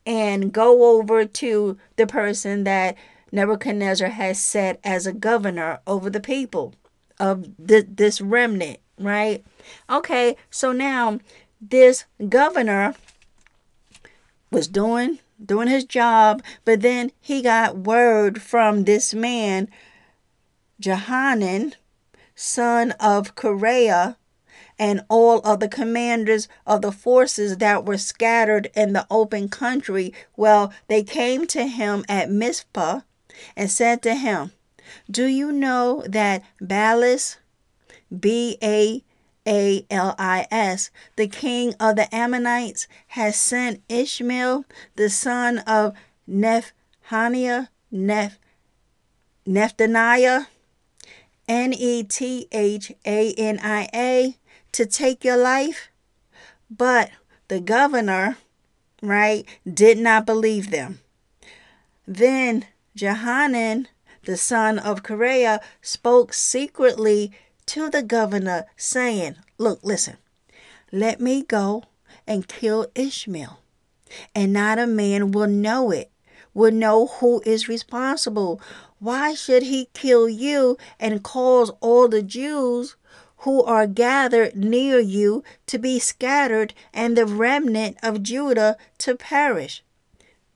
and 0.06 0.52
go 0.52 0.98
over 0.98 1.26
to 1.26 1.78
the 1.96 2.06
person 2.06 2.66
that 2.66 2.96
Nebuchadnezzar 3.36 4.10
has 4.10 4.42
set 4.42 4.80
as 4.84 5.06
a 5.06 5.14
governor 5.14 5.80
over 5.86 6.10
the 6.10 6.22
people 6.22 6.74
of 7.20 7.50
th- 7.68 7.88
this 7.90 8.22
remnant, 8.22 8.80
right? 8.98 9.44
Okay, 9.90 10.38
so 10.50 10.72
now 10.72 11.20
this 11.60 12.06
governor 12.30 12.96
was 14.52 14.68
doing 14.68 15.20
doing 15.44 15.68
his 15.68 15.84
job, 15.84 16.42
but 16.64 16.80
then 16.80 17.12
he 17.20 17.42
got 17.42 17.78
word 17.78 18.42
from 18.42 18.86
this 18.86 19.14
man, 19.14 19.68
Jehanan, 20.80 21.74
son 22.36 22.92
of 23.02 23.36
Kareah, 23.36 24.16
and 24.80 25.02
all 25.10 25.40
of 25.40 25.60
the 25.60 25.68
commanders 25.68 26.48
of 26.66 26.82
the 26.82 26.92
forces 26.94 27.58
that 27.58 27.86
were 27.86 27.98
scattered 27.98 28.70
in 28.76 28.94
the 28.94 29.06
open 29.12 29.50
country. 29.50 30.14
Well, 30.38 30.74
they 30.88 31.04
came 31.04 31.48
to 31.48 31.68
him 31.68 32.06
at 32.08 32.32
Mizpah 32.32 33.02
and 33.56 33.70
said 33.70 34.02
to 34.04 34.16
him, 34.16 34.52
Do 35.10 35.26
you 35.26 35.52
know 35.52 36.04
that 36.08 36.44
Baalis, 36.62 37.38
B 38.18 38.58
A 38.62 39.04
A 39.48 39.86
L 39.90 40.16
I 40.18 40.48
S, 40.52 40.92
the 41.16 41.28
king 41.28 41.74
of 41.80 41.96
the 41.96 42.14
Ammonites, 42.14 42.88
has 43.08 43.36
sent 43.36 43.82
Ishmael, 43.90 44.66
the 44.96 45.10
son 45.10 45.60
of 45.60 45.94
Nephaniah, 46.30 47.70
Neph, 47.94 48.38
Nephaniah, 49.48 50.48
N 51.48 51.74
E 51.74 52.04
T 52.04 52.48
H 52.52 52.92
A 53.06 53.34
N 53.34 53.60
I 53.62 53.90
A, 53.94 54.38
to 54.72 54.86
take 54.86 55.24
your 55.24 55.38
life? 55.38 55.90
But 56.70 57.12
the 57.48 57.60
governor, 57.60 58.38
right, 59.02 59.46
did 59.72 59.98
not 59.98 60.26
believe 60.26 60.72
them. 60.72 61.00
Then 62.08 62.66
Jehanan, 62.96 63.88
the 64.24 64.38
son 64.38 64.80
of 64.80 65.04
Kareah, 65.04 65.60
spoke 65.82 66.34
secretly 66.34 67.32
to 67.66 67.90
the 67.90 68.02
governor, 68.02 68.66
saying, 68.78 69.36
Look, 69.58 69.80
listen, 69.84 70.18
let 70.92 71.20
me 71.20 71.44
go 71.44 71.84
and 72.26 72.48
kill 72.48 72.88
Ishmael, 72.96 73.60
and 74.34 74.54
not 74.54 74.80
a 74.80 74.88
man 74.88 75.32
will 75.32 75.48
know 75.48 75.92
it, 75.92 76.10
will 76.54 76.72
know 76.72 77.08
who 77.08 77.42
is 77.46 77.68
responsible. 77.68 78.62
Why 79.00 79.34
should 79.34 79.64
he 79.64 79.90
kill 79.94 80.30
you 80.30 80.78
and 80.98 81.24
cause 81.24 81.72
all 81.82 82.08
the 82.08 82.24
Jews 82.24 82.96
who 83.40 83.62
are 83.64 83.88
gathered 83.88 84.56
near 84.56 85.00
you 85.00 85.44
to 85.68 85.78
be 85.78 86.00
scattered 86.00 86.74
and 86.94 87.18
the 87.18 87.26
remnant 87.26 87.98
of 88.02 88.24
Judah 88.24 88.78
to 89.00 89.16
perish? 89.16 89.84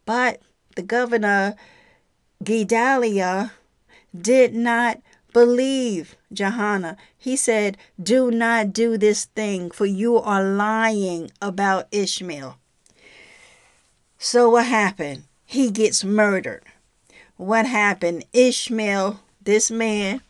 But 0.05 0.41
the 0.75 0.83
governor 0.83 1.55
Gedaliah 2.41 3.51
did 4.19 4.55
not 4.55 5.01
believe 5.33 6.15
Johanan. 6.31 6.95
He 7.17 7.35
said, 7.35 7.77
Do 8.01 8.31
not 8.31 8.71
do 8.71 8.97
this 8.97 9.25
thing, 9.25 9.71
for 9.71 9.85
you 9.85 10.17
are 10.17 10.43
lying 10.43 11.31
about 11.41 11.87
Ishmael. 11.91 12.57
So 14.17 14.49
what 14.49 14.65
happened? 14.65 15.23
He 15.45 15.69
gets 15.69 16.03
murdered. 16.03 16.63
What 17.35 17.65
happened? 17.65 18.25
Ishmael, 18.33 19.19
this 19.41 19.69
man, 19.69 20.21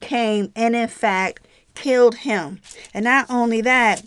came 0.00 0.52
and 0.56 0.74
in 0.74 0.88
fact 0.88 1.46
killed 1.74 2.16
him. 2.16 2.60
And 2.92 3.04
not 3.04 3.26
only 3.30 3.60
that, 3.60 4.02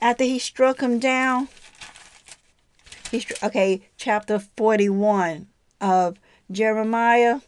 after 0.00 0.24
he 0.24 0.38
struck 0.38 0.80
him 0.80 0.98
down, 0.98 1.48
he 3.10 3.24
okay, 3.42 3.82
chapter 3.96 4.38
41 4.38 5.48
of 5.80 6.18
Jeremiah 6.50 7.40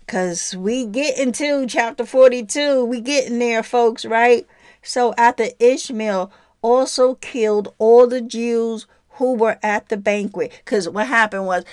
because 0.00 0.56
we 0.56 0.86
get 0.86 1.18
into 1.18 1.66
chapter 1.66 2.04
42 2.04 2.84
we 2.84 3.00
getting 3.00 3.38
there 3.38 3.62
folks 3.62 4.04
right? 4.04 4.46
So 4.82 5.14
after 5.16 5.46
ishmael 5.58 6.32
also 6.60 7.14
killed 7.16 7.74
all 7.78 8.06
the 8.06 8.20
jews 8.20 8.86
who 9.12 9.34
were 9.34 9.58
at 9.62 9.88
the 9.88 9.96
banquet 9.96 10.52
because 10.64 10.88
what 10.88 11.06
happened 11.06 11.46
was 11.46 11.64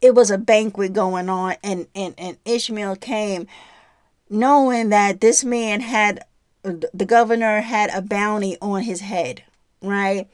it 0.00 0.14
was 0.14 0.30
a 0.30 0.38
banquet 0.38 0.92
going 0.92 1.28
on 1.28 1.56
and, 1.62 1.86
and 1.94 2.14
and 2.18 2.36
ishmael 2.44 2.96
came 2.96 3.46
knowing 4.30 4.90
that 4.90 5.20
this 5.20 5.44
man 5.44 5.80
had 5.80 6.24
the 6.62 7.06
governor 7.06 7.60
had 7.60 7.90
a 7.90 8.02
bounty 8.02 8.56
on 8.60 8.82
his 8.82 9.00
head 9.00 9.42
right 9.82 10.28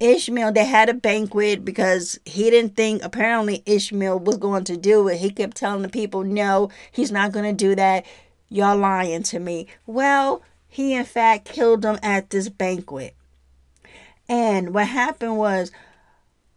Ishmael, 0.00 0.52
they 0.52 0.64
had 0.64 0.88
a 0.88 0.94
banquet 0.94 1.64
because 1.64 2.18
he 2.24 2.50
didn't 2.50 2.76
think 2.76 3.02
apparently 3.02 3.62
Ishmael 3.66 4.18
was 4.18 4.36
going 4.36 4.64
to 4.64 4.76
do 4.76 5.08
it. 5.08 5.18
He 5.18 5.30
kept 5.30 5.56
telling 5.56 5.82
the 5.82 5.88
people, 5.88 6.24
no, 6.24 6.70
he's 6.90 7.12
not 7.12 7.32
going 7.32 7.44
to 7.44 7.64
do 7.64 7.74
that. 7.74 8.04
Y'all 8.48 8.76
lying 8.76 9.22
to 9.24 9.38
me. 9.38 9.66
Well, 9.86 10.42
he 10.68 10.94
in 10.94 11.04
fact 11.04 11.46
killed 11.46 11.82
them 11.82 11.98
at 12.02 12.30
this 12.30 12.48
banquet. 12.48 13.14
And 14.28 14.74
what 14.74 14.88
happened 14.88 15.36
was 15.36 15.70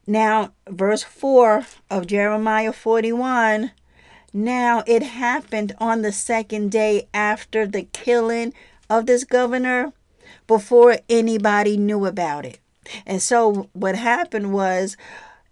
now, 0.06 0.54
verse 0.68 1.04
4 1.04 1.66
of 1.90 2.08
Jeremiah 2.08 2.72
41 2.72 3.72
now 4.34 4.84
it 4.86 5.02
happened 5.02 5.76
on 5.80 6.04
the 6.04 6.12
second 6.12 6.70
day 6.72 7.08
after 7.14 7.66
the 7.66 7.88
killing 7.92 8.54
of 8.90 9.06
this 9.06 9.24
governor 9.24 9.94
before 10.46 11.00
anybody 11.10 11.76
knew 11.76 12.06
about 12.06 12.46
it. 12.46 12.60
And 13.06 13.22
so 13.22 13.70
what 13.74 13.96
happened 13.96 14.54
was 14.54 14.98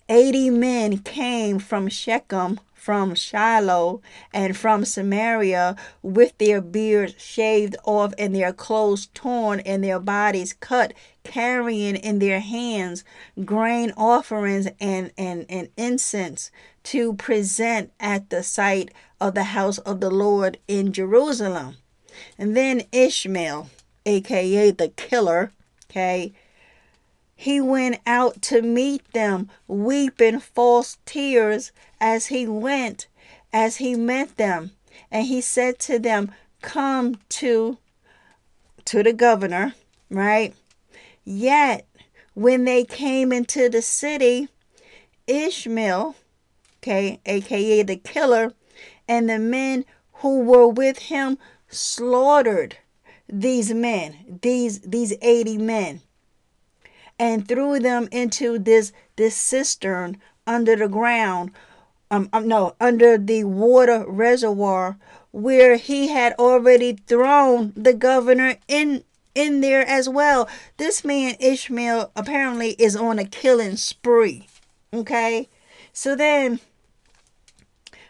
80 0.09 0.51
men 0.51 0.97
came 0.99 1.59
from 1.59 1.89
Shechem, 1.89 2.59
from 2.73 3.15
Shiloh, 3.15 4.01
and 4.31 4.55
from 4.55 4.85
Samaria 4.85 5.75
with 6.03 6.37
their 6.37 6.61
beards 6.61 7.15
shaved 7.17 7.75
off 7.83 8.13
and 8.19 8.35
their 8.35 8.53
clothes 8.53 9.07
torn 9.15 9.59
and 9.61 9.83
their 9.83 9.99
bodies 9.99 10.53
cut, 10.59 10.93
carrying 11.23 11.95
in 11.95 12.19
their 12.19 12.39
hands 12.39 13.03
grain 13.43 13.91
offerings 13.97 14.67
and, 14.79 15.11
and, 15.17 15.47
and 15.49 15.69
incense 15.75 16.51
to 16.83 17.15
present 17.15 17.91
at 17.99 18.29
the 18.29 18.43
site 18.43 18.91
of 19.19 19.33
the 19.33 19.45
house 19.45 19.79
of 19.79 19.99
the 19.99 20.11
Lord 20.11 20.59
in 20.67 20.93
Jerusalem. 20.93 21.77
And 22.37 22.55
then 22.55 22.83
Ishmael, 22.91 23.69
aka 24.05 24.69
the 24.69 24.89
killer, 24.89 25.51
okay, 25.89 26.33
he 27.35 27.59
went 27.59 27.99
out 28.07 28.41
to 28.41 28.61
meet 28.61 29.11
them, 29.11 29.49
weeping 29.67 30.39
false 30.39 30.97
tears 31.05 31.73
as 31.99 32.27
he 32.27 32.47
went, 32.47 33.07
as 33.51 33.77
he 33.77 33.93
met 33.95 34.37
them. 34.37 34.71
And 35.11 35.27
he 35.27 35.41
said 35.41 35.77
to 35.79 35.99
them, 35.99 36.31
Come 36.61 37.19
to 37.29 37.77
to 38.85 39.03
the 39.03 39.13
governor, 39.13 39.73
right? 40.09 40.53
Yet 41.23 41.85
when 42.33 42.63
they 42.63 42.85
came 42.85 43.31
into 43.31 43.67
the 43.67 43.81
city, 43.81 44.47
Ishmael, 45.27 46.15
okay, 46.77 47.19
aka 47.25 47.83
the 47.83 47.97
killer, 47.97 48.53
and 49.07 49.29
the 49.29 49.39
men 49.39 49.85
who 50.13 50.39
were 50.41 50.67
with 50.67 50.99
him 50.99 51.37
slaughtered 51.67 52.77
these 53.27 53.73
men, 53.73 54.39
these 54.41 54.79
these 54.81 55.13
80 55.21 55.57
men 55.57 56.01
and 57.17 57.47
threw 57.47 57.79
them 57.79 58.07
into 58.11 58.59
this 58.59 58.91
this 59.15 59.35
cistern 59.35 60.17
under 60.45 60.75
the 60.75 60.87
ground 60.87 61.51
um, 62.11 62.29
um 62.33 62.47
no 62.47 62.75
under 62.79 63.17
the 63.17 63.43
water 63.43 64.05
reservoir 64.07 64.97
where 65.31 65.75
he 65.75 66.09
had 66.09 66.33
already 66.39 66.93
thrown 67.07 67.73
the 67.75 67.93
governor 67.93 68.55
in 68.67 69.03
in 69.33 69.59
there 69.59 69.85
as 69.85 70.07
well. 70.07 70.47
This 70.77 71.03
man 71.03 71.35
ishmael 71.41 72.11
apparently 72.15 72.69
is 72.79 72.95
on 72.95 73.19
a 73.19 73.25
killing 73.25 73.75
spree 73.75 74.47
okay? 74.95 75.49
So 75.93 76.15
then 76.15 76.59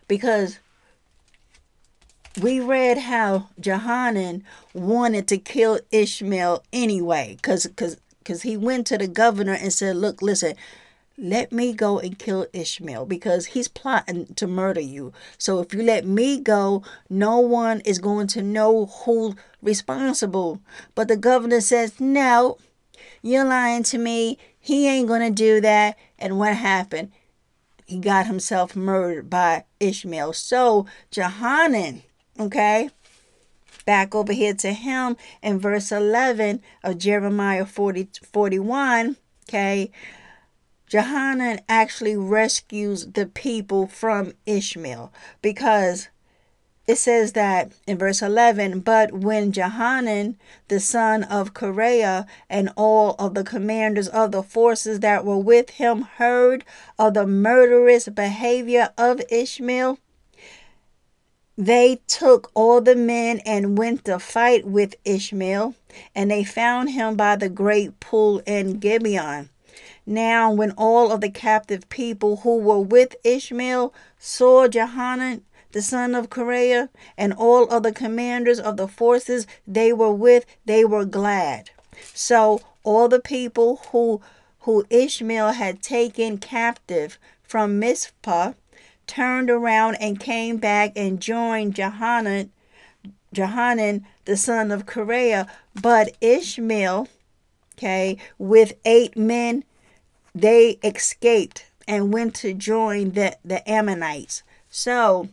because 0.07 0.59
we 2.41 2.59
read 2.59 2.97
how 2.97 3.49
Jehanan 3.59 4.43
wanted 4.73 5.27
to 5.29 5.37
kill 5.37 5.79
Ishmael 5.91 6.63
anyway, 6.73 7.37
because 7.37 7.65
because 7.65 7.97
because 8.25 8.41
he 8.41 8.57
went 8.57 8.87
to 8.87 8.97
the 8.97 9.07
governor 9.07 9.53
and 9.53 9.71
said, 9.71 9.95
Look, 9.95 10.21
listen, 10.21 10.55
let 11.17 11.51
me 11.51 11.73
go 11.73 11.99
and 11.99 12.17
kill 12.17 12.47
Ishmael 12.53 13.05
because 13.05 13.47
he's 13.47 13.67
plotting 13.67 14.33
to 14.33 14.47
murder 14.47 14.81
you. 14.81 15.13
So 15.37 15.59
if 15.59 15.73
you 15.73 15.83
let 15.83 16.05
me 16.05 16.39
go, 16.41 16.83
no 17.09 17.39
one 17.39 17.81
is 17.81 17.99
going 17.99 18.27
to 18.27 18.41
know 18.41 18.87
who's 18.87 19.35
responsible. 19.61 20.59
But 20.95 21.07
the 21.07 21.15
governor 21.15 21.61
says, 21.61 21.99
No, 21.99 22.57
you're 23.21 23.45
lying 23.45 23.83
to 23.83 23.97
me. 23.99 24.39
He 24.59 24.87
ain't 24.87 25.07
going 25.07 25.21
to 25.21 25.31
do 25.31 25.61
that. 25.61 25.95
And 26.17 26.39
what 26.39 26.55
happened? 26.55 27.11
He 27.85 27.99
got 27.99 28.25
himself 28.25 28.75
murdered 28.75 29.29
by 29.29 29.65
Ishmael. 29.79 30.33
So 30.33 30.87
Jehanan, 31.11 32.01
okay, 32.39 32.89
back 33.85 34.13
over 34.13 34.33
here 34.33 34.53
to 34.55 34.73
him 34.73 35.15
in 35.41 35.59
verse 35.59 35.91
11 35.91 36.61
of 36.83 36.97
Jeremiah 36.97 37.65
40, 37.65 38.09
41, 38.23 39.17
okay, 39.47 39.91
Johanan 40.87 41.61
actually 41.67 42.15
rescues 42.15 43.07
the 43.07 43.25
people 43.25 43.87
from 43.87 44.33
Ishmael 44.45 45.11
because 45.41 46.09
it 46.87 46.97
says 46.97 47.33
that 47.33 47.71
in 47.87 47.97
verse 47.97 48.21
11, 48.21 48.81
but 48.81 49.11
when 49.11 49.51
jehanan 49.51 50.37
the 50.67 50.79
son 50.79 51.23
of 51.23 51.55
Kareah, 51.55 52.27
and 52.47 52.69
all 52.75 53.15
of 53.17 53.33
the 53.33 53.43
commanders 53.43 54.07
of 54.07 54.31
the 54.31 54.43
forces 54.43 54.99
that 54.99 55.25
were 55.25 55.37
with 55.37 55.71
him 55.71 56.03
heard 56.03 56.63
of 56.99 57.15
the 57.15 57.25
murderous 57.25 58.07
behavior 58.09 58.91
of 58.99 59.21
Ishmael, 59.31 59.97
they 61.57 62.01
took 62.07 62.51
all 62.53 62.81
the 62.81 62.95
men 62.95 63.39
and 63.45 63.77
went 63.77 64.05
to 64.05 64.19
fight 64.19 64.65
with 64.67 64.95
Ishmael, 65.05 65.75
and 66.13 66.29
they 66.29 66.43
found 66.43 66.91
him 66.91 67.15
by 67.15 67.35
the 67.35 67.49
great 67.49 67.99
pool 67.99 68.41
in 68.45 68.79
Gibeon. 68.79 69.49
Now, 70.05 70.51
when 70.51 70.71
all 70.71 71.11
of 71.11 71.21
the 71.21 71.29
captive 71.29 71.89
people 71.89 72.37
who 72.37 72.57
were 72.57 72.79
with 72.79 73.15
Ishmael 73.23 73.93
saw 74.19 74.67
Johanan, 74.67 75.43
the 75.71 75.81
son 75.81 76.13
of 76.13 76.29
Kareah, 76.29 76.89
and 77.17 77.33
all 77.33 77.67
of 77.69 77.83
the 77.83 77.91
commanders 77.91 78.59
of 78.59 78.77
the 78.77 78.87
forces 78.87 79.47
they 79.67 79.91
were 79.91 80.13
with, 80.13 80.45
they 80.65 80.85
were 80.85 81.05
glad. 81.05 81.71
So 82.13 82.61
all 82.83 83.07
the 83.07 83.19
people 83.19 83.81
who 83.91 84.21
who 84.61 84.85
Ishmael 84.89 85.51
had 85.51 85.81
taken 85.83 86.39
captive 86.39 87.19
from 87.43 87.77
Mizpah 87.77 88.53
turned 89.07 89.49
around 89.49 89.95
and 89.95 90.19
came 90.19 90.57
back 90.57 90.93
and 90.95 91.21
joined 91.21 91.75
Johanan, 91.75 92.51
Johanan 93.33 94.05
the 94.25 94.37
son 94.37 94.71
of 94.71 94.85
Kareah. 94.85 95.47
But 95.79 96.15
Ishmael, 96.21 97.07
okay, 97.77 98.17
with 98.37 98.73
eight 98.85 99.17
men, 99.17 99.63
they 100.33 100.79
escaped 100.83 101.65
and 101.87 102.13
went 102.13 102.35
to 102.35 102.53
join 102.53 103.11
the, 103.11 103.37
the 103.45 103.67
Ammonites. 103.69 104.43
So 104.69 105.29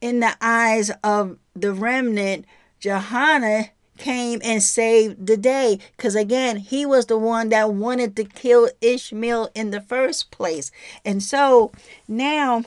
in 0.00 0.20
the 0.20 0.36
eyes 0.40 0.90
of 1.02 1.38
the 1.54 1.72
remnant, 1.72 2.46
Johanan 2.80 3.70
came 3.98 4.40
and 4.42 4.62
saved 4.62 5.26
the 5.26 5.36
day. 5.36 5.78
Because 5.96 6.14
again, 6.14 6.56
he 6.56 6.84
was 6.84 7.06
the 7.06 7.18
one 7.18 7.48
that 7.50 7.72
wanted 7.72 8.16
to 8.16 8.24
kill 8.24 8.68
Ishmael 8.80 9.50
in 9.54 9.70
the 9.70 9.80
first 9.80 10.30
place. 10.30 10.70
And 11.04 11.22
so 11.22 11.72
now 12.08 12.64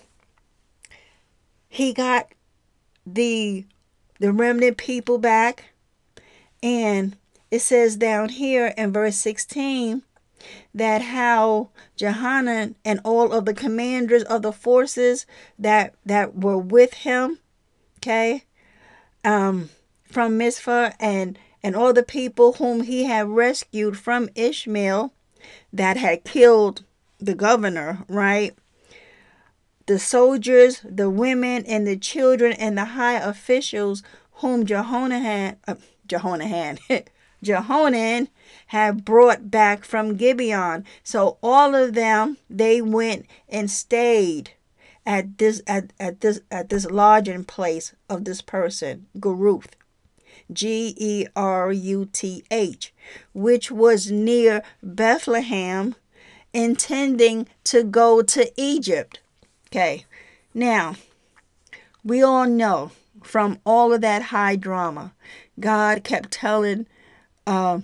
he 1.78 1.93
got 1.93 2.28
the 3.05 3.63
the 4.19 4.34
remnant 4.34 4.78
people 4.78 5.19
back. 5.19 5.65
And 6.63 7.15
it 7.51 7.59
says 7.59 7.95
down 7.95 8.30
here 8.30 8.73
in 8.75 8.91
verse 8.91 9.15
16 9.17 10.01
that 10.73 11.03
how 11.03 11.69
Johanan 11.95 12.75
and 12.84 12.99
all 13.03 13.32
of 13.32 13.45
the 13.45 13.53
commanders 13.53 14.23
of 14.23 14.41
the 14.41 14.51
forces 14.51 15.28
that 15.59 15.93
that 16.03 16.36
were 16.36 16.57
with 16.57 16.95
him, 16.95 17.38
okay, 17.99 18.43
um, 19.23 19.69
from 20.03 20.36
Mizpah 20.36 20.93
and 20.99 21.38
and 21.61 21.75
all 21.75 21.93
the 21.93 22.01
people 22.01 22.53
whom 22.53 22.82
he 22.82 23.03
had 23.03 23.28
rescued 23.28 23.99
from 23.99 24.30
Ishmael 24.34 25.13
that 25.71 25.97
had 25.97 26.23
killed 26.23 26.86
the 27.19 27.36
governor, 27.36 28.03
right? 28.07 28.55
The 29.88 29.99
soldiers, 29.99 30.81
the 30.83 31.09
women, 31.09 31.65
and 31.65 31.88
the 31.88 31.97
children, 31.97 32.53
and 32.53 32.77
the 32.77 32.85
high 32.85 33.15
officials 33.19 34.03
whom 34.33 34.65
Jehonahan, 34.65 35.57
uh, 35.67 35.75
Jehonahan, 36.05 36.77
Jehonan 37.43 38.27
had 38.67 39.05
brought 39.05 39.51
back 39.51 39.83
from 39.83 40.15
Gibeon. 40.15 40.85
So 41.03 41.38
all 41.41 41.75
of 41.75 41.93
them 41.93 42.38
they 42.49 42.81
went 42.81 43.25
and 43.47 43.69
stayed 43.69 44.51
at 45.05 45.38
this 45.38 45.61
at, 45.67 45.93
at 45.99 46.21
this 46.21 46.41
at 46.51 46.69
this 46.69 46.85
lodging 46.85 47.45
place 47.45 47.93
of 48.09 48.25
this 48.25 48.41
person, 48.41 49.07
Geruth. 49.17 49.73
G 50.51 50.93
E 50.97 51.25
R 51.35 51.71
U 51.71 52.05
T 52.11 52.43
H, 52.49 52.93
which 53.33 53.69
was 53.69 54.11
near 54.11 54.63
Bethlehem, 54.81 55.95
intending 56.53 57.47
to 57.65 57.83
go 57.83 58.21
to 58.21 58.51
Egypt. 58.55 59.19
Okay, 59.68 60.05
now 60.53 60.95
we 62.03 62.24
all 62.24 62.47
know 62.47 62.91
from 63.24 63.59
all 63.65 63.93
of 63.93 64.01
that 64.01 64.24
high 64.24 64.55
drama, 64.55 65.13
God 65.59 66.03
kept 66.03 66.32
telling 66.32 66.88
uh, 67.45 67.82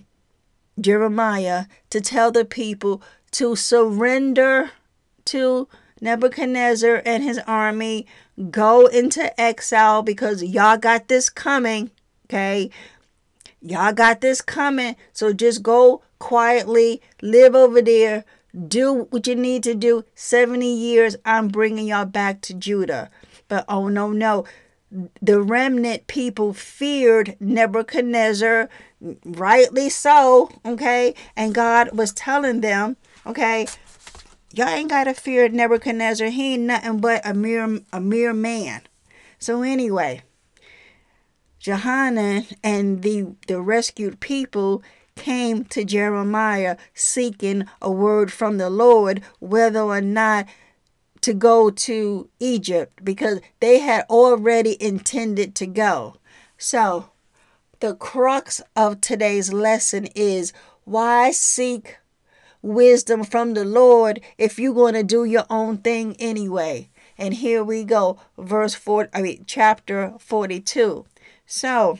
Jeremiah 0.79 1.65
to 1.89 1.99
tell 2.01 2.31
the 2.31 2.45
people 2.45 3.01
to 3.31 3.55
surrender 3.55 4.71
to 5.25 5.67
Nebuchadnezzar 6.03 7.01
and 7.05 7.23
his 7.23 7.39
army, 7.47 8.05
go 8.51 8.87
into 8.87 9.39
exile 9.39 10.03
because 10.03 10.43
y'all 10.43 10.77
got 10.77 11.07
this 11.07 11.29
coming. 11.29 11.91
Okay. 12.25 12.69
Y'all 13.61 13.93
got 13.93 14.21
this 14.21 14.41
coming. 14.41 14.95
So 15.13 15.31
just 15.31 15.63
go 15.63 16.01
quietly, 16.19 17.01
live 17.21 17.55
over 17.55 17.81
there, 17.81 18.25
do 18.67 19.07
what 19.09 19.27
you 19.27 19.35
need 19.35 19.63
to 19.63 19.73
do. 19.75 20.05
70 20.15 20.65
years, 20.65 21.15
I'm 21.25 21.47
bringing 21.47 21.87
y'all 21.87 22.05
back 22.05 22.41
to 22.41 22.53
Judah. 22.53 23.09
But 23.47 23.65
oh 23.67 23.87
no, 23.87 24.11
no 24.11 24.45
the 25.21 25.41
remnant 25.41 26.07
people 26.07 26.53
feared 26.53 27.35
Nebuchadnezzar, 27.39 28.69
rightly 29.25 29.89
so, 29.89 30.51
okay? 30.65 31.15
And 31.35 31.53
God 31.53 31.97
was 31.97 32.13
telling 32.13 32.61
them, 32.61 32.97
okay, 33.25 33.67
y'all 34.53 34.67
ain't 34.67 34.89
gotta 34.89 35.13
fear 35.13 35.49
Nebuchadnezzar. 35.49 36.27
He 36.27 36.53
ain't 36.53 36.63
nothing 36.63 36.99
but 36.99 37.25
a 37.25 37.33
mere 37.33 37.79
a 37.91 37.99
mere 37.99 38.33
man. 38.33 38.81
So 39.39 39.63
anyway, 39.63 40.21
Johanan 41.59 42.45
and 42.63 43.01
the 43.01 43.35
the 43.47 43.61
rescued 43.61 44.19
people 44.19 44.83
came 45.15 45.63
to 45.65 45.83
Jeremiah 45.83 46.77
seeking 46.93 47.65
a 47.81 47.91
word 47.91 48.31
from 48.31 48.57
the 48.57 48.69
Lord, 48.69 49.21
whether 49.39 49.81
or 49.81 50.01
not 50.01 50.47
to 51.21 51.33
go 51.33 51.69
to 51.69 52.29
Egypt 52.39 53.03
because 53.03 53.39
they 53.59 53.79
had 53.79 54.05
already 54.09 54.81
intended 54.83 55.55
to 55.55 55.65
go. 55.65 56.17
So, 56.57 57.09
the 57.79 57.95
crux 57.95 58.61
of 58.75 59.01
today's 59.01 59.51
lesson 59.51 60.07
is 60.15 60.53
why 60.83 61.31
seek 61.31 61.97
wisdom 62.61 63.23
from 63.23 63.53
the 63.53 63.65
Lord 63.65 64.21
if 64.37 64.59
you're 64.59 64.73
going 64.73 64.93
to 64.93 65.03
do 65.03 65.23
your 65.23 65.45
own 65.49 65.77
thing 65.77 66.15
anyway? 66.19 66.89
And 67.17 67.35
here 67.35 67.63
we 67.63 67.83
go, 67.83 68.19
verse 68.37 68.73
4, 68.73 69.09
I 69.13 69.21
mean, 69.21 69.43
chapter 69.45 70.13
42. 70.19 71.05
So, 71.45 71.99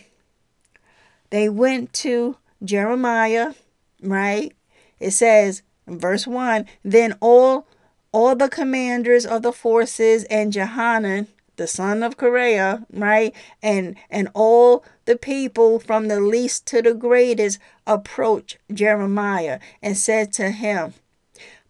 they 1.29 1.49
went 1.49 1.93
to 1.93 2.37
Jeremiah, 2.63 3.53
right? 4.01 4.53
It 4.99 5.11
says 5.11 5.63
verse 5.87 6.25
1 6.27 6.65
Then 6.83 7.15
all 7.19 7.67
all 8.11 8.35
the 8.35 8.49
commanders 8.49 9.25
of 9.25 9.41
the 9.41 9.51
forces 9.51 10.23
and 10.25 10.53
Jehanan, 10.53 11.27
the 11.55 11.67
son 11.67 12.03
of 12.03 12.17
Kareah, 12.17 12.85
right? 12.91 13.35
And 13.61 13.95
and 14.09 14.29
all 14.33 14.85
the 15.05 15.17
people 15.17 15.79
from 15.79 16.07
the 16.07 16.19
least 16.19 16.65
to 16.67 16.81
the 16.81 16.93
greatest 16.93 17.59
approached 17.85 18.57
Jeremiah 18.71 19.59
and 19.81 19.97
said 19.97 20.31
to 20.33 20.51
him, 20.51 20.93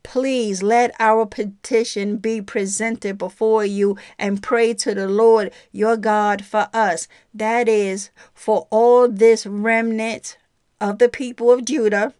Please 0.03 0.61
let 0.61 0.93
our 0.99 1.25
petition 1.25 2.17
be 2.17 2.41
presented 2.41 3.17
before 3.17 3.63
you 3.63 3.97
and 4.19 4.43
pray 4.43 4.73
to 4.73 4.93
the 4.93 5.07
Lord 5.07 5.51
your 5.71 5.95
God 5.95 6.43
for 6.43 6.67
us. 6.73 7.07
That 7.33 7.69
is, 7.69 8.09
for 8.33 8.67
all 8.69 9.07
this 9.07 9.45
remnant 9.45 10.37
of 10.83 10.99
the 10.99 11.09
people 11.09 11.49
of 11.51 11.65
Judah 11.65 12.13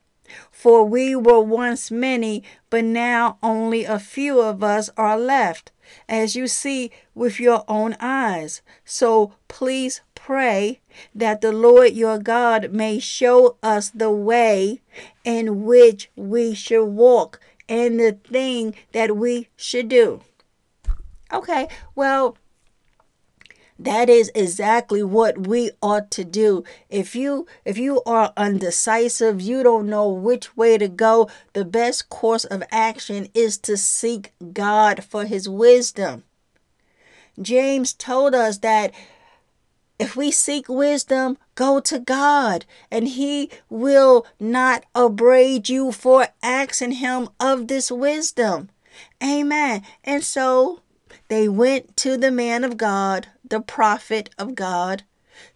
for 0.52 0.86
we 0.86 1.16
were 1.16 1.42
once 1.42 1.92
many, 1.92 2.44
but 2.70 2.84
now 2.84 3.38
only 3.44 3.84
a 3.84 4.00
few 4.00 4.40
of 4.40 4.64
us 4.64 4.90
are 4.98 5.20
left, 5.20 5.72
as 6.08 6.36
you 6.36 6.48
see 6.48 6.92
with 7.14 7.40
your 7.40 7.64
own 7.68 7.96
eyes. 8.00 8.62
So 8.86 9.34
please 9.48 10.02
pray 10.16 10.80
that 11.14 11.42
the 11.42 11.52
Lord 11.52 11.94
your 11.94 12.18
God 12.18 12.72
may 12.72 13.00
show 13.00 13.58
us 13.62 13.90
the 13.90 14.12
way 14.12 14.82
in 15.24 15.66
which 15.66 16.10
we 16.16 16.54
should 16.54 16.86
walk 16.86 17.40
and 17.68 18.00
the 18.00 18.14
thing 18.14 18.76
that 18.94 19.18
we 19.18 19.50
should 19.56 19.90
do. 19.90 20.22
Okay, 21.32 21.68
well, 21.96 22.38
that 23.86 24.10
is 24.10 24.32
exactly 24.36 25.04
what 25.04 25.48
we 25.48 25.72
ought 25.82 26.12
to 26.12 26.24
do. 26.24 26.64
If 26.90 27.16
you 27.16 27.48
if 27.66 27.78
you 27.78 28.02
are 28.06 28.34
undecisive, 28.38 29.42
you 29.42 29.64
don't 29.64 29.88
know 29.88 30.10
which 30.10 30.56
way 30.58 30.78
to 30.78 30.88
go, 30.88 31.30
the 31.54 31.66
best 31.66 32.10
course 32.10 32.46
of 32.46 32.64
action 32.72 33.28
is 33.34 33.58
to 33.60 33.78
seek 33.78 34.34
God 34.54 35.04
for 35.04 35.26
his 35.26 35.48
wisdom. 35.48 36.24
James 37.42 37.94
told 37.94 38.36
us 38.36 38.60
that 38.60 38.94
if 40.00 40.16
we 40.16 40.32
seek 40.32 40.68
wisdom, 40.68 41.38
go 41.56 41.80
to 41.80 42.00
God, 42.00 42.66
and 42.92 43.08
He 43.08 43.50
will 43.70 44.26
not 44.40 44.86
upbraid 44.96 45.70
you 45.70 45.92
for 45.92 46.28
asking 46.42 46.94
Him 46.94 47.30
of 47.40 47.68
this 47.68 47.92
wisdom. 47.92 48.70
Amen. 49.24 49.84
And 50.04 50.24
so 50.24 50.82
they 51.28 51.48
went 51.48 51.96
to 51.98 52.18
the 52.18 52.32
man 52.32 52.64
of 52.64 52.76
God, 52.78 53.28
the 53.54 53.62
prophet 53.62 54.30
of 54.38 54.56
God, 54.56 55.04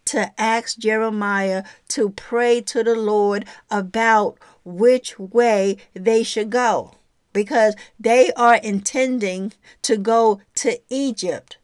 to 0.06 0.32
ask 0.40 0.78
Jeremiah 0.78 1.64
to 1.88 2.10
pray 2.10 2.60
to 2.62 2.82
the 2.84 2.94
Lord 2.94 3.44
about 3.70 4.38
which 4.64 5.18
way 5.18 5.76
they 5.94 6.22
should 6.22 6.50
go 6.50 6.92
because 7.32 7.74
they 7.98 8.32
are 8.32 8.56
intending 8.56 9.52
to 9.82 9.96
go 9.96 10.40
to 10.56 10.80
Egypt 10.88 11.58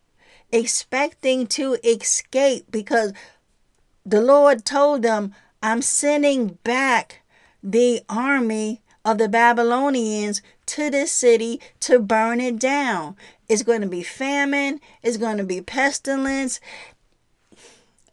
expecting 0.54 1.48
to 1.48 1.76
escape 1.82 2.70
because 2.70 3.12
the 4.06 4.20
Lord 4.20 4.64
told 4.64 5.02
them, 5.02 5.34
I'm 5.60 5.82
sending 5.82 6.58
back 6.62 7.22
the 7.62 8.02
army 8.08 8.80
of 9.04 9.18
the 9.18 9.28
Babylonians 9.28 10.42
to 10.66 10.90
this 10.90 11.12
city 11.12 11.60
to 11.80 11.98
burn 11.98 12.40
it 12.40 12.58
down. 12.58 13.16
It's 13.48 13.62
going 13.62 13.80
to 13.82 13.86
be 13.86 14.02
famine, 14.02 14.80
it's 15.02 15.16
going 15.16 15.38
to 15.38 15.44
be 15.44 15.60
pestilence. 15.60 16.60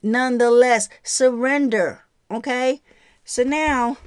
Nonetheless, 0.03 0.89
surrender. 1.03 2.03
Okay? 2.29 2.81
So 3.23 3.43
now 3.43 3.97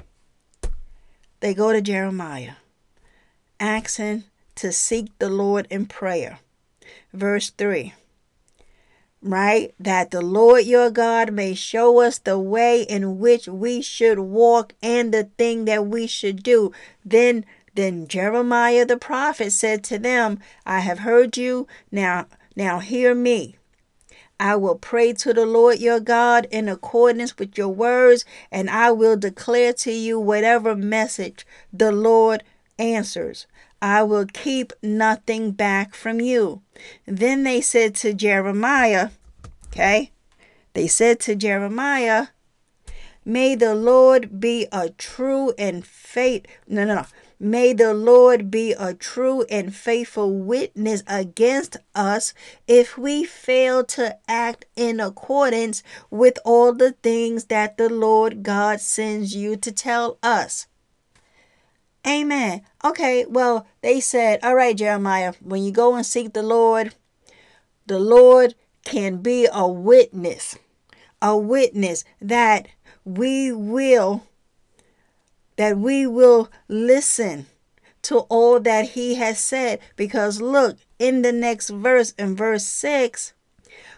they 1.41 1.55
go 1.55 1.73
to 1.73 1.81
Jeremiah, 1.81 2.55
asking 3.61 4.25
to 4.57 4.73
seek 4.73 5.17
the 5.19 5.31
Lord 5.31 5.67
in 5.71 5.87
prayer. 5.87 6.41
Verse 7.13 7.51
3 7.51 7.93
right? 9.25 9.75
That 9.81 10.11
the 10.11 10.21
Lord 10.21 10.67
your 10.67 10.91
God 10.91 11.33
may 11.33 11.55
show 11.55 12.01
us 12.01 12.19
the 12.19 12.39
way 12.39 12.83
in 12.83 13.19
which 13.19 13.49
we 13.49 13.81
should 13.81 14.19
walk 14.19 14.75
and 14.83 15.13
the 15.13 15.25
thing 15.39 15.65
that 15.65 15.87
we 15.87 16.07
should 16.07 16.43
do. 16.43 16.73
Then 17.05 17.47
then 17.75 18.07
Jeremiah 18.09 18.85
the 18.85 18.97
prophet 18.97 19.53
said 19.53 19.83
to 19.85 19.99
them, 19.99 20.39
I 20.65 20.81
have 20.81 21.01
heard 21.01 21.37
you, 21.37 21.67
now 21.91 22.27
now 22.57 22.79
hear 22.79 23.15
me. 23.15 23.57
I 24.39 24.57
will 24.57 24.77
pray 24.77 25.13
to 25.15 25.33
the 25.33 25.47
Lord 25.47 25.79
your 25.79 26.01
God 26.01 26.47
in 26.51 26.69
accordance 26.69 27.39
with 27.39 27.57
your 27.57 27.69
words, 27.69 28.25
and 28.51 28.69
I 28.69 28.91
will 28.91 29.17
declare 29.17 29.73
to 29.75 29.93
you 29.93 30.19
whatever 30.19 30.75
message 30.75 31.47
the 31.73 31.93
Lord 31.93 32.43
answers. 32.79 33.47
I 33.81 34.03
will 34.03 34.27
keep 34.27 34.73
nothing 34.83 35.53
back 35.53 35.95
from 35.95 36.21
you. 36.21 36.63
Then 37.07 37.45
they 37.45 37.61
said 37.61 37.95
to 37.97 38.15
Jeremiah, 38.15 39.11
okay, 39.69 40.11
they 40.73 40.87
said 40.89 41.21
to 41.21 41.35
Jeremiah, 41.35 42.29
May 43.25 43.55
the 43.55 43.75
Lord 43.75 44.39
be 44.39 44.67
a 44.71 44.91
true 44.91 45.55
and 45.57 45.85
faith. 45.85 46.47
No, 46.69 46.85
no, 46.85 46.95
no. 46.97 47.07
May 47.45 47.75
the 47.75 47.93
Lord 47.93 48.51
be 48.51 48.73
a 48.73 48.95
true 48.95 49.43
and 49.51 49.77
faithful 49.77 50.35
witness 50.35 51.03
against 51.07 51.77
us 51.95 52.33
if 52.67 52.97
we 52.97 53.23
fail 53.25 53.85
to 53.85 54.17
act 54.27 54.65
in 54.77 54.99
accordance 54.99 55.83
with 56.09 56.39
all 56.43 56.73
the 56.73 56.93
things 56.93 57.45
that 57.53 57.77
the 57.77 57.91
Lord 57.91 58.43
God 58.43 58.81
sends 58.81 59.37
you 59.37 59.57
to 59.57 59.71
tell 59.71 60.17
us. 60.23 60.69
Amen. 62.07 62.63
Okay, 62.83 63.27
well, 63.29 63.67
they 63.83 64.01
said, 64.01 64.41
All 64.43 64.55
right, 64.55 64.75
Jeremiah, 64.75 65.35
when 65.43 65.63
you 65.63 65.71
go 65.71 65.95
and 65.97 66.07
seek 66.07 66.33
the 66.33 66.43
Lord, 66.43 66.95
the 67.85 67.99
Lord 67.99 68.55
can 68.87 69.19
be 69.19 69.47
a 69.53 69.69
witness, 69.69 70.57
a 71.21 71.37
witness 71.37 72.05
that 72.23 72.69
we 73.05 73.53
will 73.53 74.23
that 75.57 75.79
we 75.79 76.07
will 76.07 76.51
listen 76.69 77.47
to 78.03 78.19
all 78.29 78.61
that 78.61 78.91
he 78.91 79.15
has 79.15 79.39
said 79.39 79.81
because 79.97 80.41
look 80.41 80.77
in 80.99 81.23
the 81.23 81.33
next 81.33 81.71
verse 81.71 82.13
in 82.19 82.37
verse 82.37 82.65
6 82.65 83.33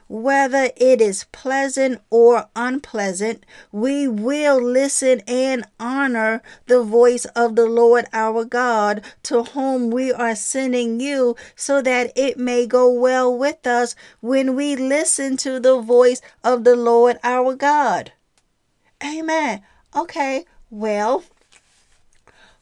whether 0.09 0.71
it 0.77 1.01
is 1.01 1.25
pleasant 1.33 2.01
or 2.11 2.49
unpleasant, 2.55 3.45
we 3.73 4.07
will 4.07 4.63
listen 4.63 5.21
and 5.27 5.65
honor 5.81 6.43
the 6.67 6.83
voice 6.83 7.25
of 7.37 7.57
the 7.57 7.67
Lord 7.67 8.07
our 8.13 8.45
God, 8.45 9.03
to 9.25 9.43
whom 9.43 9.91
we 9.91 10.13
are 10.13 10.37
sending 10.37 11.01
you, 11.01 11.35
so 11.57 11.83
that 11.83 12.13
it 12.15 12.39
may 12.39 12.67
go 12.67 12.89
well 12.89 13.37
with 13.37 13.67
us 13.67 13.97
when 14.21 14.55
we 14.55 14.77
listen 14.77 15.37
to 15.39 15.59
the 15.59 15.81
voice 15.81 16.21
of 16.45 16.65
the 16.65 16.77
Lord 16.77 17.19
our 17.25 17.55
God. 17.55 18.13
Amen. 19.05 19.63
Okay, 19.95 20.45
well, 20.71 21.25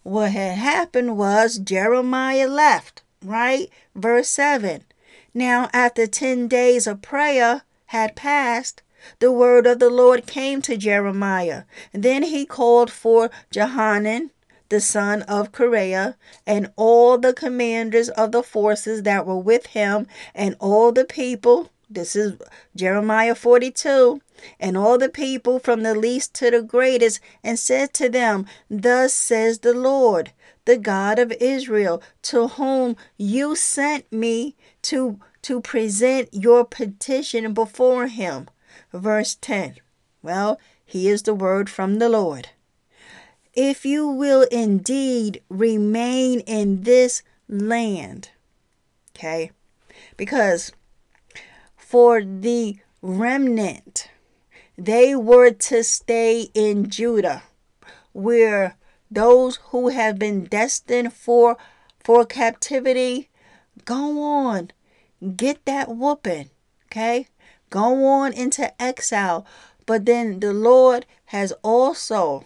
what 0.04 0.32
had 0.32 0.58
happened 0.58 1.16
was 1.18 1.58
Jeremiah 1.58 2.46
left, 2.46 3.02
right? 3.22 3.68
Verse 3.94 4.28
7. 4.28 4.84
Now, 5.32 5.68
after 5.72 6.06
10 6.06 6.46
days 6.46 6.86
of 6.86 7.02
prayer 7.02 7.62
had 7.86 8.14
passed, 8.14 8.82
the 9.18 9.32
word 9.32 9.66
of 9.66 9.80
the 9.80 9.90
Lord 9.90 10.26
came 10.26 10.62
to 10.62 10.76
Jeremiah. 10.76 11.64
Then 11.92 12.22
he 12.22 12.46
called 12.46 12.90
for 12.90 13.30
Jehanan, 13.50 14.30
the 14.68 14.80
son 14.80 15.22
of 15.22 15.52
Kareah, 15.52 16.14
and 16.46 16.70
all 16.76 17.18
the 17.18 17.32
commanders 17.32 18.08
of 18.10 18.32
the 18.32 18.42
forces 18.42 19.02
that 19.02 19.26
were 19.26 19.38
with 19.38 19.66
him, 19.66 20.06
and 20.34 20.54
all 20.60 20.92
the 20.92 21.04
people. 21.04 21.70
This 21.90 22.14
is 22.14 22.34
Jeremiah 22.76 23.34
42. 23.34 24.20
And 24.58 24.76
all 24.76 24.98
the 24.98 25.08
people 25.08 25.58
from 25.58 25.82
the 25.82 25.94
least 25.94 26.34
to 26.34 26.50
the 26.50 26.62
greatest, 26.62 27.20
and 27.42 27.58
said 27.58 27.94
to 27.94 28.08
them, 28.08 28.46
Thus 28.68 29.12
says 29.12 29.60
the 29.60 29.74
Lord, 29.74 30.32
the 30.64 30.76
God 30.76 31.18
of 31.18 31.32
Israel, 31.40 32.02
to 32.22 32.48
whom 32.48 32.96
you 33.16 33.54
sent 33.56 34.10
me 34.12 34.56
to, 34.82 35.18
to 35.42 35.60
present 35.60 36.28
your 36.32 36.64
petition 36.64 37.52
before 37.54 38.06
him. 38.06 38.48
Verse 38.92 39.36
10. 39.40 39.76
Well, 40.22 40.58
here's 40.84 41.22
the 41.22 41.34
word 41.34 41.68
from 41.68 41.98
the 41.98 42.08
Lord. 42.08 42.48
If 43.52 43.84
you 43.84 44.08
will 44.08 44.42
indeed 44.50 45.42
remain 45.48 46.40
in 46.40 46.82
this 46.82 47.22
land, 47.48 48.30
okay, 49.14 49.52
because 50.16 50.72
for 51.76 52.24
the 52.24 52.78
remnant, 53.00 54.08
they 54.76 55.14
were 55.14 55.50
to 55.50 55.84
stay 55.84 56.48
in 56.54 56.90
Judah, 56.90 57.42
where 58.12 58.76
those 59.10 59.56
who 59.70 59.88
have 59.88 60.18
been 60.18 60.44
destined 60.44 61.12
for 61.12 61.56
for 62.02 62.26
captivity 62.26 63.30
go 63.84 64.22
on 64.22 64.70
get 65.36 65.64
that 65.64 65.88
whooping 65.88 66.50
okay? 66.94 67.26
Go 67.70 68.06
on 68.06 68.32
into 68.32 68.70
exile. 68.80 69.44
But 69.86 70.06
then 70.06 70.40
the 70.40 70.52
lord 70.52 71.06
has 71.26 71.52
also 71.62 72.44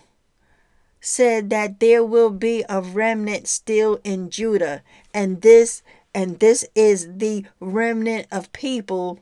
said 1.00 1.50
that 1.50 1.78
there 1.80 2.04
will 2.04 2.30
be 2.30 2.64
a 2.68 2.80
remnant 2.80 3.46
still 3.46 4.00
in 4.04 4.30
judah. 4.30 4.82
And 5.12 5.42
this 5.42 5.82
and 6.14 6.40
this 6.40 6.64
is 6.74 7.08
the 7.18 7.44
remnant 7.60 8.26
of 8.32 8.52
people 8.52 9.20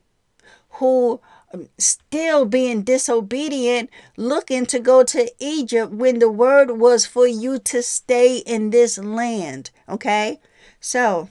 who 0.78 1.20
Um, 1.56 1.68
still 1.78 2.44
being 2.44 2.82
disobedient, 2.82 3.90
looking 4.16 4.66
to 4.66 4.78
go 4.78 5.02
to 5.04 5.30
Egypt 5.38 5.92
when 5.92 6.18
the 6.18 6.30
word 6.30 6.72
was 6.72 7.06
for 7.06 7.26
you 7.26 7.58
to 7.60 7.82
stay 7.82 8.38
in 8.38 8.70
this 8.70 8.98
land. 8.98 9.70
Okay? 9.88 10.40
So, 10.80 11.30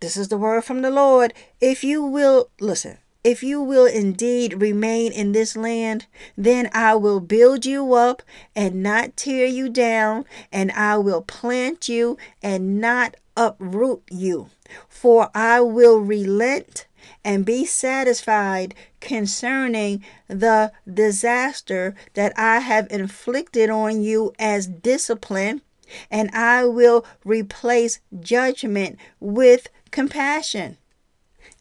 this 0.00 0.16
is 0.16 0.28
the 0.28 0.36
word 0.36 0.64
from 0.64 0.82
the 0.82 0.90
Lord. 0.90 1.32
If 1.60 1.82
you 1.82 2.02
will, 2.02 2.50
listen, 2.60 2.98
if 3.24 3.42
you 3.42 3.60
will 3.62 3.86
indeed 3.86 4.60
remain 4.60 5.12
in 5.12 5.32
this 5.32 5.56
land, 5.56 6.06
then 6.36 6.68
I 6.72 6.94
will 6.94 7.20
build 7.20 7.64
you 7.64 7.94
up 7.94 8.22
and 8.54 8.82
not 8.82 9.16
tear 9.16 9.46
you 9.46 9.68
down, 9.68 10.26
and 10.52 10.70
I 10.72 10.98
will 10.98 11.22
plant 11.22 11.88
you 11.88 12.18
and 12.42 12.80
not 12.80 13.16
uproot 13.36 14.02
you. 14.10 14.50
For 14.88 15.30
I 15.34 15.60
will 15.60 15.98
relent 15.98 16.86
and 17.24 17.44
be 17.44 17.64
satisfied 17.64 18.74
concerning 19.00 20.04
the 20.28 20.72
disaster 20.92 21.94
that 22.14 22.32
I 22.38 22.60
have 22.60 22.86
inflicted 22.90 23.70
on 23.70 24.02
you 24.02 24.32
as 24.38 24.66
discipline, 24.66 25.62
and 26.10 26.30
I 26.32 26.64
will 26.64 27.04
replace 27.24 28.00
judgment 28.20 28.98
with 29.20 29.68
compassion. 29.90 30.78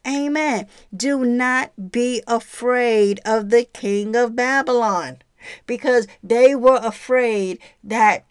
Amen. 0.08 0.68
Do 0.96 1.26
not 1.26 1.92
be 1.92 2.22
afraid 2.28 3.20
of 3.26 3.50
the 3.50 3.66
king 3.66 4.16
of 4.16 4.36
Babylon 4.36 5.20
because 5.66 6.08
they 6.24 6.56
were 6.56 6.80
afraid 6.82 7.60
that 7.84 8.26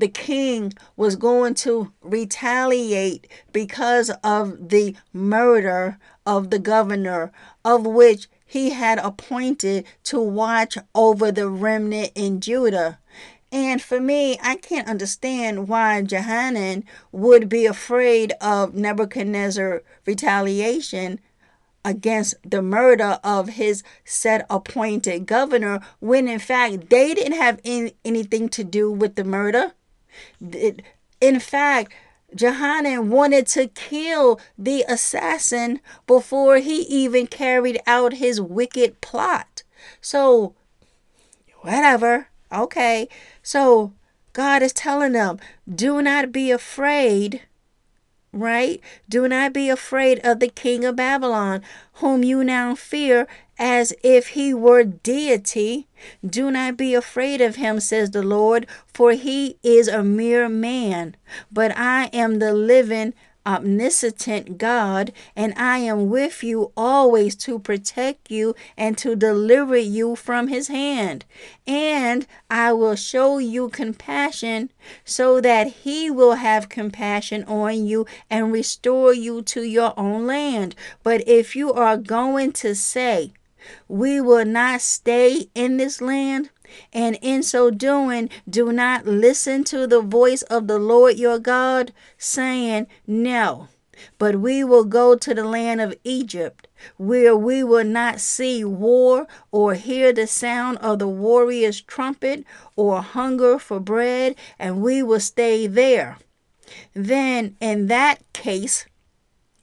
the 0.00 0.08
king 0.08 0.72
was 0.96 1.14
going 1.14 1.54
to 1.54 1.92
retaliate 2.00 3.26
because 3.52 4.10
of 4.24 4.70
the 4.70 4.96
murder 5.12 5.98
of 6.26 6.50
the 6.50 6.58
governor, 6.58 7.30
of 7.64 7.86
which 7.86 8.28
he 8.44 8.70
had 8.70 8.98
appointed 8.98 9.84
to 10.02 10.20
watch 10.20 10.76
over 10.94 11.30
the 11.30 11.48
remnant 11.48 12.10
in 12.14 12.40
Judah. 12.40 12.98
And 13.52 13.82
for 13.82 14.00
me, 14.00 14.38
I 14.42 14.56
can't 14.56 14.88
understand 14.88 15.68
why 15.68 16.02
Jehanan 16.02 16.84
would 17.12 17.48
be 17.48 17.66
afraid 17.66 18.32
of 18.40 18.74
Nebuchadnezzar 18.74 19.82
retaliation 20.06 21.20
against 21.84 22.34
the 22.48 22.62
murder 22.62 23.18
of 23.24 23.50
his 23.50 23.82
said 24.04 24.44
appointed 24.50 25.26
governor 25.26 25.80
when 25.98 26.28
in 26.28 26.38
fact 26.38 26.90
they 26.90 27.14
didn't 27.14 27.38
have 27.38 27.60
any, 27.64 27.94
anything 28.04 28.48
to 28.50 28.62
do 28.62 28.90
with 28.90 29.14
the 29.14 29.24
murder. 29.24 29.72
In 31.20 31.40
fact, 31.40 31.92
Jehanan 32.34 33.08
wanted 33.08 33.46
to 33.48 33.66
kill 33.68 34.40
the 34.56 34.84
assassin 34.88 35.80
before 36.06 36.58
he 36.58 36.82
even 36.82 37.26
carried 37.26 37.80
out 37.86 38.14
his 38.14 38.40
wicked 38.40 39.00
plot. 39.00 39.62
So, 40.00 40.54
whatever. 41.60 42.28
Okay. 42.52 43.08
So, 43.42 43.92
God 44.32 44.62
is 44.62 44.72
telling 44.72 45.12
them, 45.12 45.38
do 45.72 46.00
not 46.00 46.30
be 46.30 46.50
afraid 46.50 47.42
right? 48.32 48.80
Do 49.08 49.28
not 49.28 49.52
be 49.52 49.68
afraid 49.68 50.20
of 50.24 50.40
the 50.40 50.48
king 50.48 50.84
of 50.84 50.96
Babylon, 50.96 51.62
whom 51.94 52.22
you 52.22 52.44
now 52.44 52.74
fear 52.74 53.26
as 53.58 53.92
if 54.02 54.28
he 54.28 54.54
were 54.54 54.84
deity. 54.84 55.86
Do 56.24 56.50
not 56.50 56.76
be 56.76 56.94
afraid 56.94 57.40
of 57.40 57.56
him, 57.56 57.80
says 57.80 58.10
the 58.10 58.22
Lord, 58.22 58.66
for 58.86 59.12
he 59.12 59.58
is 59.62 59.88
a 59.88 60.02
mere 60.02 60.48
man. 60.48 61.16
But 61.52 61.76
I 61.76 62.06
am 62.12 62.38
the 62.38 62.54
living 62.54 63.14
omniscient 63.54 64.58
God, 64.58 65.12
and 65.34 65.52
I 65.56 65.78
am 65.78 66.08
with 66.08 66.42
you 66.42 66.72
always 66.76 67.34
to 67.36 67.58
protect 67.58 68.30
you 68.30 68.54
and 68.76 68.96
to 68.98 69.16
deliver 69.16 69.76
you 69.76 70.16
from 70.16 70.48
his 70.48 70.68
hand. 70.68 71.24
And 71.66 72.26
I 72.48 72.72
will 72.72 72.96
show 72.96 73.38
you 73.38 73.68
compassion 73.68 74.70
so 75.04 75.40
that 75.40 75.66
he 75.68 76.10
will 76.10 76.34
have 76.34 76.68
compassion 76.68 77.44
on 77.44 77.86
you 77.86 78.06
and 78.28 78.52
restore 78.52 79.12
you 79.12 79.42
to 79.42 79.62
your 79.62 79.94
own 79.96 80.26
land. 80.26 80.74
But 81.02 81.26
if 81.26 81.56
you 81.56 81.72
are 81.72 81.96
going 81.96 82.52
to 82.52 82.74
say, 82.74 83.32
we 83.88 84.20
will 84.20 84.44
not 84.44 84.80
stay 84.80 85.48
in 85.54 85.76
this 85.76 86.00
land, 86.00 86.50
and 86.92 87.18
in 87.22 87.42
so 87.42 87.70
doing, 87.70 88.30
do 88.48 88.72
not 88.72 89.06
listen 89.06 89.64
to 89.64 89.86
the 89.86 90.00
voice 90.00 90.42
of 90.42 90.66
the 90.66 90.78
Lord 90.78 91.18
your 91.18 91.38
God, 91.38 91.92
saying, 92.18 92.86
No, 93.06 93.68
but 94.18 94.40
we 94.40 94.64
will 94.64 94.84
go 94.84 95.14
to 95.14 95.34
the 95.34 95.44
land 95.44 95.80
of 95.80 95.94
Egypt, 96.04 96.68
where 96.96 97.36
we 97.36 97.62
will 97.62 97.84
not 97.84 98.20
see 98.20 98.64
war 98.64 99.26
or 99.50 99.74
hear 99.74 100.12
the 100.12 100.26
sound 100.26 100.78
of 100.78 100.98
the 100.98 101.08
warrior's 101.08 101.80
trumpet 101.80 102.44
or 102.76 103.02
hunger 103.02 103.58
for 103.58 103.80
bread, 103.80 104.36
and 104.58 104.82
we 104.82 105.02
will 105.02 105.20
stay 105.20 105.66
there. 105.66 106.18
Then, 106.94 107.56
in 107.60 107.88
that 107.88 108.20
case, 108.32 108.86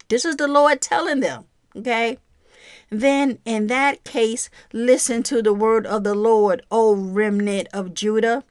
this 0.09 0.25
is 0.25 0.35
the 0.37 0.47
Lord 0.47 0.81
telling 0.81 1.19
them, 1.19 1.45
okay? 1.75 2.17
Then 2.89 3.39
in 3.45 3.67
that 3.67 4.03
case, 4.03 4.49
listen 4.71 5.23
to 5.23 5.41
the 5.41 5.53
word 5.53 5.85
of 5.85 6.03
the 6.03 6.15
Lord, 6.15 6.61
O 6.71 6.93
remnant 6.95 7.67
of 7.73 7.93
Judah. 7.93 8.43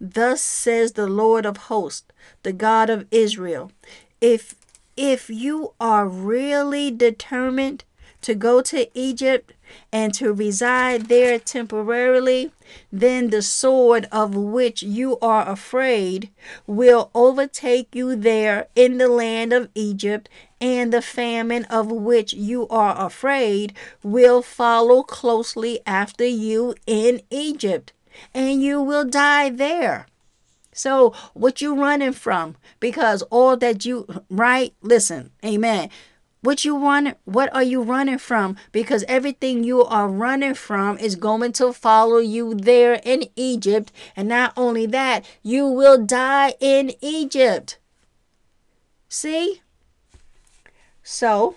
Thus 0.00 0.40
says 0.40 0.92
the 0.92 1.06
Lord 1.06 1.44
of 1.44 1.56
hosts, 1.56 2.06
the 2.42 2.52
God 2.52 2.88
of 2.88 3.06
Israel. 3.10 3.72
If 4.20 4.54
if 4.96 5.30
you 5.30 5.72
are 5.80 6.06
really 6.06 6.90
determined 6.90 7.84
to 8.22 8.34
go 8.34 8.60
to 8.60 8.86
Egypt 8.98 9.52
and 9.92 10.12
to 10.14 10.32
reside 10.32 11.06
there 11.06 11.38
temporarily, 11.38 12.52
then 12.92 13.30
the 13.30 13.42
sword 13.42 14.06
of 14.12 14.34
which 14.34 14.82
you 14.82 15.18
are 15.20 15.48
afraid 15.48 16.28
will 16.66 17.10
overtake 17.14 17.94
you 17.94 18.16
there 18.16 18.68
in 18.74 18.98
the 18.98 19.08
land 19.08 19.52
of 19.52 19.70
Egypt, 19.74 20.28
and 20.60 20.92
the 20.92 21.02
famine 21.02 21.64
of 21.64 21.90
which 21.90 22.32
you 22.34 22.68
are 22.68 23.04
afraid 23.04 23.72
will 24.02 24.42
follow 24.42 25.02
closely 25.02 25.80
after 25.86 26.26
you 26.26 26.74
in 26.86 27.22
Egypt, 27.30 27.92
and 28.34 28.62
you 28.62 28.82
will 28.82 29.04
die 29.04 29.48
there. 29.50 30.06
So, 30.72 31.14
what 31.34 31.60
you 31.60 31.74
running 31.74 32.12
from? 32.12 32.56
Because 32.78 33.22
all 33.22 33.56
that 33.56 33.84
you 33.84 34.06
right, 34.28 34.72
listen, 34.82 35.32
amen. 35.44 35.90
What 36.42 36.64
you 36.64 36.78
run 36.78 37.16
what 37.24 37.54
are 37.54 37.62
you 37.62 37.82
running 37.82 38.16
from? 38.18 38.56
Because 38.72 39.04
everything 39.06 39.62
you 39.62 39.84
are 39.84 40.08
running 40.08 40.54
from 40.54 40.96
is 40.96 41.14
going 41.14 41.52
to 41.52 41.72
follow 41.72 42.18
you 42.18 42.54
there 42.54 43.00
in 43.04 43.24
Egypt. 43.36 43.92
And 44.16 44.28
not 44.28 44.54
only 44.56 44.86
that, 44.86 45.26
you 45.42 45.66
will 45.66 46.02
die 46.02 46.54
in 46.60 46.92
Egypt. 47.02 47.78
See? 49.08 49.60
So, 51.12 51.56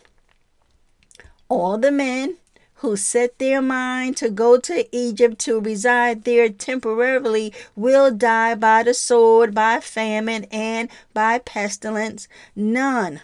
all 1.48 1.78
the 1.78 1.92
men 1.92 2.38
who 2.78 2.98
set 2.98 3.38
their 3.38 3.62
mind 3.62 4.18
to 4.18 4.32
go 4.32 4.58
to 4.58 4.88
Egypt 4.92 5.38
to 5.42 5.60
reside 5.60 6.24
there 6.24 6.50
temporarily 6.50 7.54
will 7.76 8.10
die 8.10 8.56
by 8.56 8.82
the 8.82 8.96
sword, 8.96 9.54
by 9.54 9.80
famine, 9.80 10.46
and 10.46 10.90
by 11.14 11.38
pestilence. 11.38 12.28
None. 12.56 13.22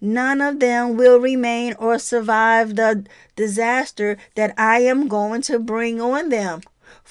None 0.00 0.40
of 0.40 0.58
them 0.58 0.96
will 0.96 1.20
remain 1.20 1.74
or 1.78 1.96
survive 1.96 2.74
the 2.74 3.06
disaster 3.36 4.18
that 4.34 4.52
I 4.58 4.80
am 4.80 5.06
going 5.06 5.42
to 5.42 5.60
bring 5.60 6.00
on 6.00 6.30
them. 6.30 6.62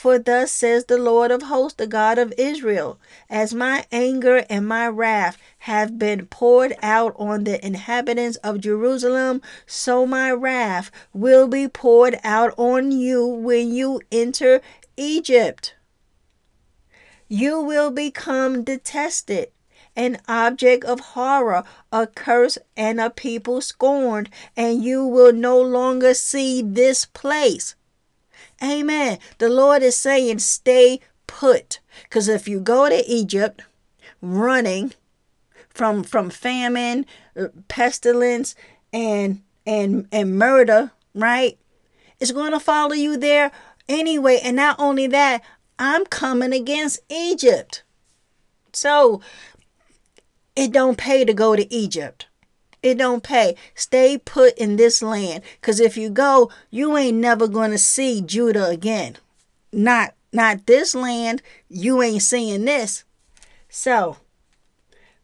For 0.01 0.17
thus 0.17 0.51
says 0.51 0.85
the 0.85 0.97
Lord 0.97 1.29
of 1.29 1.43
hosts, 1.43 1.77
the 1.77 1.85
God 1.85 2.17
of 2.17 2.33
Israel 2.35 2.99
As 3.29 3.53
my 3.53 3.85
anger 3.91 4.47
and 4.49 4.67
my 4.67 4.87
wrath 4.87 5.37
have 5.69 5.99
been 5.99 6.25
poured 6.25 6.75
out 6.81 7.13
on 7.19 7.43
the 7.43 7.63
inhabitants 7.63 8.37
of 8.37 8.61
Jerusalem, 8.61 9.43
so 9.67 10.07
my 10.07 10.31
wrath 10.31 10.89
will 11.13 11.47
be 11.47 11.67
poured 11.67 12.19
out 12.23 12.51
on 12.57 12.91
you 12.91 13.27
when 13.27 13.71
you 13.75 14.01
enter 14.11 14.61
Egypt. 14.97 15.75
You 17.27 17.61
will 17.61 17.91
become 17.91 18.63
detested 18.63 19.51
an 19.95 20.19
object 20.27 20.83
of 20.83 20.99
horror, 21.13 21.63
a 21.91 22.07
curse, 22.07 22.57
and 22.75 22.99
a 22.99 23.11
people 23.11 23.61
scorned, 23.61 24.31
and 24.57 24.83
you 24.83 25.05
will 25.05 25.31
no 25.31 25.61
longer 25.61 26.15
see 26.15 26.63
this 26.63 27.05
place. 27.05 27.75
Amen. 28.63 29.17
The 29.39 29.49
Lord 29.49 29.81
is 29.81 29.95
saying, 29.95 30.39
stay 30.39 30.99
put. 31.27 31.79
Because 32.03 32.27
if 32.27 32.47
you 32.47 32.59
go 32.59 32.89
to 32.89 33.03
Egypt 33.07 33.61
running 34.21 34.93
from 35.69 36.03
from 36.03 36.29
famine, 36.29 37.05
uh, 37.35 37.47
pestilence, 37.67 38.55
and 38.93 39.41
and 39.65 40.07
and 40.11 40.37
murder, 40.37 40.91
right? 41.15 41.57
It's 42.19 42.31
going 42.31 42.51
to 42.51 42.59
follow 42.59 42.93
you 42.93 43.17
there 43.17 43.51
anyway. 43.89 44.39
And 44.43 44.55
not 44.55 44.75
only 44.79 45.07
that, 45.07 45.41
I'm 45.79 46.05
coming 46.05 46.53
against 46.53 46.99
Egypt. 47.09 47.83
So 48.73 49.21
it 50.55 50.71
don't 50.71 50.97
pay 50.97 51.25
to 51.25 51.33
go 51.33 51.55
to 51.55 51.73
Egypt. 51.73 52.27
It 52.83 52.97
don't 52.97 53.21
pay. 53.21 53.55
Stay 53.75 54.17
put 54.17 54.57
in 54.57 54.75
this 54.75 55.01
land. 55.01 55.43
Cause 55.61 55.79
if 55.79 55.97
you 55.97 56.09
go, 56.09 56.51
you 56.69 56.97
ain't 56.97 57.17
never 57.17 57.47
gonna 57.47 57.77
see 57.77 58.21
Judah 58.21 58.67
again. 58.67 59.17
Not 59.71 60.13
not 60.33 60.65
this 60.65 60.95
land. 60.95 61.41
You 61.69 62.01
ain't 62.01 62.23
seeing 62.23 62.65
this. 62.65 63.03
So 63.69 64.17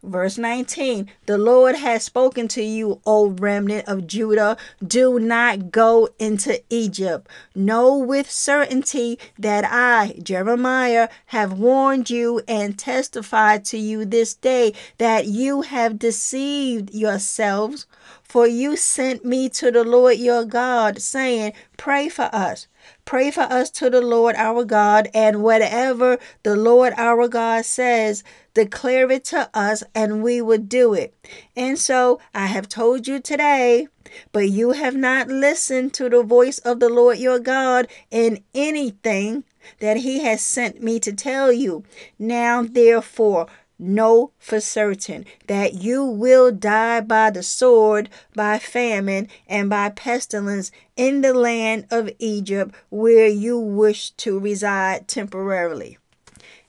Verse 0.04 0.38
19 0.38 1.10
The 1.26 1.40
Lord 1.40 1.76
has 1.76 2.04
spoken 2.04 2.48
to 2.50 2.62
you, 2.62 3.02
O 3.06 3.30
remnant 3.30 3.88
of 3.88 4.06
Judah. 4.06 4.56
Do 4.86 5.20
not 5.20 5.72
go 5.72 6.10
into 6.20 6.62
Egypt. 6.70 7.28
Know 7.56 7.98
with 7.98 8.30
certainty 8.30 9.18
that 9.40 9.66
I, 9.66 10.20
Jeremiah, 10.22 11.10
have 11.28 11.54
warned 11.54 12.12
you 12.12 12.42
and 12.48 12.78
testified 12.78 13.66
to 13.66 13.78
you 13.80 14.06
this 14.06 14.36
day 14.36 14.74
that 15.00 15.26
you 15.26 15.64
have 15.64 15.98
deceived 15.98 16.94
yourselves. 16.94 17.88
For 18.22 18.46
you 18.46 18.76
sent 18.76 19.26
me 19.26 19.50
to 19.50 19.72
the 19.72 19.84
Lord 19.84 20.18
your 20.18 20.46
God, 20.46 21.02
saying, 21.02 21.54
Pray 21.76 22.08
for 22.08 22.30
us. 22.34 22.68
Pray 23.06 23.32
for 23.32 23.42
us 23.42 23.70
to 23.72 23.90
the 23.90 24.02
Lord 24.02 24.36
our 24.36 24.66
God, 24.66 25.10
and 25.14 25.42
whatever 25.42 26.18
the 26.44 26.56
Lord 26.56 26.94
our 26.98 27.28
God 27.28 27.66
says, 27.66 28.24
declare 28.54 29.10
it 29.12 29.24
to 29.26 29.50
us, 29.54 29.84
and 29.96 30.22
we 30.22 30.42
would 30.42 30.68
do 30.68 30.94
it. 30.94 31.14
And 31.56 31.78
so 31.80 32.20
I 32.34 32.48
have 32.48 32.68
told 32.68 33.08
you 33.08 33.20
today, 33.20 33.88
but 34.32 34.50
you 34.50 34.72
have 34.72 34.96
not 34.96 35.28
listened 35.28 35.94
to 35.96 36.10
the 36.10 36.24
voice 36.24 36.60
of 36.60 36.80
the 36.80 36.90
Lord 36.90 37.18
your 37.18 37.40
God 37.40 37.88
in 38.12 38.44
anything 38.54 39.44
that 39.80 39.98
he 39.98 40.20
has 40.20 40.42
sent 40.42 40.82
me 40.82 41.00
to 41.00 41.14
tell 41.14 41.52
you. 41.52 41.84
Now, 42.18 42.64
therefore, 42.64 43.48
know 43.80 44.32
for 44.40 44.60
certain 44.60 45.26
that 45.48 45.76
you 45.76 46.04
will 46.04 46.52
die 46.52 47.02
by 47.02 47.30
the 47.30 47.44
sword, 47.44 48.10
by 48.34 48.60
famine, 48.60 49.28
and 49.48 49.70
by 49.70 49.90
pestilence 49.90 50.72
in 50.96 51.22
the 51.22 51.34
land 51.34 51.86
of 51.92 52.10
Egypt 52.20 52.74
where 52.90 53.28
you 53.28 53.58
wish 53.58 54.12
to 54.12 54.40
reside 54.40 55.08
temporarily. 55.08 55.98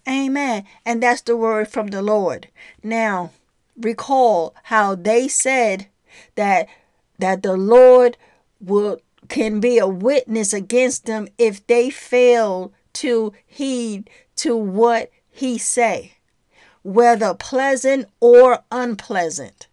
Amen. 0.09 0.65
And 0.85 1.03
that's 1.03 1.23
the 1.23 1.37
word 1.37 1.69
from 1.69 1.89
the 1.89 2.03
Lord. 2.03 2.49
Now, 2.83 3.33
recall 3.77 4.55
how 4.65 4.95
they 4.95 5.29
said 5.29 5.87
that 6.35 6.69
that 7.19 7.43
the 7.43 7.57
Lord 7.57 8.17
will 8.61 9.01
can 9.29 9.61
be 9.61 9.79
a 9.79 9.87
witness 9.87 10.53
against 10.53 11.07
them 11.07 11.29
if 11.37 11.67
they 11.67 11.91
fail 11.91 12.73
to 12.95 13.33
heed 13.47 14.09
to 14.37 14.57
what 14.57 15.11
he 15.31 15.59
say 15.59 16.13
whether 16.83 17.35
pleasant 17.35 18.09
or 18.21 18.63
unpleasant. 18.71 19.67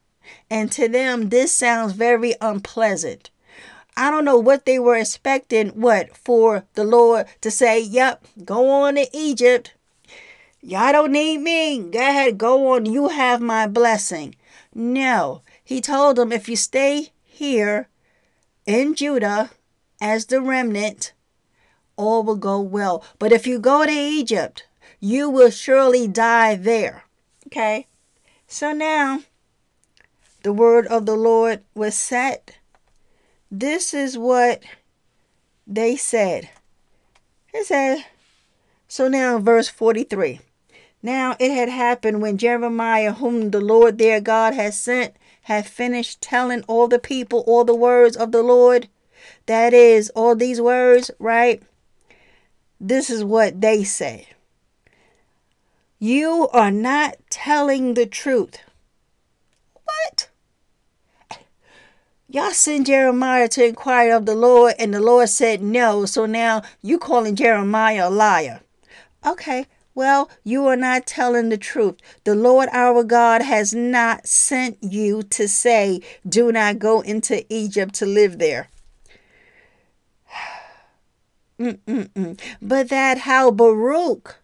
And 0.50 0.72
to 0.74 0.88
them 0.88 1.30
this 1.30 1.52
sounds 1.52 1.94
very 1.94 2.36
unpleasant. 2.42 3.30
I 3.98 4.12
don't 4.12 4.26
know 4.26 4.38
what 4.38 4.66
they 4.66 4.80
were 4.80 4.98
expecting 4.98 5.70
what 5.70 6.16
for 6.18 6.66
the 6.74 6.84
lord 6.84 7.28
to 7.42 7.50
say 7.50 7.80
yep 7.80 8.26
go 8.44 8.70
on 8.70 8.96
to 8.96 9.08
egypt. 9.14 9.74
Y'all 10.62 10.92
don't 10.92 11.12
need 11.12 11.38
me. 11.38 11.80
Go 11.80 12.00
ahead 12.00 12.38
go 12.38 12.74
on. 12.74 12.86
You 12.86 13.10
have 13.10 13.40
my 13.40 13.68
blessing. 13.68 14.36
No. 14.74 15.42
He 15.64 15.80
told 15.80 16.16
them 16.16 16.32
if 16.32 16.50
you 16.50 16.56
stay 16.56 17.10
here 17.24 17.88
in 18.66 18.96
Judah 18.96 19.52
as 20.02 20.26
the 20.26 20.42
remnant, 20.42 21.14
all 21.96 22.24
will 22.24 22.36
go 22.36 22.60
well. 22.60 23.04
But 23.20 23.32
if 23.32 23.48
you 23.48 23.60
go 23.60 23.86
to 23.86 23.92
Egypt, 23.92 24.66
you 25.00 25.30
will 25.30 25.50
surely 25.50 26.08
die 26.08 26.56
there. 26.56 27.06
Okay? 27.48 27.88
So 28.48 28.72
now 28.72 29.22
the 30.44 30.54
word 30.54 30.88
of 30.88 31.06
the 31.06 31.16
Lord 31.16 31.62
was 31.74 31.96
set. 31.96 32.58
This 33.52 33.94
is 33.94 34.18
what 34.18 34.64
they 35.66 35.96
said. 35.96 36.50
It 37.54 37.66
said, 37.66 38.06
so 38.88 39.08
now 39.08 39.40
verse 39.40 39.68
43. 39.70 40.40
Now 41.02 41.36
it 41.40 41.52
had 41.52 41.70
happened 41.70 42.22
when 42.22 42.38
Jeremiah, 42.38 43.14
whom 43.14 43.52
the 43.52 43.62
Lord 43.62 43.98
their 43.98 44.20
God 44.20 44.54
had 44.54 44.74
sent, 44.74 45.16
had 45.44 45.66
finished 45.66 46.22
telling 46.22 46.64
all 46.64 46.88
the 46.88 47.00
people 47.00 47.44
all 47.48 47.64
the 47.64 47.76
words 47.76 48.18
of 48.18 48.32
the 48.32 48.42
Lord, 48.42 48.88
that 49.46 49.74
is, 49.74 50.10
all 50.16 50.36
these 50.36 50.60
words, 50.60 51.12
right? 51.20 51.62
This 52.80 53.10
is 53.10 53.24
what 53.24 53.62
they 53.62 53.84
say 53.84 54.28
You 56.06 56.50
are 56.54 56.70
not 56.70 57.18
telling 57.32 57.96
the 57.96 58.06
truth. 58.06 58.60
What? 59.74 60.30
Y'all 62.30 62.52
sent 62.52 62.86
Jeremiah 62.86 63.48
to 63.48 63.66
inquire 63.66 64.16
of 64.16 64.28
the 64.28 64.36
Lord, 64.36 64.76
and 64.78 64.94
the 64.94 65.02
Lord 65.02 65.30
said 65.30 65.64
no. 65.64 66.06
So 66.06 66.28
now 66.28 66.62
you 66.84 67.00
calling 67.00 67.36
Jeremiah 67.36 68.08
a 68.08 68.12
liar. 68.12 68.62
Okay, 69.26 69.66
well, 69.96 70.30
you 70.44 70.68
are 70.68 70.76
not 70.76 71.08
telling 71.08 71.50
the 71.50 71.58
truth. 71.58 71.96
The 72.24 72.36
Lord 72.36 72.70
our 72.72 73.04
God 73.04 73.42
has 73.42 73.74
not 73.74 74.28
sent 74.28 74.78
you 74.84 75.24
to 75.24 75.48
say, 75.48 76.02
Do 76.30 76.52
not 76.52 76.78
go 76.78 77.02
into 77.02 77.52
Egypt 77.52 77.96
to 77.96 78.06
live 78.06 78.38
there. 78.38 78.70
Mm-mm-mm. 81.60 82.40
But 82.62 82.90
that 82.90 83.18
how 83.18 83.50
Baruch 83.50 84.36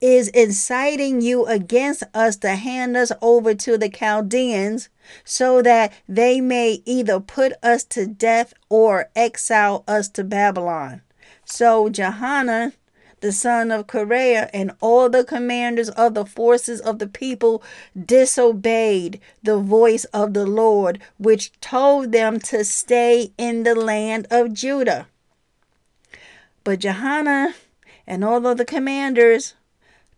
is 0.00 0.28
inciting 0.28 1.20
you 1.20 1.46
against 1.46 2.02
us 2.14 2.36
to 2.36 2.56
hand 2.56 2.96
us 2.96 3.12
over 3.20 3.54
to 3.54 3.76
the 3.76 3.88
Chaldeans 3.88 4.88
so 5.24 5.62
that 5.62 5.92
they 6.08 6.40
may 6.40 6.82
either 6.84 7.20
put 7.20 7.52
us 7.62 7.84
to 7.84 8.06
death 8.06 8.54
or 8.68 9.10
exile 9.14 9.84
us 9.86 10.08
to 10.08 10.24
Babylon. 10.24 11.02
So 11.44 11.88
Johanan 11.88 12.72
the 13.20 13.32
son 13.32 13.70
of 13.70 13.86
Kareah, 13.86 14.48
and 14.52 14.72
all 14.80 15.08
the 15.08 15.24
commanders 15.24 15.90
of 15.90 16.14
the 16.14 16.24
forces 16.24 16.80
of 16.80 16.98
the 16.98 17.06
people 17.06 17.62
disobeyed 18.06 19.20
the 19.42 19.58
voice 19.58 20.04
of 20.06 20.34
the 20.34 20.46
Lord, 20.46 21.00
which 21.18 21.52
told 21.60 22.12
them 22.12 22.40
to 22.40 22.64
stay 22.64 23.32
in 23.36 23.62
the 23.62 23.74
land 23.74 24.26
of 24.30 24.52
Judah. 24.52 25.06
But 26.64 26.80
Johanan 26.80 27.54
and 28.06 28.24
all 28.24 28.46
of 28.46 28.58
the 28.58 28.64
commanders 28.64 29.54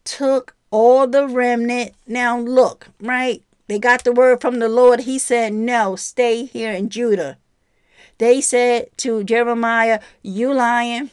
took 0.05 0.55
all 0.71 1.07
the 1.07 1.27
remnant. 1.27 1.93
Now, 2.07 2.39
look, 2.39 2.89
right? 3.01 3.43
They 3.69 3.79
got 3.79 4.05
the 4.05 4.13
word 4.13 4.41
from 4.41 4.59
the 4.59 4.69
Lord. 4.69 5.01
He 5.01 5.19
said, 5.19 5.53
No, 5.53 5.97
stay 5.97 6.45
here 6.45 6.73
in 6.73 6.89
Judah. 6.89 7.39
They 8.19 8.41
said 8.41 8.89
to 8.99 9.25
Jeremiah, 9.25 10.01
You 10.23 10.53
lying 10.53 11.11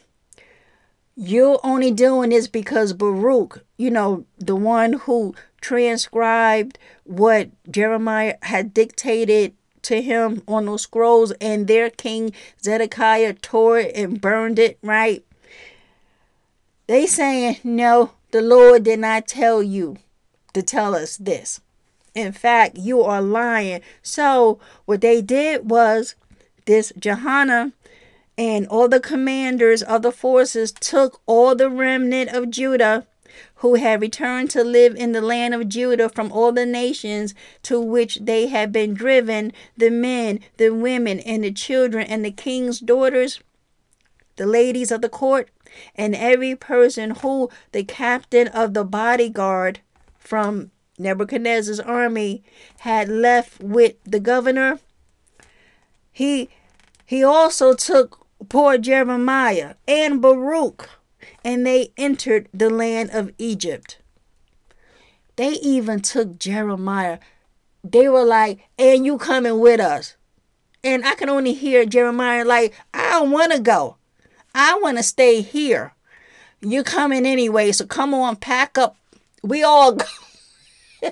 you're 1.22 1.60
only 1.66 1.92
doing 1.92 2.30
this 2.30 2.48
because 2.48 2.94
Baruch, 2.94 3.66
you 3.76 3.92
know, 3.92 4.26
the 4.38 4.56
one 4.56 4.94
who 4.94 5.36
transcribed 5.60 6.80
what 7.04 7.50
Jeremiah 7.70 8.36
had 8.44 8.74
dictated 8.74 9.54
to 9.82 10.02
him 10.02 10.42
on 10.48 10.66
those 10.66 10.84
scrolls, 10.84 11.34
and 11.42 11.68
their 11.68 11.90
king 11.90 12.32
Zedekiah 12.64 13.34
tore 13.34 13.80
it 13.80 13.96
and 13.98 14.22
burned 14.22 14.60
it, 14.60 14.78
right? 14.82 15.26
They 16.88 17.06
saying, 17.06 17.58
no, 17.66 18.12
the 18.32 18.42
Lord 18.42 18.84
did 18.84 19.00
not 19.00 19.28
tell 19.28 19.62
you 19.64 19.98
to 20.54 20.62
tell 20.62 20.96
us 20.96 21.18
this. 21.18 21.62
In 22.16 22.32
fact, 22.32 22.78
you 22.78 23.02
are 23.02 23.22
lying. 23.22 23.82
So 24.02 24.60
what 24.86 25.02
they 25.02 25.22
did 25.22 25.70
was 25.70 26.16
this 26.66 26.92
Johanan 27.00 27.74
and 28.38 28.68
all 28.68 28.88
the 28.88 29.00
commanders 29.00 29.84
of 29.84 30.02
the 30.02 30.12
forces 30.12 30.72
took 30.72 31.22
all 31.26 31.56
the 31.56 31.70
remnant 31.70 32.30
of 32.32 32.50
Judah 32.50 33.06
who 33.56 33.76
had 33.76 34.02
returned 34.02 34.50
to 34.52 34.64
live 34.64 34.96
in 34.96 35.12
the 35.12 35.22
land 35.22 35.54
of 35.54 35.68
Judah 35.68 36.10
from 36.10 36.32
all 36.32 36.52
the 36.52 36.66
nations 36.66 37.34
to 37.64 37.80
which 37.80 38.16
they 38.22 38.48
had 38.48 38.72
been 38.72 38.94
driven 38.94 39.52
the 39.78 39.90
men, 39.90 40.40
the 40.58 40.70
women, 40.70 41.20
and 41.22 41.44
the 41.44 41.52
children, 41.52 42.06
and 42.08 42.24
the 42.24 42.32
king's 42.32 42.80
daughters, 42.80 43.40
the 44.38 44.46
ladies 44.46 44.92
of 44.92 45.02
the 45.02 45.10
court, 45.10 45.50
and 45.96 46.16
every 46.16 46.56
person 46.56 47.12
who 47.12 47.50
the 47.72 47.84
captain 47.84 48.48
of 48.50 48.74
the 48.74 48.84
bodyguard 48.84 49.80
from 50.18 50.72
Nebuchadnezzar's 50.98 51.80
army 51.80 52.44
had 52.80 53.10
left 53.10 53.62
with 53.62 53.96
the 54.04 54.20
governor. 54.20 54.80
He 56.12 56.50
he 57.06 57.24
also 57.24 57.74
took 57.74 58.28
poor 58.50 58.78
Jeremiah 58.78 59.76
and 59.88 60.22
Baruch, 60.22 60.90
and 61.44 61.66
they 61.66 61.92
entered 61.98 62.50
the 62.54 62.70
land 62.70 63.10
of 63.12 63.32
Egypt. 63.38 64.00
They 65.36 65.52
even 65.52 66.02
took 66.02 66.38
Jeremiah. 66.38 67.20
They 67.84 68.10
were 68.10 68.26
like, 68.26 68.60
and 68.78 69.06
you 69.06 69.18
coming 69.18 69.60
with 69.60 69.80
us. 69.80 70.18
And 70.84 71.06
I 71.06 71.16
can 71.16 71.30
only 71.30 71.54
hear 71.54 71.86
Jeremiah 71.86 72.44
like, 72.44 72.74
I 72.94 73.12
don't 73.12 73.32
want 73.32 73.54
to 73.54 73.60
go. 73.60 73.98
I 74.60 74.80
want 74.82 74.98
to 74.98 75.04
stay 75.04 75.42
here. 75.42 75.94
You're 76.62 76.84
coming 76.84 77.26
anyway, 77.26 77.72
so 77.72 77.86
come 77.86 78.14
on, 78.14 78.36
pack 78.36 78.78
up. 78.78 78.98
We 79.42 79.64
all 79.64 79.94
go. 79.94 80.06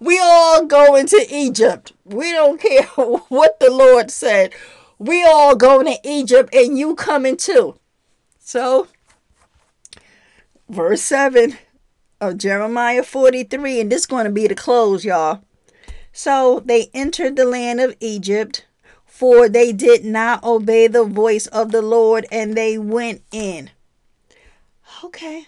we 0.00 0.18
all 0.18 0.66
go 0.66 0.96
into 0.96 1.24
Egypt. 1.30 1.92
We 2.04 2.32
don't 2.32 2.60
care 2.60 2.82
what 2.96 3.60
the 3.60 3.70
Lord 3.70 4.10
said 4.10 4.52
we 5.02 5.24
all 5.24 5.56
going 5.56 5.86
to 5.86 5.98
Egypt 6.04 6.54
and 6.54 6.78
you 6.78 6.94
coming 6.94 7.36
too. 7.36 7.74
So, 8.38 8.86
verse 10.68 11.02
7 11.02 11.58
of 12.20 12.38
Jeremiah 12.38 13.02
43, 13.02 13.80
and 13.80 13.90
this 13.90 14.02
is 14.02 14.06
going 14.06 14.26
to 14.26 14.30
be 14.30 14.46
the 14.46 14.54
close, 14.54 15.04
y'all. 15.04 15.42
So 16.12 16.62
they 16.64 16.88
entered 16.94 17.34
the 17.34 17.44
land 17.44 17.80
of 17.80 17.96
Egypt, 17.98 18.64
for 19.22 19.48
they 19.48 19.72
did 19.72 20.04
not 20.04 20.42
obey 20.42 20.88
the 20.88 21.04
voice 21.04 21.46
of 21.46 21.70
the 21.70 21.80
Lord, 21.80 22.26
and 22.32 22.56
they 22.56 22.76
went 22.76 23.22
in. 23.30 23.70
Okay. 25.04 25.46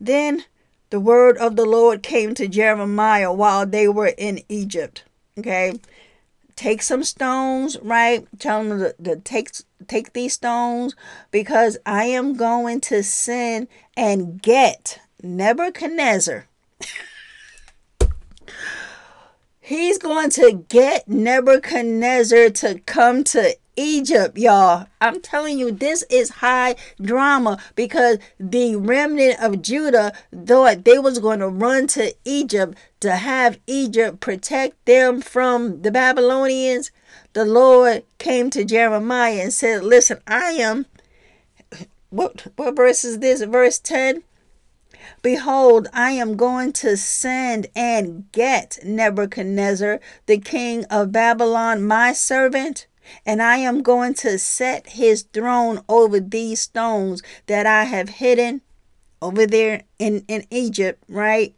Then 0.00 0.46
the 0.90 0.98
word 0.98 1.38
of 1.38 1.54
the 1.54 1.64
Lord 1.64 2.02
came 2.02 2.34
to 2.34 2.48
Jeremiah 2.48 3.32
while 3.32 3.64
they 3.64 3.86
were 3.86 4.14
in 4.18 4.40
Egypt. 4.48 5.04
Okay 5.38 5.78
take 6.56 6.82
some 6.82 7.04
stones, 7.04 7.78
right? 7.82 8.26
Tell 8.40 8.64
them 8.64 8.80
to, 8.80 8.92
to 9.04 9.16
take 9.20 9.52
take 9.86 10.12
these 10.12 10.34
stones 10.34 10.96
because 11.30 11.78
I 11.86 12.06
am 12.06 12.34
going 12.34 12.80
to 12.80 13.04
send 13.04 13.68
and 13.96 14.42
get 14.42 14.98
Nebuchadnezzar. 15.22 16.48
He's 19.68 19.98
going 19.98 20.30
to 20.30 20.64
get 20.70 21.06
Nebuchadnezzar 21.08 22.48
to 22.48 22.80
come 22.86 23.22
to 23.24 23.54
Egypt, 23.76 24.38
y'all. 24.38 24.86
I'm 24.98 25.20
telling 25.20 25.58
you, 25.58 25.70
this 25.70 26.04
is 26.08 26.30
high 26.30 26.74
drama 27.02 27.58
because 27.74 28.16
the 28.40 28.76
remnant 28.76 29.38
of 29.42 29.60
Judah 29.60 30.14
thought 30.34 30.86
they 30.86 30.98
was 30.98 31.18
going 31.18 31.40
to 31.40 31.48
run 31.48 31.86
to 31.88 32.14
Egypt 32.24 32.78
to 33.00 33.16
have 33.16 33.58
Egypt 33.66 34.20
protect 34.20 34.82
them 34.86 35.20
from 35.20 35.82
the 35.82 35.90
Babylonians. 35.90 36.90
The 37.34 37.44
Lord 37.44 38.04
came 38.16 38.48
to 38.48 38.64
Jeremiah 38.64 39.42
and 39.42 39.52
said, 39.52 39.84
Listen, 39.84 40.22
I 40.26 40.52
am. 40.52 40.86
What, 42.08 42.46
what 42.56 42.74
verse 42.74 43.04
is 43.04 43.18
this? 43.18 43.42
Verse 43.42 43.78
10 43.78 44.22
Behold, 45.22 45.88
I 45.92 46.12
am 46.12 46.36
going 46.36 46.72
to 46.74 46.96
send 46.96 47.66
and 47.74 48.30
get 48.32 48.78
Nebuchadnezzar, 48.84 50.00
the 50.26 50.38
king 50.38 50.84
of 50.86 51.12
Babylon, 51.12 51.84
my 51.84 52.12
servant, 52.12 52.86
and 53.24 53.42
I 53.42 53.56
am 53.58 53.82
going 53.82 54.14
to 54.14 54.38
set 54.38 54.90
his 54.90 55.22
throne 55.22 55.80
over 55.88 56.20
these 56.20 56.60
stones 56.60 57.22
that 57.46 57.66
I 57.66 57.84
have 57.84 58.08
hidden 58.08 58.62
over 59.20 59.46
there 59.46 59.82
in, 59.98 60.24
in 60.28 60.44
Egypt, 60.50 61.02
right? 61.08 61.54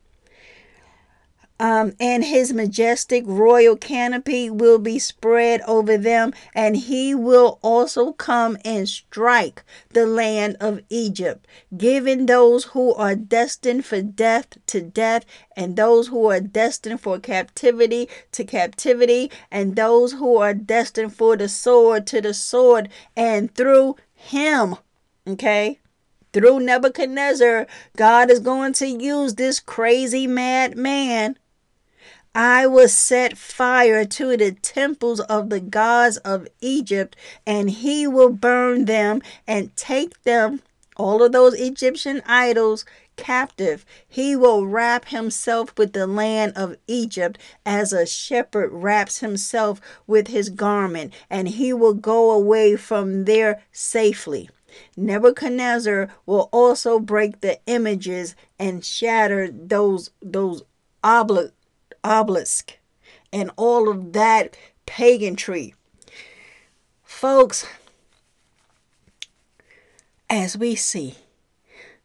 Um, 1.60 1.92
and 2.00 2.24
his 2.24 2.54
majestic 2.54 3.22
royal 3.26 3.76
canopy 3.76 4.48
will 4.48 4.78
be 4.78 4.98
spread 4.98 5.60
over 5.68 5.98
them, 5.98 6.32
and 6.54 6.74
he 6.74 7.14
will 7.14 7.58
also 7.60 8.12
come 8.12 8.56
and 8.64 8.88
strike 8.88 9.62
the 9.90 10.06
land 10.06 10.56
of 10.58 10.80
Egypt, 10.88 11.46
giving 11.76 12.24
those 12.24 12.64
who 12.64 12.94
are 12.94 13.14
destined 13.14 13.84
for 13.84 14.00
death 14.00 14.56
to 14.64 14.80
death, 14.80 15.26
and 15.54 15.76
those 15.76 16.08
who 16.08 16.30
are 16.30 16.40
destined 16.40 16.98
for 16.98 17.18
captivity 17.18 18.08
to 18.32 18.42
captivity, 18.42 19.30
and 19.50 19.76
those 19.76 20.12
who 20.14 20.38
are 20.38 20.54
destined 20.54 21.14
for 21.14 21.36
the 21.36 21.48
sword 21.48 22.06
to 22.06 22.22
the 22.22 22.32
sword, 22.32 22.88
and 23.14 23.54
through 23.54 23.96
him, 24.14 24.76
okay? 25.28 25.78
Through 26.32 26.60
Nebuchadnezzar, 26.60 27.66
God 27.96 28.30
is 28.30 28.40
going 28.40 28.72
to 28.74 28.86
use 28.86 29.34
this 29.34 29.60
crazy 29.60 30.26
mad 30.26 30.74
man 30.74 31.36
I 32.34 32.68
will 32.68 32.88
set 32.88 33.36
fire 33.36 34.04
to 34.04 34.36
the 34.36 34.52
temples 34.52 35.18
of 35.20 35.50
the 35.50 35.58
gods 35.58 36.16
of 36.18 36.46
Egypt, 36.60 37.16
and 37.44 37.68
he 37.70 38.06
will 38.06 38.28
burn 38.28 38.84
them 38.84 39.20
and 39.48 39.74
take 39.74 40.22
them, 40.22 40.62
all 40.96 41.24
of 41.24 41.32
those 41.32 41.54
Egyptian 41.54 42.22
idols, 42.26 42.84
captive. 43.16 43.84
He 44.08 44.36
will 44.36 44.64
wrap 44.64 45.06
himself 45.06 45.76
with 45.76 45.92
the 45.92 46.06
land 46.06 46.52
of 46.56 46.76
Egypt 46.86 47.36
as 47.66 47.92
a 47.92 48.06
shepherd 48.06 48.70
wraps 48.72 49.18
himself 49.18 49.80
with 50.06 50.28
his 50.28 50.50
garment, 50.50 51.12
and 51.28 51.48
he 51.48 51.72
will 51.72 51.94
go 51.94 52.30
away 52.30 52.76
from 52.76 53.24
there 53.24 53.62
safely. 53.72 54.48
Nebuchadnezzar 54.96 56.08
will 56.26 56.48
also 56.52 57.00
break 57.00 57.40
the 57.40 57.58
images 57.66 58.36
and 58.56 58.84
shatter 58.84 59.50
those 59.50 60.10
those 60.22 60.62
obli- 61.02 61.50
obelisk 62.04 62.78
and 63.32 63.50
all 63.56 63.88
of 63.88 64.12
that 64.12 64.56
paganry. 64.86 65.74
Folks, 67.02 67.66
as 70.28 70.56
we 70.56 70.74
see, 70.74 71.16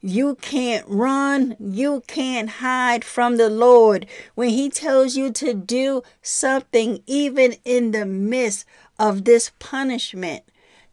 you 0.01 0.35
can't 0.35 0.85
run, 0.87 1.55
you 1.59 2.03
can't 2.07 2.49
hide 2.49 3.03
from 3.03 3.37
the 3.37 3.49
Lord 3.49 4.05
when 4.35 4.49
He 4.49 4.69
tells 4.69 5.15
you 5.15 5.31
to 5.33 5.53
do 5.53 6.03
something, 6.21 7.01
even 7.07 7.55
in 7.63 7.91
the 7.91 8.05
midst 8.05 8.65
of 8.99 9.25
this 9.25 9.51
punishment. 9.59 10.43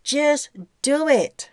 Just 0.03 0.51
do 0.81 1.09
it. 1.09 1.51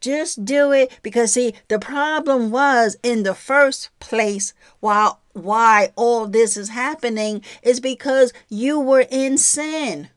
Just 0.00 0.44
do 0.44 0.72
it 0.72 0.98
because 1.02 1.34
see 1.34 1.54
the 1.68 1.78
problem 1.78 2.50
was 2.50 2.96
in 3.02 3.22
the 3.22 3.34
first 3.34 3.90
place 4.00 4.52
while 4.80 5.21
why 5.32 5.92
all 5.96 6.26
this 6.26 6.56
is 6.56 6.70
happening 6.70 7.42
is 7.62 7.80
because 7.80 8.32
you 8.48 8.78
were 8.78 9.06
in 9.10 9.38
sin. 9.38 10.08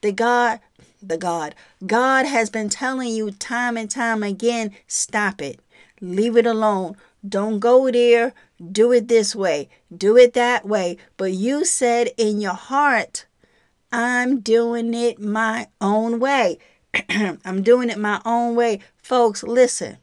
The 0.00 0.12
God 0.12 0.60
the 1.02 1.18
God 1.18 1.54
God 1.86 2.24
has 2.26 2.48
been 2.48 2.68
telling 2.68 3.08
you 3.08 3.30
time 3.30 3.76
and 3.76 3.90
time 3.90 4.22
again 4.22 4.74
stop 4.86 5.42
it. 5.42 5.60
Leave 6.00 6.36
it 6.36 6.46
alone. 6.46 6.96
Don't 7.26 7.58
go 7.58 7.90
there. 7.90 8.34
Do 8.72 8.92
it 8.92 9.08
this 9.08 9.34
way. 9.34 9.68
Do 9.94 10.16
it 10.16 10.34
that 10.34 10.66
way. 10.66 10.98
But 11.16 11.32
you 11.32 11.64
said 11.64 12.10
in 12.16 12.40
your 12.40 12.54
heart, 12.54 13.26
I'm 13.90 14.40
doing 14.40 14.92
it 14.92 15.18
my 15.18 15.68
own 15.80 16.20
way. 16.20 16.58
I'm 17.08 17.62
doing 17.62 17.90
it 17.90 17.98
my 17.98 18.20
own 18.24 18.54
way. 18.54 18.80
Folks, 18.96 19.42
listen. 19.42 19.98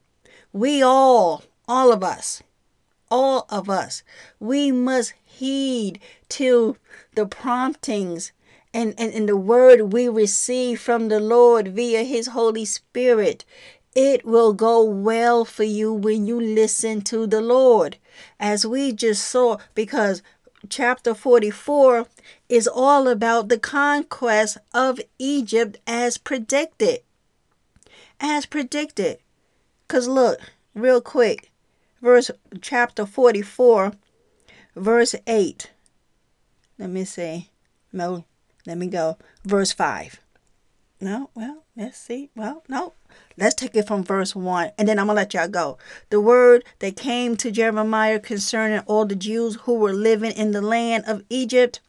We 0.53 0.81
all, 0.81 1.43
all 1.67 1.93
of 1.93 2.03
us, 2.03 2.41
all 3.11 3.45
of 3.49 3.69
us, 3.69 4.01
we 4.39 4.71
must 4.71 5.13
heed 5.23 5.99
to 6.29 6.77
the 7.13 7.27
promptings 7.27 8.31
and, 8.73 8.95
and, 8.97 9.13
and 9.13 9.27
the 9.27 9.37
word 9.37 9.93
we 9.93 10.07
receive 10.07 10.79
from 10.79 11.09
the 11.09 11.19
Lord 11.19 11.69
via 11.69 12.03
His 12.03 12.27
Holy 12.27 12.65
Spirit. 12.65 13.43
It 13.93 14.25
will 14.25 14.53
go 14.53 14.81
well 14.83 15.43
for 15.43 15.63
you 15.65 15.91
when 15.91 16.25
you 16.25 16.39
listen 16.39 17.01
to 17.01 17.27
the 17.27 17.41
Lord. 17.41 17.97
As 18.39 18.65
we 18.65 18.93
just 18.93 19.25
saw, 19.27 19.57
because 19.75 20.21
chapter 20.69 21.13
44 21.13 22.07
is 22.47 22.67
all 22.67 23.09
about 23.09 23.49
the 23.49 23.59
conquest 23.59 24.57
of 24.73 25.01
Egypt 25.19 25.77
as 25.85 26.17
predicted. 26.17 26.99
As 28.21 28.45
predicted. 28.45 29.17
Because 29.87 30.07
look, 30.07 30.39
real 30.73 31.01
quick, 31.01 31.50
verse 32.01 32.31
chapter 32.61 33.05
44, 33.05 33.93
verse 34.75 35.15
8. 35.27 35.71
Let 36.77 36.89
me 36.89 37.05
see. 37.05 37.49
No, 37.93 38.25
let 38.65 38.77
me 38.77 38.87
go. 38.87 39.17
Verse 39.43 39.71
5. 39.71 40.19
No, 40.99 41.29
well, 41.33 41.63
let's 41.75 41.97
see. 41.97 42.29
Well, 42.35 42.63
no. 42.67 42.93
Let's 43.37 43.55
take 43.55 43.75
it 43.75 43.87
from 43.87 44.03
verse 44.03 44.35
1 44.35 44.71
and 44.77 44.87
then 44.87 44.99
I'm 44.99 45.07
going 45.07 45.15
to 45.15 45.21
let 45.21 45.33
y'all 45.33 45.47
go. 45.47 45.77
The 46.09 46.21
word 46.21 46.63
that 46.79 46.95
came 46.95 47.35
to 47.37 47.51
Jeremiah 47.51 48.19
concerning 48.19 48.79
all 48.85 49.05
the 49.05 49.15
Jews 49.15 49.55
who 49.63 49.73
were 49.73 49.93
living 49.93 50.31
in 50.31 50.51
the 50.51 50.61
land 50.61 51.05
of 51.07 51.23
Egypt. 51.29 51.79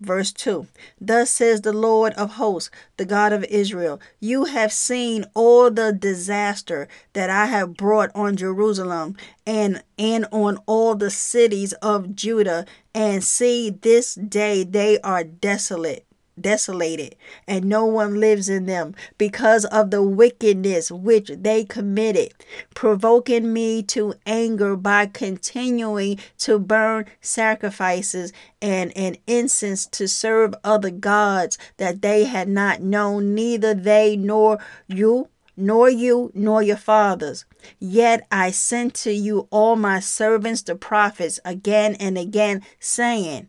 Verse 0.00 0.32
2 0.32 0.66
Thus 1.00 1.30
says 1.30 1.62
the 1.62 1.72
Lord 1.72 2.12
of 2.14 2.32
hosts, 2.32 2.70
the 2.96 3.04
God 3.04 3.32
of 3.32 3.44
Israel, 3.44 4.00
You 4.20 4.44
have 4.44 4.72
seen 4.72 5.24
all 5.34 5.70
the 5.70 5.92
disaster 5.92 6.88
that 7.14 7.30
I 7.30 7.46
have 7.46 7.74
brought 7.74 8.10
on 8.14 8.36
Jerusalem 8.36 9.16
and, 9.46 9.82
and 9.98 10.26
on 10.30 10.58
all 10.66 10.94
the 10.94 11.10
cities 11.10 11.72
of 11.74 12.14
Judah, 12.14 12.64
and 12.94 13.24
see, 13.24 13.70
this 13.70 14.14
day 14.14 14.64
they 14.64 15.00
are 15.00 15.24
desolate 15.24 16.07
desolated, 16.42 17.16
and 17.46 17.64
no 17.64 17.84
one 17.84 18.20
lives 18.20 18.48
in 18.48 18.66
them 18.66 18.94
because 19.16 19.64
of 19.66 19.90
the 19.90 20.02
wickedness 20.02 20.90
which 20.90 21.30
they 21.36 21.64
committed, 21.64 22.32
provoking 22.74 23.52
me 23.52 23.82
to 23.82 24.14
anger 24.26 24.76
by 24.76 25.06
continuing 25.06 26.18
to 26.38 26.58
burn 26.58 27.06
sacrifices 27.20 28.32
and, 28.60 28.96
and 28.96 29.18
incense 29.26 29.86
to 29.86 30.08
serve 30.08 30.54
other 30.64 30.90
gods 30.90 31.58
that 31.76 32.02
they 32.02 32.24
had 32.24 32.48
not 32.48 32.80
known, 32.80 33.34
neither 33.34 33.74
they 33.74 34.16
nor 34.16 34.58
you 34.86 35.28
nor 35.58 35.90
you 35.90 36.30
nor 36.34 36.62
your 36.62 36.76
fathers. 36.76 37.44
Yet 37.80 38.26
I 38.30 38.52
sent 38.52 38.94
to 38.94 39.12
you 39.12 39.48
all 39.50 39.74
my 39.74 39.98
servants 39.98 40.62
the 40.62 40.76
prophets 40.76 41.40
again 41.44 41.96
and 41.96 42.16
again, 42.16 42.62
saying, 42.78 43.48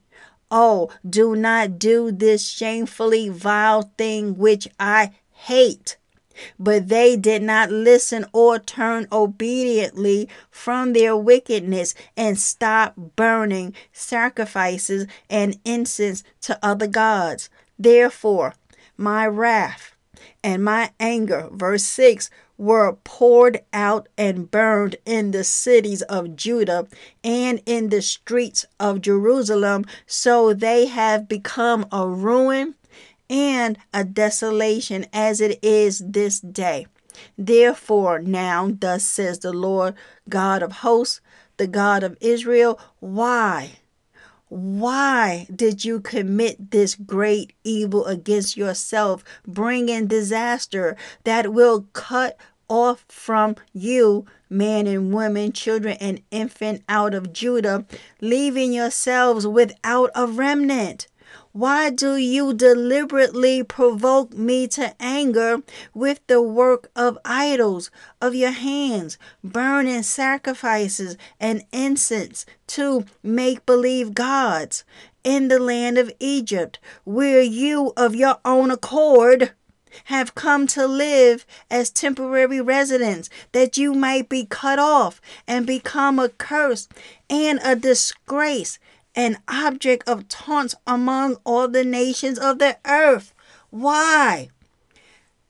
Oh, 0.51 0.89
do 1.07 1.35
not 1.35 1.77
do 1.77 2.11
this 2.11 2.47
shamefully 2.47 3.29
vile 3.29 3.91
thing 3.97 4.37
which 4.37 4.67
I 4.79 5.11
hate. 5.31 5.97
But 6.57 6.87
they 6.87 7.17
did 7.17 7.43
not 7.43 7.69
listen 7.69 8.25
or 8.31 8.59
turn 8.59 9.07
obediently 9.11 10.29
from 10.49 10.93
their 10.93 11.15
wickedness 11.15 11.93
and 12.15 12.39
stop 12.39 12.95
burning 13.15 13.73
sacrifices 13.91 15.05
and 15.29 15.59
incense 15.65 16.23
to 16.41 16.57
other 16.63 16.87
gods. 16.87 17.49
Therefore, 17.77 18.55
my 18.97 19.27
wrath 19.27 19.95
and 20.43 20.63
my 20.63 20.91
anger, 20.99 21.49
verse 21.51 21.83
6, 21.83 22.29
were 22.59 22.93
poured 23.05 23.61
out 23.71 24.09
and 24.17 24.51
burned 24.51 24.97
in 25.05 25.31
the 25.31 25.45
cities 25.45 26.01
of 26.03 26.35
Judah 26.35 26.87
and 27.23 27.61
in 27.65 27.87
the 27.89 28.01
streets 28.01 28.65
of 28.79 29.01
Jerusalem, 29.01 29.85
so 30.05 30.53
they 30.53 30.85
have 30.87 31.29
become 31.29 31.87
a 31.91 32.07
ruin 32.07 32.75
and 33.29 33.77
a 33.93 34.03
desolation 34.03 35.05
as 35.13 35.39
it 35.39 35.57
is 35.63 36.03
this 36.05 36.41
day. 36.41 36.85
Therefore, 37.37 38.19
now, 38.19 38.69
thus 38.79 39.05
says 39.05 39.39
the 39.39 39.53
Lord 39.53 39.95
God 40.27 40.61
of 40.61 40.71
hosts, 40.71 41.21
the 41.57 41.67
God 41.67 42.03
of 42.03 42.17
Israel, 42.19 42.77
why? 42.99 43.79
Why 44.49 45.47
did 45.55 45.85
you 45.85 45.99
commit 45.99 46.71
this 46.71 46.95
great 46.95 47.53
evil 47.63 48.05
against 48.07 48.57
yourself, 48.57 49.23
bringing 49.47 50.07
disaster 50.07 50.97
that 51.23 51.53
will 51.53 51.85
cut 51.93 52.35
off 52.67 53.05
from 53.07 53.55
you 53.73 54.25
men 54.49 54.87
and 54.87 55.13
women, 55.13 55.51
children 55.51 55.97
and 56.01 56.21
infant 56.31 56.83
out 56.89 57.13
of 57.13 57.31
Judah, 57.31 57.85
leaving 58.21 58.73
yourselves 58.73 59.45
without 59.45 60.09
a 60.15 60.25
remnant? 60.25 61.07
Why 61.59 61.89
do 61.89 62.15
you 62.15 62.53
deliberately 62.53 63.63
provoke 63.63 64.31
me 64.31 64.65
to 64.69 64.95
anger 64.97 65.61
with 65.93 66.25
the 66.27 66.41
work 66.41 66.89
of 66.95 67.17
idols 67.25 67.91
of 68.21 68.33
your 68.33 68.51
hands, 68.51 69.17
burning 69.43 70.03
sacrifices 70.03 71.17
and 71.37 71.65
incense 71.73 72.45
to 72.67 73.03
make 73.21 73.65
believe 73.65 74.13
gods 74.13 74.85
in 75.25 75.49
the 75.49 75.59
land 75.59 75.97
of 75.97 76.13
Egypt, 76.21 76.79
where 77.03 77.41
you 77.41 77.91
of 77.97 78.15
your 78.15 78.37
own 78.45 78.71
accord 78.71 79.51
have 80.05 80.35
come 80.35 80.65
to 80.67 80.87
live 80.87 81.45
as 81.69 81.89
temporary 81.89 82.61
residents, 82.61 83.29
that 83.51 83.75
you 83.75 83.93
might 83.93 84.29
be 84.29 84.45
cut 84.45 84.79
off 84.79 85.19
and 85.45 85.67
become 85.67 86.19
a 86.19 86.29
curse 86.29 86.87
and 87.29 87.59
a 87.65 87.75
disgrace 87.75 88.79
an 89.19 89.37
object 89.49 90.07
of 90.07 90.29
taunts 90.29 90.75
among 90.87 91.35
all 91.43 91.67
the 91.67 91.83
nations 91.83 92.39
of 92.39 92.57
the 92.57 92.77
earth. 92.87 93.33
Why? 93.69 94.47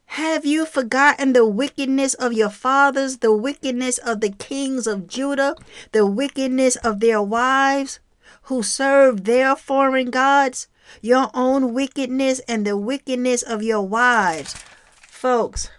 Have 0.07 0.43
you 0.43 0.65
forgotten 0.65 1.33
the 1.33 1.45
wickedness 1.45 2.15
of 2.15 2.33
your 2.33 2.49
fathers, 2.49 3.19
the 3.19 3.31
wickedness 3.31 3.99
of 3.99 4.21
the 4.21 4.31
kings 4.31 4.87
of 4.87 5.05
Judah, 5.05 5.55
the 5.91 6.07
wickedness 6.07 6.77
of 6.77 6.99
their 6.99 7.21
wives 7.21 7.99
who 8.43 8.63
served 8.63 9.25
their 9.25 9.55
foreign 9.55 10.09
gods, 10.09 10.67
your 10.99 11.29
own 11.35 11.71
wickedness 11.71 12.41
and 12.47 12.65
the 12.65 12.75
wickedness 12.75 13.43
of 13.43 13.61
your 13.61 13.83
wives? 13.83 14.55
Folks, 14.99 15.69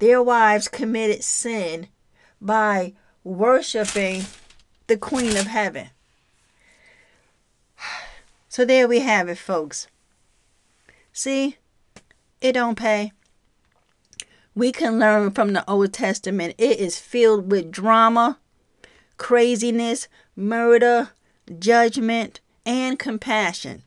their 0.00 0.20
wives 0.20 0.66
committed 0.66 1.22
sin 1.22 1.86
by 2.40 2.94
worshiping 3.22 4.24
the 4.88 4.96
Queen 4.96 5.36
of 5.36 5.46
Heaven. 5.46 5.90
So 8.60 8.66
there 8.66 8.86
we 8.86 9.00
have 9.00 9.30
it, 9.30 9.38
folks. 9.38 9.86
See, 11.14 11.56
it 12.42 12.52
don't 12.52 12.76
pay. 12.76 13.12
We 14.54 14.70
can 14.70 14.98
learn 14.98 15.30
from 15.30 15.54
the 15.54 15.64
Old 15.66 15.94
Testament. 15.94 16.56
It 16.58 16.78
is 16.78 16.98
filled 16.98 17.50
with 17.50 17.70
drama, 17.70 18.38
craziness, 19.16 20.08
murder, 20.36 21.08
judgment, 21.58 22.40
and 22.66 22.98
compassion. 22.98 23.82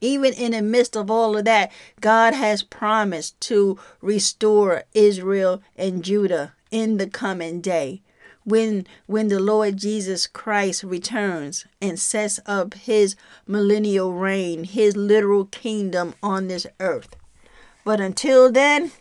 Even 0.00 0.32
in 0.34 0.52
the 0.52 0.62
midst 0.62 0.96
of 0.96 1.10
all 1.10 1.36
of 1.36 1.44
that, 1.46 1.72
God 2.00 2.32
has 2.32 2.62
promised 2.62 3.40
to 3.40 3.76
restore 4.00 4.84
Israel 4.94 5.64
and 5.74 6.04
Judah 6.04 6.52
in 6.70 6.98
the 6.98 7.08
coming 7.08 7.60
day 7.60 8.01
when 8.44 8.86
when 9.06 9.28
the 9.28 9.40
Lord 9.40 9.76
Jesus 9.76 10.26
Christ 10.26 10.82
returns 10.82 11.66
and 11.80 11.98
sets 11.98 12.40
up 12.46 12.74
his 12.74 13.16
millennial 13.46 14.12
reign, 14.12 14.64
his 14.64 14.96
literal 14.96 15.46
kingdom 15.46 16.14
on 16.22 16.48
this 16.48 16.66
earth. 16.80 17.16
But 17.84 18.00
until 18.00 18.50
then, 18.50 18.92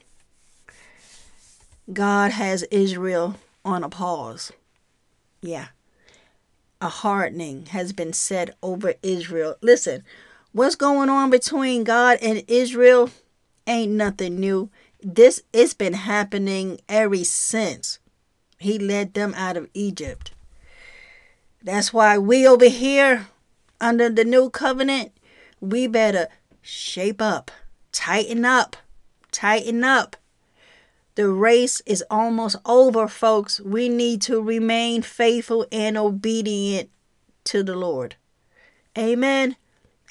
God 1.92 2.32
has 2.32 2.64
Israel 2.64 3.36
on 3.66 3.84
a 3.84 3.90
pause. 3.90 4.52
Yeah. 5.42 5.68
A 6.80 6.90
hardening 6.90 7.68
has 7.68 7.94
been 7.94 8.14
set 8.14 8.56
over 8.64 8.96
Israel. 9.04 9.56
Listen, 9.62 10.04
what's 10.52 10.76
going 10.76 11.10
on 11.10 11.30
between 11.30 11.84
God 11.84 12.18
and 12.22 12.44
Israel 12.48 13.10
ain't 13.68 13.92
nothing 13.92 14.40
new. 14.40 14.70
This 15.02 15.42
it's 15.54 15.74
been 15.74 15.94
happening 15.94 16.80
ever 16.88 17.24
since 17.24 18.00
he 18.62 18.78
led 18.78 19.14
them 19.14 19.34
out 19.36 19.58
of 19.58 19.70
Egypt. 19.74 20.32
That's 21.64 21.94
why 21.94 22.18
we 22.18 22.48
over 22.48 22.70
here 22.70 23.28
under 23.82 24.10
the 24.10 24.24
new 24.24 24.50
covenant, 24.50 25.12
we 25.60 25.88
better 25.88 26.28
shape 26.62 27.22
up, 27.22 27.52
tighten 27.92 28.46
up, 28.46 28.78
tighten 29.32 29.84
up. 29.84 30.16
The 31.16 31.28
race 31.30 31.82
is 31.86 32.04
almost 32.10 32.56
over, 32.66 33.08
folks. 33.08 33.60
We 33.60 33.90
need 33.90 34.22
to 34.24 34.42
remain 34.42 35.02
faithful 35.02 35.66
and 35.72 35.98
obedient 35.98 36.90
to 37.46 37.64
the 37.64 37.76
Lord. 37.76 38.16
Amen. 38.98 39.58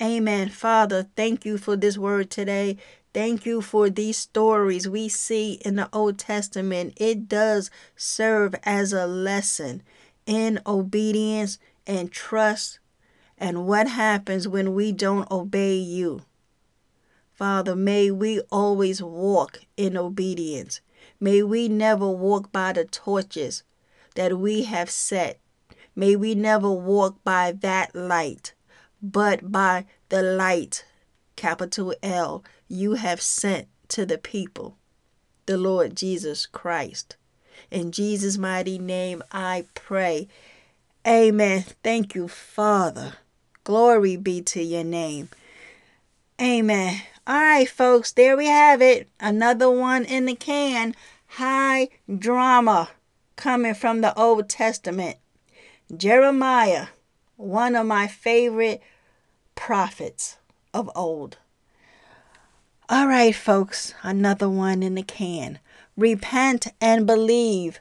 Amen. 0.02 0.48
Father, 0.48 1.06
thank 1.16 1.44
you 1.44 1.56
for 1.56 1.76
this 1.76 1.96
word 1.96 2.30
today. 2.30 2.76
Thank 3.12 3.44
you 3.44 3.60
for 3.60 3.90
these 3.90 4.16
stories 4.16 4.88
we 4.88 5.08
see 5.08 5.54
in 5.64 5.74
the 5.74 5.88
Old 5.92 6.16
Testament. 6.16 6.92
It 6.96 7.28
does 7.28 7.70
serve 7.96 8.54
as 8.62 8.92
a 8.92 9.06
lesson 9.06 9.82
in 10.26 10.60
obedience 10.64 11.58
and 11.88 12.12
trust 12.12 12.78
and 13.36 13.66
what 13.66 13.88
happens 13.88 14.46
when 14.46 14.74
we 14.74 14.92
don't 14.92 15.28
obey 15.30 15.74
you. 15.74 16.22
Father, 17.32 17.74
may 17.74 18.12
we 18.12 18.40
always 18.52 19.02
walk 19.02 19.60
in 19.76 19.96
obedience. 19.96 20.80
May 21.18 21.42
we 21.42 21.68
never 21.68 22.08
walk 22.08 22.52
by 22.52 22.74
the 22.74 22.84
torches 22.84 23.64
that 24.14 24.38
we 24.38 24.64
have 24.64 24.90
set. 24.90 25.40
May 25.96 26.14
we 26.14 26.36
never 26.36 26.70
walk 26.70 27.24
by 27.24 27.52
that 27.52 27.94
light, 27.94 28.54
but 29.02 29.50
by 29.50 29.86
the 30.10 30.22
light, 30.22 30.84
capital 31.34 31.94
L, 32.02 32.44
you 32.70 32.94
have 32.94 33.20
sent 33.20 33.66
to 33.88 34.06
the 34.06 34.16
people, 34.16 34.76
the 35.46 35.58
Lord 35.58 35.96
Jesus 35.96 36.46
Christ. 36.46 37.16
In 37.68 37.90
Jesus' 37.90 38.38
mighty 38.38 38.78
name, 38.78 39.22
I 39.32 39.64
pray. 39.74 40.28
Amen. 41.06 41.64
Thank 41.82 42.14
you, 42.14 42.28
Father. 42.28 43.14
Glory 43.64 44.16
be 44.16 44.40
to 44.42 44.62
your 44.62 44.84
name. 44.84 45.30
Amen. 46.40 47.02
All 47.26 47.34
right, 47.34 47.68
folks, 47.68 48.12
there 48.12 48.36
we 48.36 48.46
have 48.46 48.80
it. 48.80 49.08
Another 49.18 49.68
one 49.68 50.04
in 50.04 50.26
the 50.26 50.36
can. 50.36 50.94
High 51.26 51.88
drama 52.18 52.90
coming 53.34 53.74
from 53.74 54.00
the 54.00 54.16
Old 54.18 54.48
Testament. 54.48 55.16
Jeremiah, 55.94 56.86
one 57.36 57.74
of 57.74 57.86
my 57.86 58.06
favorite 58.06 58.80
prophets 59.56 60.36
of 60.72 60.88
old. 60.94 61.36
All 62.92 63.06
right, 63.06 63.32
folks, 63.32 63.94
another 64.02 64.50
one 64.50 64.82
in 64.82 64.96
the 64.96 65.04
can. 65.04 65.60
Repent 65.96 66.66
and 66.80 67.06
believe. 67.06 67.78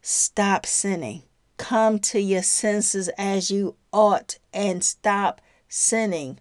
Stop 0.00 0.64
sinning. 0.64 1.22
Come 1.56 1.98
to 1.98 2.20
your 2.20 2.44
senses 2.44 3.08
as 3.18 3.50
you 3.50 3.74
ought 3.92 4.38
and 4.52 4.84
stop 4.84 5.40
sinning. 5.68 6.38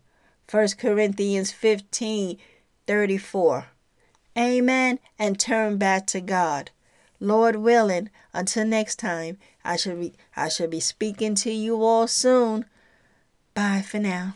1 0.51 0.67
Corinthians 0.77 1.51
15 1.51 2.37
34. 2.85 3.65
Amen. 4.37 4.99
And 5.17 5.39
turn 5.39 5.79
back 5.79 6.05
to 6.07 6.21
God. 6.21 6.69
Lord 7.19 7.55
willing, 7.55 8.11
until 8.31 8.65
next 8.67 8.99
time, 8.99 9.39
I 9.63 9.75
shall 9.75 9.95
be 9.95 10.13
I 10.35 10.49
shall 10.49 10.67
be 10.67 10.81
speaking 10.81 11.33
to 11.33 11.51
you 11.51 11.81
all 11.83 12.05
soon. 12.05 12.65
Bye 13.55 13.81
for 13.81 13.97
now. 13.97 14.35